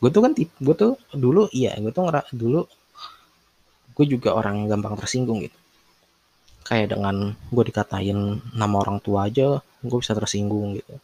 Gue 0.00 0.10
tuh 0.12 0.22
kan 0.24 0.32
gue 0.36 0.74
tuh 0.76 0.92
dulu 1.16 1.48
iya 1.56 1.72
gue 1.80 1.88
tuh 1.88 2.04
ngerak 2.04 2.28
dulu 2.36 2.68
gue 3.94 4.06
juga 4.10 4.36
orang 4.36 4.68
gampang 4.68 4.98
tersinggung 5.00 5.40
gitu. 5.44 5.56
Kayak 6.64 6.96
dengan 6.96 7.32
gue 7.32 7.64
dikatain 7.64 8.40
nama 8.52 8.76
orang 8.76 9.00
tua 9.00 9.28
aja 9.28 9.60
gue 9.60 9.98
bisa 10.00 10.12
tersinggung 10.12 10.76
gitu. 10.80 11.00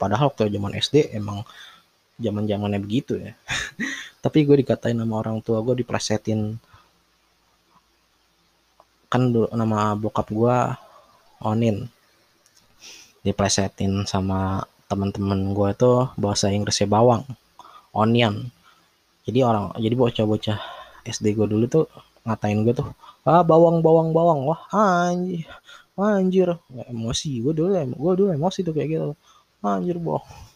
Padahal 0.00 0.32
waktu 0.32 0.52
zaman 0.52 0.76
SD 0.76 1.16
emang 1.16 1.44
zaman 2.18 2.46
zamannya 2.46 2.80
begitu 2.82 3.18
ya. 3.18 3.32
Tapi 4.24 4.46
gue 4.46 4.56
dikatain 4.62 4.96
nama 4.96 5.20
orang 5.20 5.42
tua 5.42 5.60
gue 5.60 5.82
diplesetin. 5.82 6.56
Kan 9.10 9.22
nama 9.54 9.94
bokap 9.98 10.30
gue 10.30 10.56
Onin. 11.44 11.86
Diplesetin 13.24 14.04
sama 14.06 14.64
teman-teman 14.86 15.52
gue 15.56 15.70
tuh 15.74 16.12
bahasa 16.16 16.50
Inggrisnya 16.50 16.88
bawang. 16.88 17.24
Onion. 17.94 18.50
Jadi 19.24 19.40
orang 19.40 19.72
jadi 19.80 19.94
bocah-bocah 19.96 20.58
SD 21.04 21.36
gue 21.36 21.46
dulu 21.48 21.64
tuh 21.68 21.84
ngatain 22.24 22.64
gue 22.64 22.72
tuh 22.72 22.88
ah 23.28 23.44
bawang 23.44 23.80
bawang 23.84 24.14
bawang. 24.16 24.48
Wah 24.48 24.62
anjir 24.72 25.46
anjir. 25.98 26.48
Nggak 26.70 26.88
emosi. 26.90 27.30
Gue 27.44 27.52
dulu 27.52 27.70
gue 27.74 28.12
dulu 28.18 28.28
emosi 28.32 28.60
tuh 28.64 28.72
kayak 28.72 28.88
gitu. 28.88 29.10
Anjir 29.64 29.96
bohong 29.96 30.53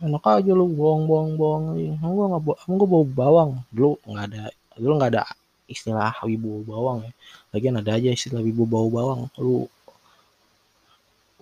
enak 0.00 0.24
aja 0.24 0.52
lu 0.56 0.72
bohong 0.72 1.04
bohong 1.04 1.32
bohong. 1.36 1.64
Gue 2.00 2.26
nggak 2.32 2.42
gue 2.66 2.88
bawa 2.88 3.06
bawang. 3.06 3.50
Dulu 3.68 4.00
nggak 4.08 4.26
ada 4.32 4.42
dulu 4.80 4.92
nggak 4.96 5.12
ada 5.12 5.24
istilah 5.68 6.16
wibu 6.24 6.64
bawang 6.64 7.06
ya. 7.06 7.12
Lagian 7.52 7.76
ada 7.78 7.94
aja 7.94 8.10
istilah 8.10 8.40
wibu 8.40 8.64
bau 8.64 8.88
bawang. 8.88 9.28
Lu 9.36 9.68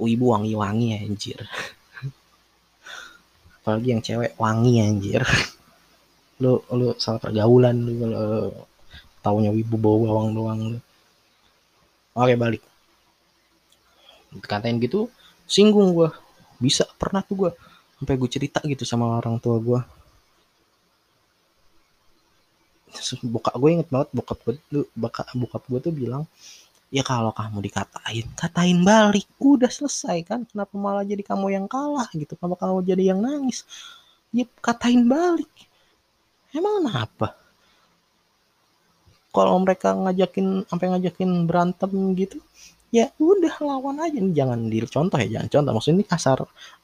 wibu 0.02 0.34
wangi 0.34 0.52
wangi 0.59 0.98
anjir. 0.98 1.38
Apalagi 3.62 3.88
yang 3.94 4.02
cewek 4.02 4.34
wangi 4.36 4.82
anjir. 4.82 5.22
Lu 6.42 6.62
lu 6.70 6.94
salah 7.02 7.18
pergaulan 7.18 7.82
lu 7.82 7.98
kalau 7.98 8.54
taunya 9.26 9.50
wibu 9.50 9.74
bau 9.74 9.98
bawang 10.06 10.30
doang 10.30 10.61
lu. 10.74 10.78
Oke 12.14 12.38
balik. 12.38 12.62
Katain 14.46 14.78
gitu 14.78 15.11
singgung 15.48 15.96
gue 15.96 16.12
bisa 16.61 16.84
pernah 17.00 17.24
tuh 17.24 17.48
gue 17.48 17.50
sampai 17.99 18.14
gue 18.14 18.30
cerita 18.30 18.62
gitu 18.64 18.86
sama 18.86 19.18
orang 19.18 19.42
tua 19.42 19.59
gue 19.59 19.80
bokap 23.28 23.55
gue 23.59 23.70
inget 23.74 23.88
banget 23.90 24.09
bokap 24.14 24.38
gue 24.42 24.55
tuh 24.70 24.84
bokap, 24.96 25.26
bokap 25.36 25.62
gue 25.68 25.80
tuh 25.82 25.92
bilang 25.94 26.24
ya 26.88 27.05
kalau 27.05 27.32
kamu 27.36 27.61
dikatain 27.68 28.26
katain 28.32 28.80
balik 28.80 29.28
udah 29.36 29.68
selesai 29.68 30.24
kan 30.24 30.49
kenapa 30.49 30.72
malah 30.74 31.05
jadi 31.05 31.20
kamu 31.20 31.53
yang 31.53 31.66
kalah 31.68 32.09
gitu? 32.16 32.32
Kenapa 32.36 32.64
kamu 32.64 32.80
jadi 32.84 33.12
yang 33.12 33.20
nangis? 33.20 33.68
Ya 34.32 34.49
katain 34.64 35.05
balik. 35.05 35.51
Emang 36.53 36.80
kenapa? 36.80 37.36
Kalau 39.28 39.61
mereka 39.61 39.92
ngajakin 39.92 40.64
sampai 40.64 40.86
ngajakin 40.96 41.30
berantem 41.44 41.92
gitu 42.16 42.40
ya 42.89 43.12
udah 43.20 43.55
lawan 43.61 44.01
aja. 44.01 44.18
Nih 44.18 44.32
jangan 44.32 44.68
di 44.68 44.78
contoh 44.84 45.16
ya 45.20 45.28
jangan 45.39 45.49
contoh. 45.53 45.72
Maksudnya 45.76 45.97
ini 46.01 46.07
kasar. 46.09 46.39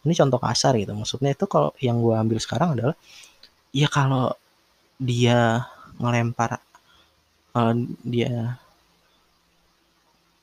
Ini 0.04 0.14
contoh 0.14 0.38
kasar 0.40 0.72
gitu. 0.76 0.92
Maksudnya 0.92 1.30
itu 1.32 1.44
kalau 1.48 1.70
yang 1.80 1.96
gue 2.04 2.14
ambil 2.14 2.38
sekarang 2.40 2.68
adalah 2.76 2.96
ya 3.72 3.88
kalau 3.88 4.36
dia 5.00 5.66
ngelempar 5.98 6.60
kalau 7.54 7.72
dia 8.02 8.58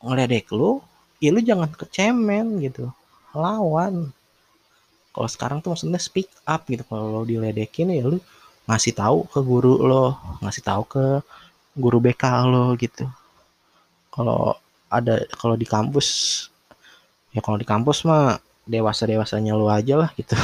ngeledek 0.02 0.50
lu 0.56 0.82
ya 1.22 1.30
lu 1.30 1.42
jangan 1.44 1.70
kecemen 1.70 2.62
gitu. 2.66 2.90
Lawan. 3.38 4.10
Kalau 5.12 5.28
sekarang 5.28 5.58
tuh 5.60 5.76
maksudnya 5.76 6.00
speak 6.02 6.32
up 6.48 6.66
gitu. 6.66 6.82
Kalau 6.88 7.12
lo 7.12 7.22
diledekin 7.28 7.94
ya 7.94 8.08
lu 8.08 8.18
ngasih 8.66 8.94
tahu 8.96 9.28
ke 9.30 9.40
guru 9.44 9.78
lo 9.84 10.18
ngasih 10.42 10.64
tahu 10.64 10.84
ke 10.88 11.04
guru 11.78 11.98
BK 12.02 12.24
lo 12.50 12.74
gitu. 12.80 13.06
Kalau 14.12 14.58
ada 14.92 15.24
kalau 15.40 15.56
di 15.56 15.64
kampus 15.64 16.08
ya 17.32 17.40
kalau 17.40 17.56
di 17.56 17.68
kampus 17.68 18.04
mah 18.04 18.36
dewasa 18.68 19.08
dewasanya 19.08 19.56
lo 19.56 19.68
aja 19.72 19.96
lah 20.02 20.10
gitu. 20.20 20.36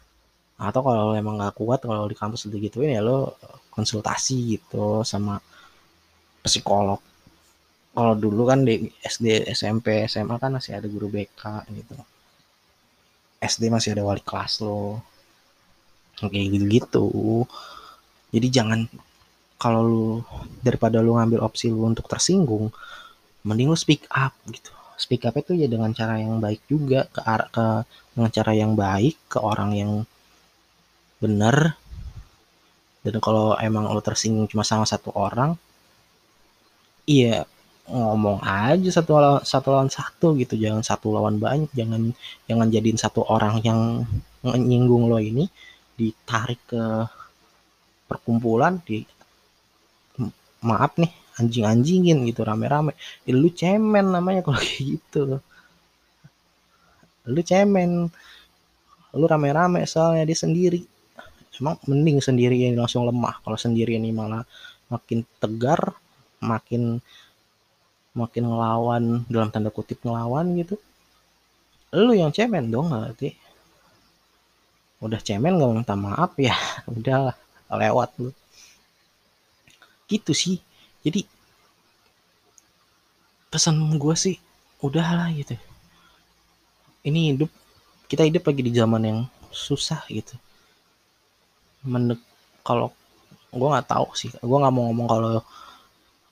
Atau 0.66 0.80
kalau 0.86 1.16
emang 1.18 1.36
nggak 1.40 1.56
kuat 1.58 1.80
kalau 1.82 2.06
di 2.06 2.16
kampus 2.16 2.46
udah 2.46 2.58
gituin 2.62 2.94
ya 2.96 3.02
lo 3.02 3.36
konsultasi 3.74 4.56
gitu 4.58 5.02
sama 5.02 5.42
psikolog. 6.44 7.00
Kalau 7.90 8.14
dulu 8.14 8.42
kan 8.46 8.62
di 8.62 8.86
SD 9.02 9.50
SMP 9.50 10.06
SMA 10.06 10.36
kan 10.38 10.54
masih 10.54 10.78
ada 10.78 10.86
guru 10.86 11.10
BK 11.10 11.42
gitu. 11.74 11.94
SD 13.40 13.72
masih 13.72 13.96
ada 13.96 14.04
wali 14.04 14.22
kelas 14.22 14.60
lo 14.62 15.00
kayak 16.28 16.48
gitu 16.52 16.66
gitu 16.68 17.06
jadi 18.28 18.60
jangan 18.60 18.84
kalau 19.56 19.80
lu 19.84 20.04
daripada 20.60 21.00
lu 21.00 21.16
ngambil 21.16 21.40
opsi 21.40 21.72
lu 21.72 21.88
untuk 21.88 22.04
tersinggung 22.04 22.68
mending 23.46 23.68
lu 23.72 23.78
speak 23.78 24.04
up 24.12 24.34
gitu. 24.48 24.72
Speak 25.00 25.24
up 25.24 25.34
itu 25.40 25.56
ya 25.56 25.66
dengan 25.66 25.90
cara 25.96 26.20
yang 26.20 26.38
baik 26.38 26.60
juga 26.68 27.08
ke 27.08 27.20
arah 27.24 27.48
ke 27.48 27.66
dengan 28.12 28.30
cara 28.30 28.52
yang 28.52 28.72
baik 28.76 29.16
ke 29.32 29.38
orang 29.40 29.70
yang 29.72 29.92
benar 31.20 31.76
dan 33.00 33.16
kalau 33.20 33.56
emang 33.56 33.88
lu 33.88 34.02
tersinggung 34.04 34.44
cuma 34.48 34.60
sama 34.60 34.84
satu 34.84 35.08
orang 35.16 35.56
iya 37.08 37.48
ngomong 37.88 38.44
aja 38.44 39.00
satu 39.00 39.16
lawan 39.16 39.42
satu 39.42 39.68
lawan 39.72 39.90
satu 39.90 40.36
gitu. 40.36 40.54
Jangan 40.54 40.84
satu 40.84 41.10
lawan 41.16 41.40
banyak 41.40 41.70
jangan 41.72 42.12
jangan 42.46 42.66
jadiin 42.68 42.98
satu 43.00 43.24
orang 43.26 43.58
yang 43.64 44.04
menyinggung 44.44 45.08
lo 45.10 45.18
ini 45.20 45.48
ditarik 45.96 46.60
ke 46.68 46.84
perkumpulan 48.08 48.80
di 48.84 49.04
maaf 50.60 50.92
nih 51.00 51.12
anjing-anjingin 51.40 52.28
gitu 52.28 52.44
rame-rame. 52.44 52.92
Ya, 53.24 53.32
lu 53.32 53.48
cemen 53.48 54.12
namanya 54.12 54.44
kalau 54.44 54.60
kayak 54.62 55.00
gitu. 55.00 55.40
Lu 57.24 57.40
cemen. 57.40 58.12
Lu 59.16 59.24
rame-rame 59.24 59.82
soalnya 59.88 60.28
dia 60.28 60.36
sendiri. 60.36 60.84
Emang 61.60 61.76
mending 61.88 62.20
sendiri 62.20 62.56
ini 62.56 62.76
langsung 62.76 63.08
lemah. 63.08 63.40
Kalau 63.40 63.56
sendiri 63.56 63.96
ini 63.96 64.12
malah 64.12 64.44
makin 64.92 65.24
tegar 65.40 65.96
makin 66.40 66.98
makin 68.16 68.42
ngelawan 68.48 69.04
dalam 69.28 69.48
tanda 69.52 69.68
kutip 69.72 70.00
ngelawan 70.04 70.56
gitu. 70.60 70.76
Lu 71.96 72.12
yang 72.14 72.30
cemen 72.30 72.70
dong 72.70 72.92
berarti. 72.92 73.34
Udah 75.00 75.20
cemen 75.20 75.56
gak 75.56 75.72
minta 75.72 75.96
maaf 75.96 76.36
ya? 76.36 76.52
Udahlah 76.92 77.36
lewat 77.72 78.10
lu. 78.20 78.30
Gitu 80.08 80.32
sih 80.32 80.58
jadi 81.04 81.24
pesan 83.50 83.76
gue 83.98 84.14
sih 84.14 84.36
udahlah 84.84 85.32
gitu. 85.34 85.56
Ini 87.04 87.34
hidup 87.34 87.50
kita 88.06 88.26
hidup 88.28 88.44
lagi 88.46 88.62
di 88.62 88.72
zaman 88.76 89.02
yang 89.02 89.20
susah 89.50 90.04
gitu. 90.12 90.36
Mendek 91.82 92.20
kalau 92.62 92.92
gue 93.50 93.68
nggak 93.68 93.88
tahu 93.88 94.12
sih. 94.14 94.30
Gue 94.38 94.58
nggak 94.60 94.74
mau 94.74 94.88
ngomong 94.92 95.08
kalau 95.08 95.32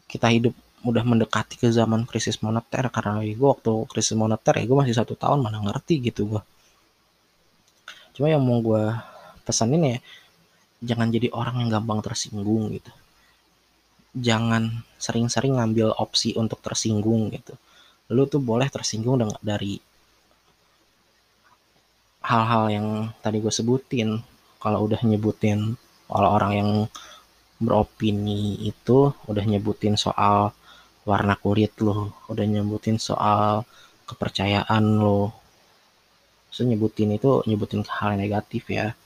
kita 0.06 0.28
hidup 0.30 0.54
udah 0.86 1.02
mendekati 1.02 1.58
ke 1.58 1.68
zaman 1.72 2.04
krisis 2.04 2.38
moneter. 2.44 2.86
Karena 2.92 3.24
gue 3.24 3.48
waktu 3.48 3.72
krisis 3.90 4.14
moneter 4.14 4.54
ya 4.60 4.64
gue 4.68 4.76
masih 4.76 4.94
satu 4.94 5.16
tahun 5.18 5.42
mana 5.42 5.58
ngerti 5.64 5.98
gitu 6.04 6.28
gue 6.36 6.42
cuma 8.18 8.26
yang 8.26 8.42
mau 8.42 8.58
gue 8.58 8.82
pesanin 9.46 9.94
ya 9.94 9.98
jangan 10.82 11.06
jadi 11.06 11.30
orang 11.30 11.62
yang 11.62 11.70
gampang 11.78 12.02
tersinggung 12.02 12.66
gitu 12.74 12.90
jangan 14.18 14.82
sering-sering 14.98 15.56
ngambil 15.56 15.94
opsi 15.96 16.34
untuk 16.34 16.58
tersinggung 16.60 17.30
gitu. 17.32 17.54
Lu 18.10 18.24
tuh 18.26 18.42
boleh 18.42 18.68
tersinggung 18.68 19.22
dari 19.40 19.78
hal-hal 22.24 22.64
yang 22.68 22.86
tadi 23.24 23.38
gue 23.40 23.52
sebutin. 23.52 24.10
kalau 24.58 24.90
udah 24.90 24.98
nyebutin 25.06 25.78
kalau 26.10 26.34
orang 26.34 26.52
yang 26.58 26.70
beropini 27.62 28.58
itu 28.66 29.14
udah 29.30 29.44
nyebutin 29.46 29.94
soal 29.94 30.50
warna 31.06 31.38
kulit 31.38 31.78
lo 31.78 32.10
udah 32.26 32.42
nyebutin 32.42 32.98
soal 32.98 33.62
kepercayaan 34.08 34.84
lo 34.98 35.30
so 36.50 36.66
nyebutin 36.66 37.14
itu 37.14 37.38
nyebutin 37.46 37.86
hal 37.86 38.18
negatif 38.18 38.66
ya 38.66 38.98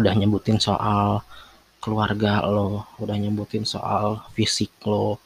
udah 0.00 0.12
nyebutin 0.16 0.56
soal 0.56 1.20
keluarga 1.86 2.42
lo 2.42 2.82
udah 2.98 3.14
nyebutin 3.14 3.62
soal 3.62 4.18
fisik 4.34 4.74
lo. 4.82 5.22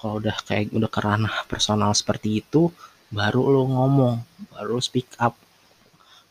Kalau 0.00 0.16
udah 0.16 0.32
kayak 0.48 0.72
udah 0.72 0.88
kerana 0.88 1.28
personal 1.44 1.92
seperti 1.92 2.40
itu 2.40 2.72
baru 3.12 3.44
lo 3.44 3.68
ngomong 3.68 4.16
baru 4.56 4.80
lo 4.80 4.80
speak 4.80 5.12
up 5.20 5.36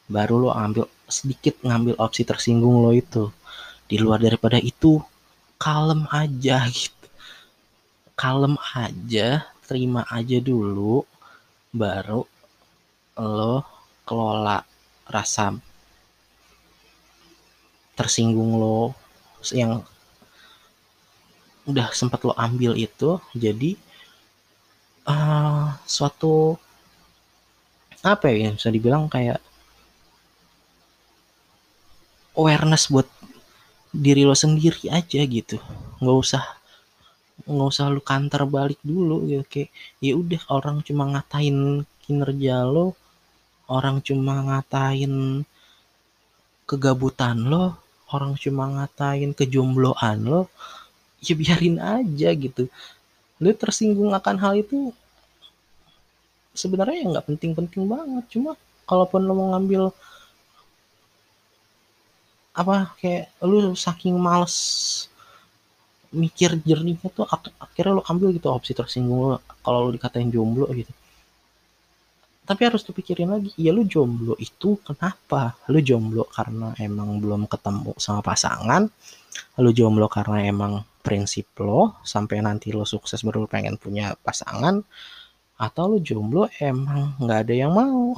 baru 0.09 0.41
lo 0.41 0.49
ambil 0.49 0.89
sedikit 1.05 1.61
ngambil 1.61 1.93
opsi 2.01 2.25
tersinggung 2.25 2.81
lo 2.81 2.89
itu. 2.89 3.29
Di 3.85 4.01
luar 4.01 4.17
daripada 4.17 4.57
itu 4.57 4.97
kalem 5.61 6.09
aja 6.09 6.65
gitu. 6.65 7.05
Kalem 8.17 8.57
aja 8.73 9.45
terima 9.69 10.09
aja 10.09 10.41
dulu 10.41 11.05
baru 11.69 12.25
lo 13.21 13.61
kelola 14.09 14.65
rasa 15.05 15.53
tersinggung 17.93 18.57
lo 18.57 19.08
yang 19.55 19.81
udah 21.69 21.93
sempat 21.93 22.25
lo 22.25 22.33
ambil 22.33 22.73
itu 22.73 23.21
jadi 23.37 23.77
uh, 25.05 25.77
suatu 25.85 26.57
apa 27.99 28.31
ya 28.31 28.55
bisa 28.55 28.71
dibilang 28.71 29.11
kayak 29.11 29.43
awareness 32.39 32.87
buat 32.87 33.05
diri 33.91 34.23
lo 34.23 34.37
sendiri 34.37 34.87
aja 34.87 35.19
gitu. 35.25 35.59
Nggak 35.99 36.17
usah 36.23 36.43
nggak 37.49 37.69
usah 37.71 37.85
lu 37.89 38.01
kantor 38.03 38.45
balik 38.47 38.79
dulu 38.85 39.25
gitu 39.27 39.43
kayak 39.47 39.69
ya 40.03 40.13
udah 40.15 40.41
orang 40.53 40.77
cuma 40.85 41.03
ngatain 41.11 41.83
kinerja 42.03 42.67
lo 42.67 42.93
orang 43.67 44.03
cuma 44.05 44.43
ngatain 44.45 45.43
kegabutan 46.69 47.37
lo 47.49 47.88
orang 48.13 48.33
cuma 48.37 48.65
ngatain 48.69 49.31
kejombloan 49.37 50.17
lo 50.25 50.41
ya 51.21 51.33
biarin 51.35 51.77
aja 51.79 52.29
gitu. 52.33 52.67
Lu 53.39 53.51
tersinggung 53.55 54.11
akan 54.15 54.35
hal 54.39 54.53
itu 54.59 54.91
sebenarnya 56.55 56.95
ya 57.03 57.05
nggak 57.15 57.27
penting-penting 57.29 57.83
banget. 57.87 58.25
Cuma 58.33 58.55
kalaupun 58.89 59.21
lo 59.23 59.33
mau 59.37 59.47
ngambil 59.55 59.93
apa 62.59 62.91
kayak 62.99 63.31
lu 63.45 63.71
saking 63.77 64.17
males 64.19 64.57
mikir 66.09 66.57
jernihnya 66.65 67.07
tuh 67.13 67.23
ak 67.29 67.53
akhirnya 67.61 68.01
lo 68.01 68.03
ambil 68.09 68.33
gitu 68.33 68.49
opsi 68.49 68.73
tersinggung 68.73 69.21
lo 69.31 69.37
kalau 69.61 69.87
lo 69.87 69.89
dikatain 69.93 70.33
jomblo 70.33 70.65
gitu 70.73 70.89
tapi 72.49 72.65
harus 72.65 72.81
dipikirin 72.81 73.29
lagi 73.29 73.53
ya 73.61 73.69
lu 73.69 73.85
jomblo 73.85 74.33
itu 74.41 74.81
kenapa? 74.81 75.53
Lu 75.69 75.77
jomblo 75.85 76.25
karena 76.33 76.73
emang 76.81 77.21
belum 77.21 77.45
ketemu 77.45 77.93
sama 78.01 78.25
pasangan 78.25 78.89
lu 79.61 79.69
jomblo 79.69 80.09
karena 80.09 80.41
emang 80.49 80.81
prinsip 81.05 81.45
lo 81.61 82.01
sampai 82.01 82.41
nanti 82.41 82.73
lo 82.73 82.89
sukses 82.89 83.21
baru 83.21 83.45
pengen 83.45 83.77
punya 83.77 84.17
pasangan 84.25 84.81
atau 85.61 85.83
lu 85.93 86.01
jomblo 86.01 86.49
emang 86.57 87.13
nggak 87.21 87.39
ada 87.45 87.53
yang 87.53 87.69
mau. 87.69 88.17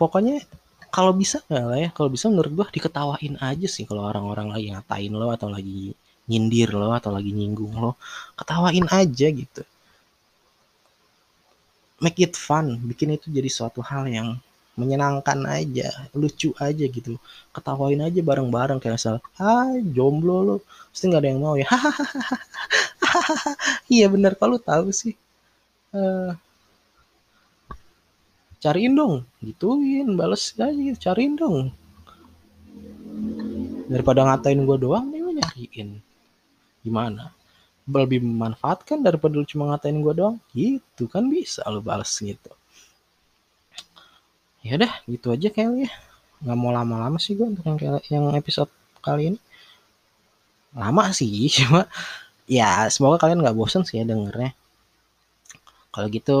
Pokoknya 0.00 0.44
kalau 0.92 1.16
bisa 1.16 1.40
nggak 1.48 1.64
lah 1.72 1.78
ya 1.80 1.90
kalau 1.96 2.12
bisa 2.12 2.28
menurut 2.28 2.52
gua 2.52 2.66
diketawain 2.68 3.40
aja 3.40 3.64
sih 3.64 3.88
kalau 3.88 4.04
orang-orang 4.12 4.52
lagi 4.52 4.68
ngatain 4.76 5.12
lo 5.16 5.32
atau 5.32 5.48
lagi 5.48 5.96
nyindir 6.28 6.68
lo 6.76 6.92
atau 6.92 7.08
lagi 7.16 7.32
nyinggung 7.32 7.72
lo 7.80 7.96
ketawain 8.36 8.84
aja 8.92 9.26
gitu 9.32 9.64
make 12.02 12.18
it 12.18 12.34
fun 12.34 12.82
bikin 12.82 13.14
itu 13.14 13.30
jadi 13.30 13.46
suatu 13.46 13.78
hal 13.78 14.10
yang 14.10 14.34
menyenangkan 14.74 15.38
aja 15.46 15.88
lucu 16.16 16.50
aja 16.58 16.84
gitu. 16.88 17.20
Ketawain 17.54 18.00
aja 18.02 18.20
bareng-bareng 18.24 18.82
kayak 18.82 18.98
misal 18.98 19.16
ah 19.38 19.70
jomblo 19.94 20.36
lo 20.42 20.56
pasti 20.90 21.06
nggak 21.08 21.22
ada 21.22 21.28
yang 21.30 21.40
mau 21.40 21.54
ya. 21.54 21.68
Iya 23.92 24.08
bener. 24.08 24.32
Kalau 24.40 24.56
tahu 24.56 24.88
sih? 24.88 25.12
Uh, 25.92 26.32
cariin 28.64 28.96
dong. 28.96 29.28
Gituin 29.44 30.08
bales 30.16 30.56
aja 30.56 30.72
gitu. 30.72 30.96
Cariin 30.96 31.36
dong. 31.36 31.68
Daripada 33.92 34.24
ngatain 34.24 34.64
gue 34.64 34.78
doang 34.80 35.12
nih 35.12 35.20
nyariin. 35.20 36.00
Gimana 36.80 37.36
lebih 37.86 38.22
memanfaatkan 38.22 39.02
daripada 39.02 39.34
lu 39.34 39.46
cuma 39.46 39.74
ngatain 39.74 39.98
gue 39.98 40.14
doang. 40.14 40.36
Gitu 40.54 41.10
kan 41.10 41.26
bisa 41.26 41.66
lu 41.66 41.82
balas 41.82 42.10
gitu. 42.22 42.50
Ya 44.62 44.78
udah 44.78 44.92
gitu 45.10 45.34
aja 45.34 45.48
kayaknya. 45.50 45.90
Nggak 46.42 46.58
mau 46.58 46.70
lama-lama 46.70 47.18
sih 47.18 47.34
gue 47.34 47.46
untuk 47.46 47.66
yang 47.66 47.78
yang 48.06 48.24
episode 48.38 48.70
kali 49.02 49.34
ini. 49.34 49.38
Lama 50.72 51.10
sih 51.10 51.30
cuma 51.58 51.90
ya 52.46 52.86
semoga 52.90 53.26
kalian 53.26 53.42
nggak 53.42 53.56
bosen 53.58 53.82
sih 53.82 53.98
ya 53.98 54.04
dengernya. 54.06 54.54
Kalau 55.90 56.06
gitu 56.10 56.38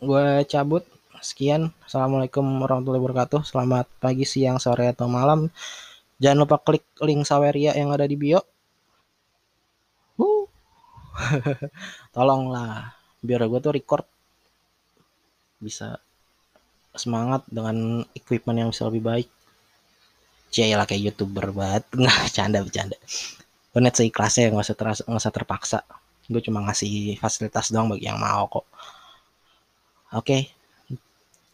gue 0.00 0.44
cabut. 0.48 0.84
Sekian. 1.20 1.68
Assalamualaikum 1.84 2.40
warahmatullahi 2.64 3.04
wabarakatuh. 3.04 3.44
Selamat 3.44 3.84
pagi 4.00 4.24
siang 4.24 4.56
sore 4.56 4.88
atau 4.88 5.04
malam. 5.04 5.52
Jangan 6.16 6.48
lupa 6.48 6.56
klik 6.64 6.80
link 7.04 7.28
saweria 7.28 7.76
yang 7.76 7.92
ada 7.92 8.08
di 8.08 8.16
bio 8.16 8.40
tolonglah 12.16 12.94
biar 13.20 13.44
gue 13.44 13.60
tuh 13.60 13.72
record 13.76 14.06
bisa 15.60 16.00
semangat 16.96 17.44
dengan 17.46 18.02
equipment 18.16 18.56
yang 18.56 18.70
bisa 18.72 18.88
lebih 18.88 19.04
baik. 19.04 19.28
Lah 20.74 20.86
kayak 20.88 21.02
youtuber 21.12 21.54
banget. 21.54 21.84
Nggak 22.00 22.18
canda 22.34 22.58
bercanda. 22.64 22.96
Gue 23.70 23.78
net 23.78 23.94
seikhlasnya 23.94 24.50
nggak 24.50 24.66
usah 24.66 24.74
terasa 24.74 25.02
nggak 25.06 25.22
usah 25.22 25.34
terpaksa. 25.34 25.78
Gue 26.26 26.42
cuma 26.42 26.58
ngasih 26.66 27.14
fasilitas 27.22 27.70
doang 27.70 27.94
bagi 27.94 28.10
yang 28.10 28.18
mau 28.18 28.50
kok. 28.50 28.66
Oke. 30.10 30.50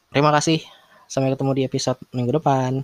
Terima 0.09 0.33
kasih. 0.33 0.65
Sampai 1.05 1.37
ketemu 1.37 1.53
di 1.53 1.63
episode 1.69 2.01
minggu 2.17 2.41
depan 2.41 2.81